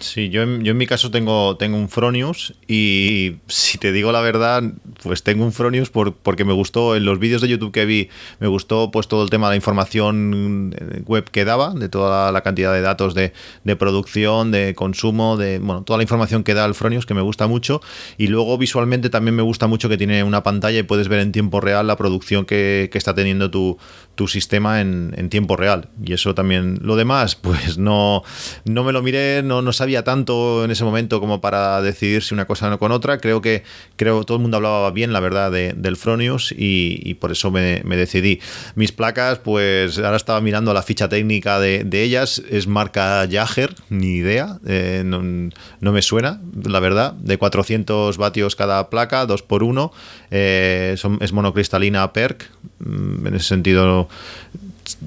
[0.00, 4.12] Sí, yo en, yo en mi caso tengo, tengo un Fronius y si te digo
[4.12, 4.62] la verdad,
[5.02, 8.10] pues tengo un Fronius por, porque me gustó, en los vídeos de YouTube que vi,
[8.38, 10.74] me gustó pues todo el tema de la información
[11.06, 13.32] web que daba, de toda la cantidad de datos de,
[13.64, 17.22] de producción, de consumo, de bueno, toda la información que da el Fronius que me
[17.22, 17.80] gusta mucho.
[18.18, 21.32] Y luego visualmente también me gusta mucho que tiene una pantalla y puedes ver en
[21.32, 23.78] tiempo real la producción que, que está teniendo tu,
[24.14, 25.88] tu sistema en, en, tiempo real.
[26.04, 28.22] Y eso también, lo demás pues no,
[28.64, 32.20] no me lo miré, no, no sabía sabía tanto en ese momento como para decidir
[32.20, 33.18] si una cosa con otra.
[33.18, 33.62] Creo que
[33.94, 37.82] creo todo el mundo hablaba bien, la verdad, de, del Fronius y, por eso me,
[37.84, 38.40] decidí.
[38.74, 42.42] Mis placas, pues ahora estaba mirando la ficha técnica de, de ellas.
[42.50, 44.58] Es marca Jager, ni idea.
[44.66, 47.12] Eh, no, no, me suena, la verdad.
[47.12, 49.92] De 400 vatios cada placa, 2 por 1
[50.32, 52.50] eh, son, es monocristalina PERC.
[52.80, 54.08] Mm, en ese sentido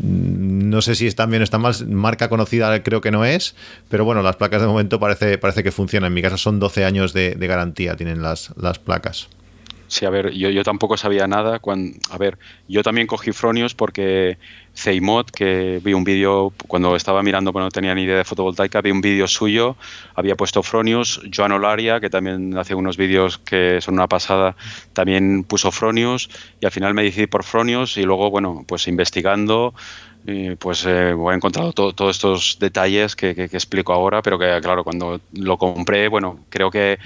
[0.02, 3.56] no sé si están bien o están mal, marca conocida creo que no es,
[3.90, 6.08] pero bueno, las placas de momento parece, parece que funcionan.
[6.08, 9.30] En mi caso son 12 años de, de garantía, tienen las, las placas.
[9.92, 11.58] Sí, a ver, yo, yo tampoco sabía nada.
[11.58, 12.38] Cuando, a ver,
[12.68, 14.38] yo también cogí Fronius porque
[14.76, 18.82] Ceimod, que vi un vídeo cuando estaba mirando, cuando no tenía ni idea de fotovoltaica,
[18.82, 19.78] vi un vídeo suyo,
[20.14, 21.22] había puesto Fronius.
[21.36, 24.56] Joan Olaria, que también hace unos vídeos que son una pasada,
[24.94, 26.30] también puso Fronius
[26.62, 29.74] y al final me decidí por Fronius y luego, bueno, pues investigando,
[30.60, 34.60] pues eh, he encontrado todos todo estos detalles que, que, que explico ahora, pero que,
[34.62, 37.00] claro, cuando lo compré, bueno, creo que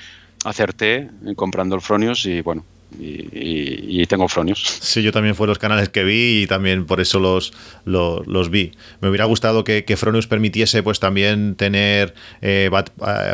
[0.44, 2.66] acerté comprando el Fronius y bueno,
[2.99, 4.60] y, tengo Fronius.
[4.82, 7.53] Sí, yo también fue los canales que vi y también por eso los,
[7.86, 8.72] los, vi.
[9.02, 12.90] Me hubiera gustado que, que, Fronius permitiese pues también tener eh, bat,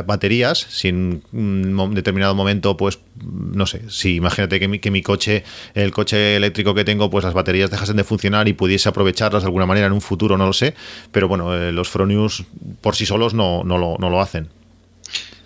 [0.05, 5.43] baterías sin un determinado momento pues no sé, si imagínate que mi, que mi coche,
[5.73, 9.47] el coche eléctrico que tengo, pues las baterías dejasen de funcionar y pudiese aprovecharlas de
[9.47, 10.75] alguna manera en un futuro, no lo sé,
[11.11, 12.45] pero bueno, eh, los Fronius
[12.81, 14.49] por sí solos no, no, lo, no lo hacen.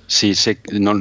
[0.06, 0.92] Sí, se, no,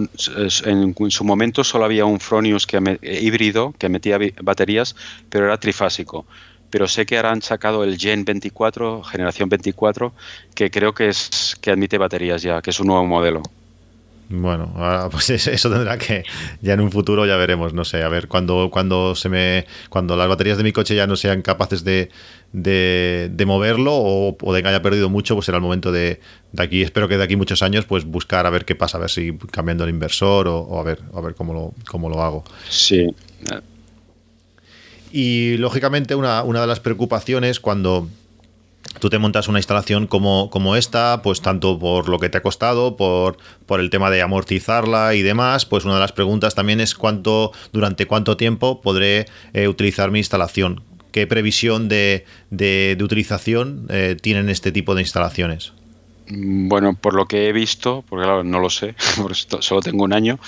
[0.65, 4.95] en su momento solo había un Fronius que me, híbrido que metía baterías,
[5.29, 6.27] pero era trifásico.
[6.71, 10.15] Pero sé que ahora han sacado el Gen 24, generación 24,
[10.55, 13.43] que creo que es que admite baterías ya, que es un nuevo modelo.
[14.33, 14.75] Bueno,
[15.11, 16.25] pues eso tendrá que
[16.63, 20.17] ya en un futuro ya veremos, no sé, a ver cuando cuando se me cuando
[20.17, 22.09] las baterías de mi coche ya no sean capaces de,
[22.53, 26.21] de, de moverlo o, o, de que haya perdido mucho, pues será el momento de,
[26.53, 29.01] de, aquí, espero que de aquí muchos años, pues buscar a ver qué pasa, a
[29.01, 32.23] ver si cambiando el inversor o, o a ver a ver cómo lo cómo lo
[32.23, 32.45] hago.
[32.69, 33.15] Sí.
[35.13, 38.09] Y lógicamente una, una de las preocupaciones cuando
[38.99, 42.43] tú te montas una instalación como, como, esta, pues tanto por lo que te ha
[42.43, 43.37] costado, por,
[43.67, 47.53] por el tema de amortizarla y demás, pues una de las preguntas también es cuánto,
[47.73, 50.83] durante cuánto tiempo podré eh, utilizar mi instalación.
[51.11, 55.73] ¿Qué previsión de, de, utilización eh, tienen este tipo de instalaciones?
[56.29, 58.95] Bueno, por lo que he visto, porque claro, no lo sé,
[59.61, 60.39] solo tengo un año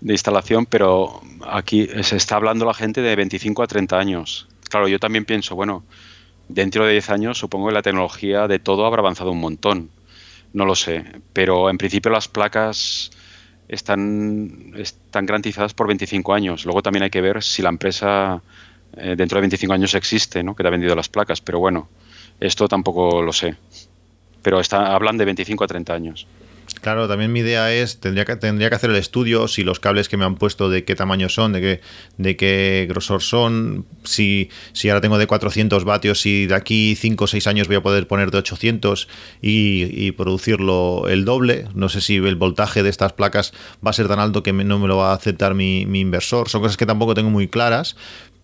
[0.00, 4.46] de instalación, pero aquí se está hablando la gente de 25 a 30 años.
[4.68, 5.84] Claro, yo también pienso, bueno,
[6.48, 9.90] dentro de 10 años supongo que la tecnología de todo habrá avanzado un montón.
[10.52, 13.10] No lo sé, pero en principio las placas
[13.68, 16.64] están, están garantizadas por 25 años.
[16.64, 18.42] Luego también hay que ver si la empresa
[18.96, 20.54] eh, dentro de 25 años existe, ¿no?
[20.54, 21.88] que te ha vendido las placas, pero bueno,
[22.40, 23.56] esto tampoco lo sé.
[24.42, 26.26] Pero hablan de 25 a 30 años.
[26.80, 30.08] Claro, también mi idea es, tendría que, tendría que hacer el estudio si los cables
[30.08, 31.80] que me han puesto de qué tamaño son, de qué,
[32.18, 37.24] de qué grosor son, si, si ahora tengo de 400 vatios y de aquí 5
[37.24, 39.08] o 6 años voy a poder poner de 800
[39.42, 41.66] y, y, producirlo el doble.
[41.74, 43.52] No sé si el voltaje de estas placas
[43.84, 46.00] va a ser tan alto que me, no me lo va a aceptar mi, mi
[46.00, 46.48] inversor.
[46.48, 47.96] Son cosas que tampoco tengo muy claras,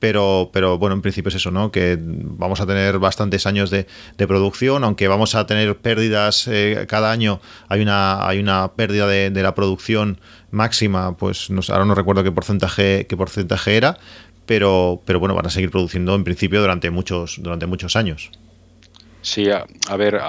[0.03, 1.71] pero, pero bueno, en principio es eso, ¿no?
[1.71, 3.87] Que vamos a tener bastantes años de,
[4.27, 9.31] producción, aunque vamos a tener pérdidas eh, cada año, hay una, hay una pérdida de,
[9.31, 10.19] la producción
[10.51, 13.97] máxima, pues ahora no recuerdo qué porcentaje, qué porcentaje era,
[14.45, 18.33] pero, pero bueno, van a seguir produciendo en principio durante muchos, durante muchos años.
[19.21, 20.21] Sí, a, ver,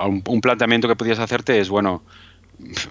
[0.00, 2.02] un, un planteamiento que podías hacerte es, bueno,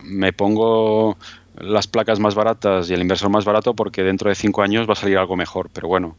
[0.01, 1.15] me pongo
[1.55, 4.93] las placas más baratas y el inversor más barato porque dentro de cinco años va
[4.93, 5.69] a salir algo mejor.
[5.71, 6.17] Pero bueno,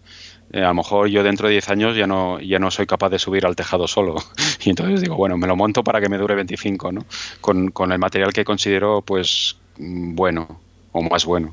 [0.53, 3.11] eh, a lo mejor yo dentro de 10 años ya no, ya no soy capaz
[3.11, 4.17] de subir al tejado solo.
[4.65, 7.05] Y entonces digo, bueno, me lo monto para que me dure 25, ¿no?
[7.43, 10.59] Con, con el material que considero, pues, bueno
[10.93, 11.53] o más bueno.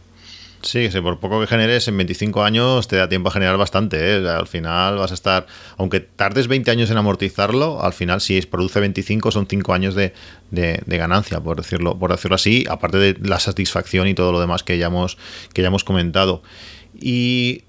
[0.63, 3.97] Sí, por poco que generes, en 25 años te da tiempo a generar bastante.
[3.97, 4.29] ¿eh?
[4.29, 5.47] Al final vas a estar,
[5.77, 10.13] aunque tardes 20 años en amortizarlo, al final si produce 25 son 5 años de,
[10.51, 14.63] de, ganancia, por decirlo, por decirlo así, aparte de la satisfacción y todo lo demás
[14.63, 15.17] que ya hemos,
[15.53, 16.43] que comentado.
[16.93, 17.63] Y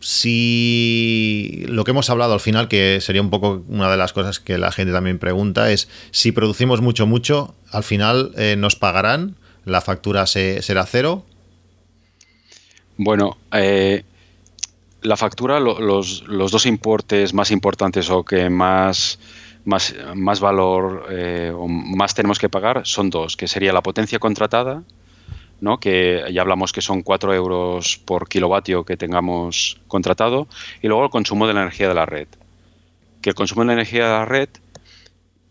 [0.00, 4.38] si lo que hemos hablado al final, que sería un poco una de las cosas
[4.38, 9.36] que la gente también pregunta, es si producimos mucho, mucho, al final eh, nos pagarán,
[9.64, 11.24] la factura se, será cero.
[12.98, 14.02] Bueno, eh,
[15.02, 19.18] la factura, lo, los, los, dos importes más importantes o que más,
[19.64, 24.18] más, más valor eh, o más tenemos que pagar son dos, que sería la potencia
[24.18, 24.82] contratada,
[25.60, 25.78] ¿no?
[25.78, 30.48] que ya hablamos que son 4 euros por kilovatio que tengamos contratado,
[30.82, 32.28] y luego el consumo de la energía de la red.
[33.22, 34.48] Que el consumo de la energía de la red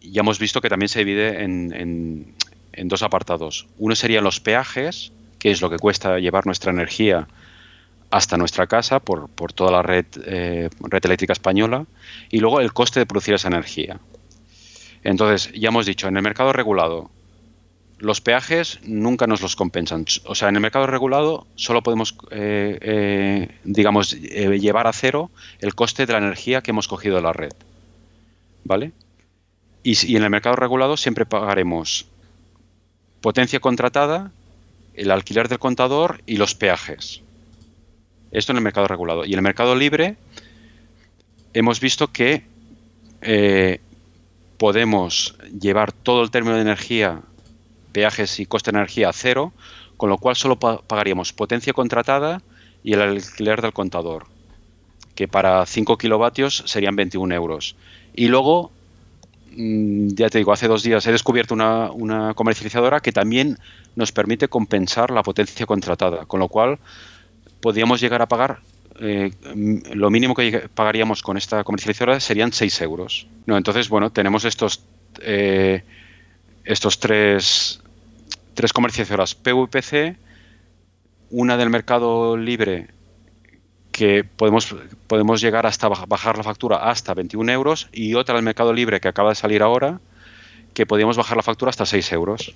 [0.02, 2.36] ya hemos visto que también se divide en, en
[2.78, 3.68] en dos apartados.
[3.78, 7.28] Uno serían los peajes, que es lo que cuesta llevar nuestra energía
[8.10, 11.86] hasta nuestra casa por, por toda la red, eh, red eléctrica española,
[12.30, 14.00] y luego el coste de producir esa energía.
[15.04, 17.12] Entonces, ya hemos dicho, en el mercado regulado,
[17.98, 20.06] los peajes nunca nos los compensan.
[20.26, 25.74] O sea, en el mercado regulado solo podemos, eh, eh, digamos, llevar a cero el
[25.76, 27.54] coste de la energía que hemos cogido de la red.
[28.64, 28.92] ¿Vale?
[29.84, 32.06] Y, y en el mercado regulado siempre pagaremos
[33.22, 34.32] potencia contratada,
[34.98, 37.22] el alquiler del contador y los peajes.
[38.32, 39.26] Esto en el mercado regulado.
[39.26, 40.18] Y en el mercado libre
[41.54, 42.44] hemos visto que
[43.22, 43.80] eh,
[44.58, 47.22] podemos llevar todo el término de energía,
[47.94, 49.54] peajes y coste de energía a cero,
[49.96, 52.42] con lo cual solo pa- pagaríamos potencia contratada
[52.84, 54.26] y el alquiler del contador,
[55.16, 57.76] que para 5 kilovatios serían 21 euros.
[58.14, 58.72] Y luego,
[59.58, 63.58] ya te digo, hace dos días he descubierto una, una comercializadora que también
[63.96, 66.78] nos permite compensar la potencia contratada, con lo cual
[67.60, 68.60] podríamos llegar a pagar
[69.00, 73.28] eh, mm, lo mínimo que pagaríamos con esta comercializadora serían 6 euros.
[73.46, 74.84] No, entonces, bueno, tenemos estos,
[75.22, 75.84] eh,
[76.64, 77.82] estos tres,
[78.54, 80.18] tres comercializadoras PVPC,
[81.32, 82.88] una del mercado libre
[83.98, 84.76] que podemos,
[85.08, 89.00] podemos llegar hasta baj- bajar la factura hasta 21 euros y otra del mercado libre
[89.00, 90.00] que acaba de salir ahora
[90.76, 92.54] que podríamos bajar la factura hasta 6 euros.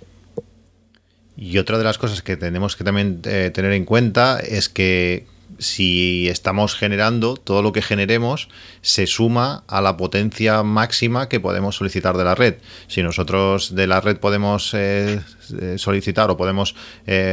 [1.36, 5.26] Y otra de las cosas que tenemos que también eh, tener en cuenta es que
[5.58, 8.48] si estamos generando, todo lo que generemos
[8.82, 12.56] se suma a la potencia máxima que podemos solicitar de la red.
[12.88, 15.20] Si nosotros de la red podemos eh,
[15.60, 16.76] eh, solicitar o podemos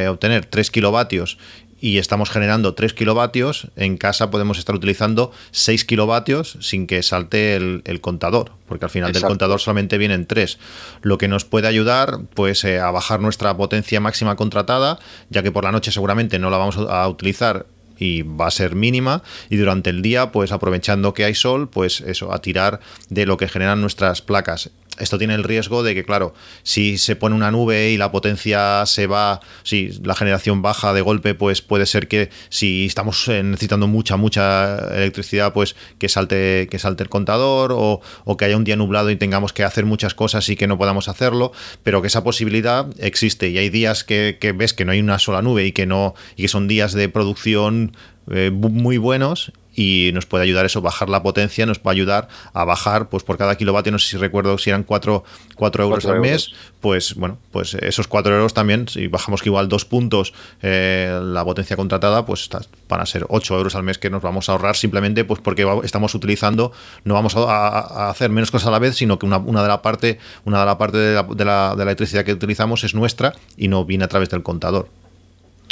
[0.09, 1.39] obtener 3 kilovatios
[1.81, 7.57] y estamos generando 3 kilovatios, en casa podemos estar utilizando 6 kilovatios sin que salte
[7.57, 10.59] el, el contador, porque al final del contador solamente vienen 3,
[11.03, 14.99] lo que nos puede ayudar pues eh, a bajar nuestra potencia máxima contratada,
[15.31, 17.67] ya que por la noche seguramente no la vamos a utilizar
[17.99, 22.01] y va a ser mínima y durante el día pues aprovechando que hay sol pues
[22.01, 26.05] eso a tirar de lo que generan nuestras placas esto tiene el riesgo de que,
[26.05, 30.93] claro, si se pone una nube y la potencia se va, si la generación baja
[30.93, 36.09] de golpe, pues puede ser que si estamos eh, necesitando mucha, mucha electricidad, pues que
[36.09, 39.65] salte, que salte el contador o, o que haya un día nublado y tengamos que
[39.65, 41.53] hacer muchas cosas y que no podamos hacerlo,
[41.83, 43.49] pero que esa posibilidad existe.
[43.49, 46.15] Y hay días que, que ves que no hay una sola nube y que no
[46.37, 47.97] y que son días de producción
[48.31, 52.27] eh, muy buenos y nos puede ayudar eso, bajar la potencia, nos va a ayudar
[52.53, 55.85] a bajar, pues por cada kilovatio, no sé si recuerdo si eran 4, euros Cuatro
[55.85, 56.21] al euros.
[56.21, 56.51] mes,
[56.81, 61.45] pues bueno, pues esos 4 euros también, si bajamos que igual dos puntos eh, la
[61.45, 62.49] potencia contratada, pues
[62.89, 65.65] van a ser 8 euros al mes que nos vamos a ahorrar simplemente pues porque
[65.85, 66.73] estamos utilizando,
[67.05, 69.63] no vamos a, a- a hacer menos cosas a la vez, sino que una, una
[69.63, 72.33] de la parte, una de la parte de la, de la- de la electricidad que
[72.33, 74.89] utilizamos es nuestra y no viene a través del contador.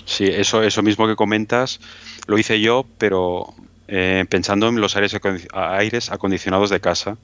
[0.04, 1.80] Sí, eso, eso mismo que comentas
[2.28, 3.52] lo hice yo, pero
[3.88, 5.16] eh, pensando en los aires,
[5.52, 7.16] aires acondicionados de casa.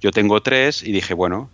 [0.00, 1.50] Yo tengo tres y dije, bueno,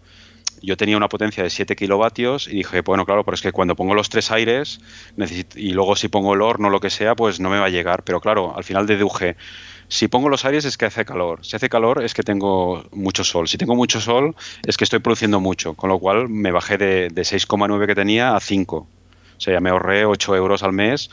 [0.63, 3.77] yo tenía una potencia de 7 kilovatios y dije, bueno, claro, pero es que cuando
[3.77, 4.81] pongo los tres aires
[5.17, 7.67] necesito- y luego si pongo el horno o lo que sea, pues no me va
[7.67, 8.03] a llegar.
[8.03, 9.37] Pero claro, al final deduje,
[9.89, 11.45] si pongo los aires es que hace calor.
[11.45, 13.47] Si hace calor es que tengo mucho sol.
[13.49, 14.35] Si tengo mucho sol
[14.67, 15.75] es que estoy produciendo mucho.
[15.75, 18.77] Con lo cual me bajé de, de 6,9 que tenía a 5.
[19.37, 21.11] O sea, me ahorré 8 euros al mes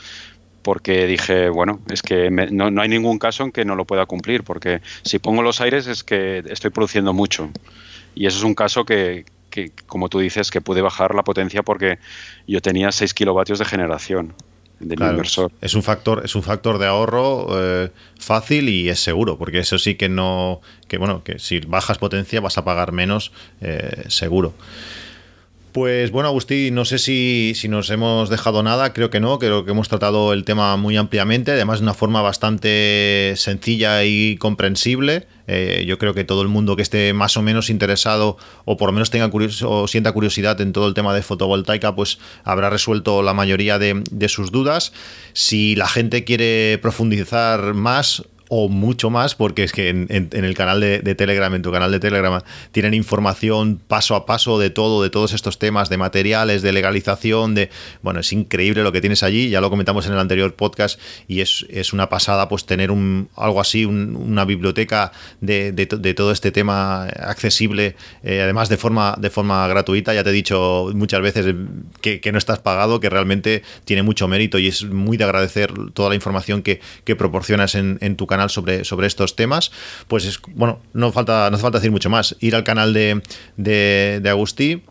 [0.66, 3.84] porque dije, bueno, es que me- no, no hay ningún caso en que no lo
[3.86, 7.50] pueda cumplir, porque si pongo los aires es que estoy produciendo mucho.
[8.14, 11.62] Y eso es un caso que, que, como tú dices, que pude bajar la potencia
[11.62, 11.98] porque
[12.48, 14.34] yo tenía 6 kilovatios de generación
[14.80, 15.52] de mi Claro, inversor.
[15.60, 19.78] Es un factor, es un factor de ahorro eh, fácil y es seguro, porque eso
[19.78, 23.30] sí que no, que bueno, que si bajas potencia vas a pagar menos,
[23.60, 24.54] eh, seguro.
[25.76, 29.66] Pues bueno, Agustín, no sé si, si nos hemos dejado nada, creo que no, creo
[29.66, 35.26] que hemos tratado el tema muy ampliamente, además de una forma bastante sencilla y comprensible.
[35.46, 38.88] Eh, yo creo que todo el mundo que esté más o menos interesado o por
[38.88, 39.30] lo menos tenga
[39.66, 44.28] o sienta curiosidad en todo el tema de fotovoltaica, pues habrá resuelto la mayoría de
[44.30, 44.94] sus dudas.
[45.34, 50.54] Si la gente quiere profundizar más o mucho más, porque es que en, en- el
[50.54, 52.40] canal de, Telegram, en tu canal de Telegram,
[52.72, 57.54] tienen información paso a paso de todo, de todos estos temas, de materiales, de legalización,
[57.54, 57.70] de
[58.02, 61.40] bueno, es increíble lo que tienes allí, ya lo comentamos en el anterior podcast, y
[61.40, 65.98] es, es una pasada pues tener un algo así, un- una biblioteca de, de to-
[65.98, 70.32] de todo este tema accesible, eh, además de forma, de forma gratuita, ya te he
[70.32, 71.54] dicho muchas veces
[72.00, 75.72] que, que no estás pagado, que realmente tiene mucho mérito y es muy de agradecer
[75.94, 79.70] toda la información que, que proporcionas en, en tu canal sobre, sobre estos temas.
[80.08, 82.36] Pues es, bueno, no falta, no hace falta decir mucho más.
[82.40, 83.22] Ir al canal de,
[83.56, 84.82] de, de Agustí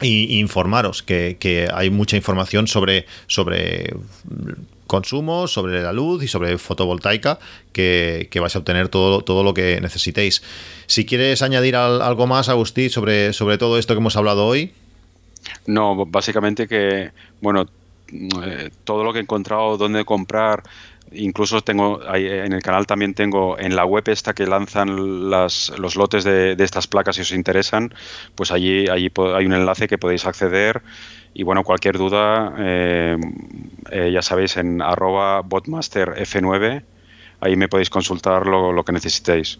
[0.00, 3.94] y informaros que, que hay mucha información sobre, sobre
[4.86, 7.38] consumo, sobre la luz y sobre fotovoltaica,
[7.72, 10.42] que, que vais a obtener todo, todo lo que necesitéis.
[10.86, 14.72] Si quieres añadir al- algo más, Agustín, sobre, sobre todo esto que hemos hablado hoy.
[15.66, 17.10] No, básicamente que,
[17.40, 17.66] bueno,
[18.42, 20.64] eh, todo lo que he encontrado, dónde comprar,
[21.12, 25.72] incluso tengo, ahí en el canal también tengo en la web esta que lanzan las,
[25.78, 27.92] los lotes de, estas placas si os interesan,
[28.34, 30.82] pues allí, allí hay un enlace que podéis acceder
[31.34, 33.16] y bueno, cualquier duda, eh,
[33.90, 36.82] eh, ya sabéis, en arroba botmasterf9,
[37.40, 39.58] ahí me podéis consultar lo, lo que necesitéis.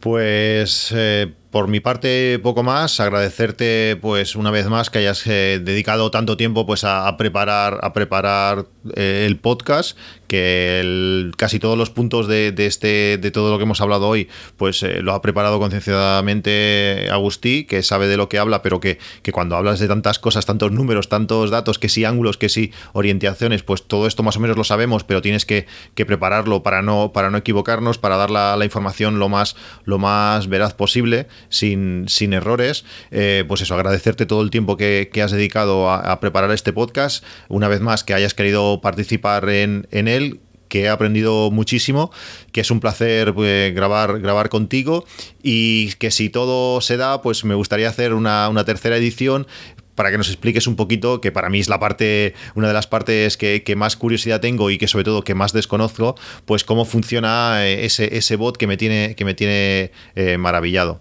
[0.00, 5.58] Pues eh, por mi parte poco más, agradecerte pues una vez más que hayas eh,
[5.64, 9.96] dedicado tanto tiempo pues a, preparar a preparar eh, el podcast,
[10.26, 14.28] que casi todos los puntos de, de este de todo lo que hemos hablado hoy
[14.58, 18.98] pues eh, lo ha preparado concienciadamente Agustí, que sabe de lo que habla, pero que,
[19.22, 22.70] que cuando hablas de tantas cosas, tantos números, tantos datos, que sí ángulos, que sí
[22.92, 26.82] orientaciones, pues todo esto más o menos lo sabemos, pero tienes que, que prepararlo para
[26.82, 29.56] no para no equivocarnos, para dar la, la información lo más
[29.86, 32.84] lo más veraz posible, sin, sin errores.
[33.10, 37.24] Eh, pues eso, agradecerte todo el tiempo que, que has dedicado a, preparar este podcast.
[37.48, 42.10] Una vez más, que hayas querido participar en, en él que he aprendido muchísimo,
[42.52, 45.04] que es un placer pues, grabar, grabar contigo
[45.42, 49.46] y que si todo se da, pues me gustaría hacer una, una tercera edición
[49.94, 52.86] para que nos expliques un poquito, que para mí es la parte, una de las
[52.86, 56.84] partes que, que más curiosidad tengo y que sobre todo que más desconozco, pues cómo
[56.84, 61.00] funciona eh, ese, ese bot que me tiene, que me tiene eh, maravillado.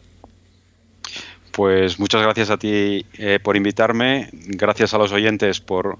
[1.55, 5.97] Pues muchas gracias a ti eh, por invitarme, gracias a los oyentes por,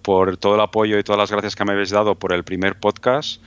[0.00, 2.78] por todo el apoyo y todas las gracias que me habéis dado por el primer
[2.78, 3.42] podcast.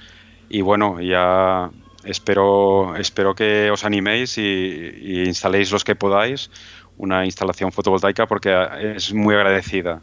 [0.50, 1.72] Y bueno, ya
[2.04, 6.52] espero, espero que os animéis y, y instaléis los que podáis
[6.98, 8.54] una instalación fotovoltaica porque
[8.98, 10.02] es muy agradecida.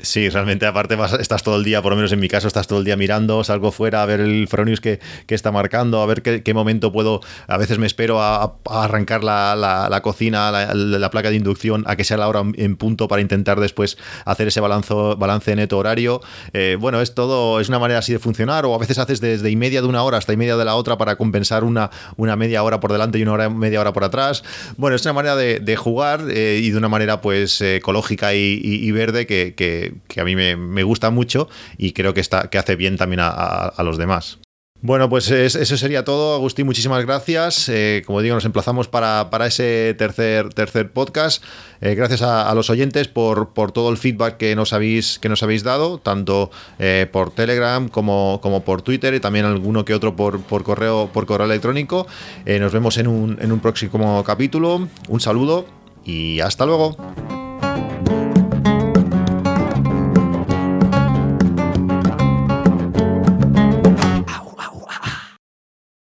[0.00, 2.68] Sí, realmente aparte vas, estás todo el día, por lo menos en mi caso, estás
[2.68, 6.22] todo el día mirando, salgo fuera a ver el Fronius que, está marcando, a ver
[6.22, 11.10] qué, momento puedo, a veces me espero a, arrancar la, la, la cocina, la, la,
[11.10, 14.60] placa de inducción, a que sea la hora en punto para intentar después hacer ese
[14.60, 16.20] balance neto horario.
[16.52, 19.50] Eh, bueno, es todo, es una manera así de funcionar, o a veces haces desde
[19.50, 22.36] y media de una hora hasta y media de la otra para compensar una, una
[22.36, 24.44] media hora por delante y una hora, media hora por atrás.
[24.76, 29.26] Bueno, es una manera de, jugar eh, y de una manera pues ecológica y, verde
[29.26, 33.20] que que a mí me, gusta mucho y creo que, está, que hace bien también
[33.20, 34.38] a, a, los demás.
[34.80, 36.64] Bueno, pues es, eso sería todo, Agustín.
[36.64, 37.68] Muchísimas gracias.
[37.68, 41.42] Eh, como digo, nos emplazamos para, para ese tercer, tercer podcast.
[41.80, 45.42] Eh, gracias a, los oyentes por, por, todo el feedback que nos habéis, que nos
[45.42, 50.14] habéis dado, tanto eh, por Telegram como, como, por Twitter y también alguno que otro
[50.14, 52.06] por, por correo, por correo electrónico.
[52.46, 54.88] Nos vemos en un, en un próximo capítulo.
[55.08, 55.66] Un saludo
[56.04, 56.96] y hasta luego.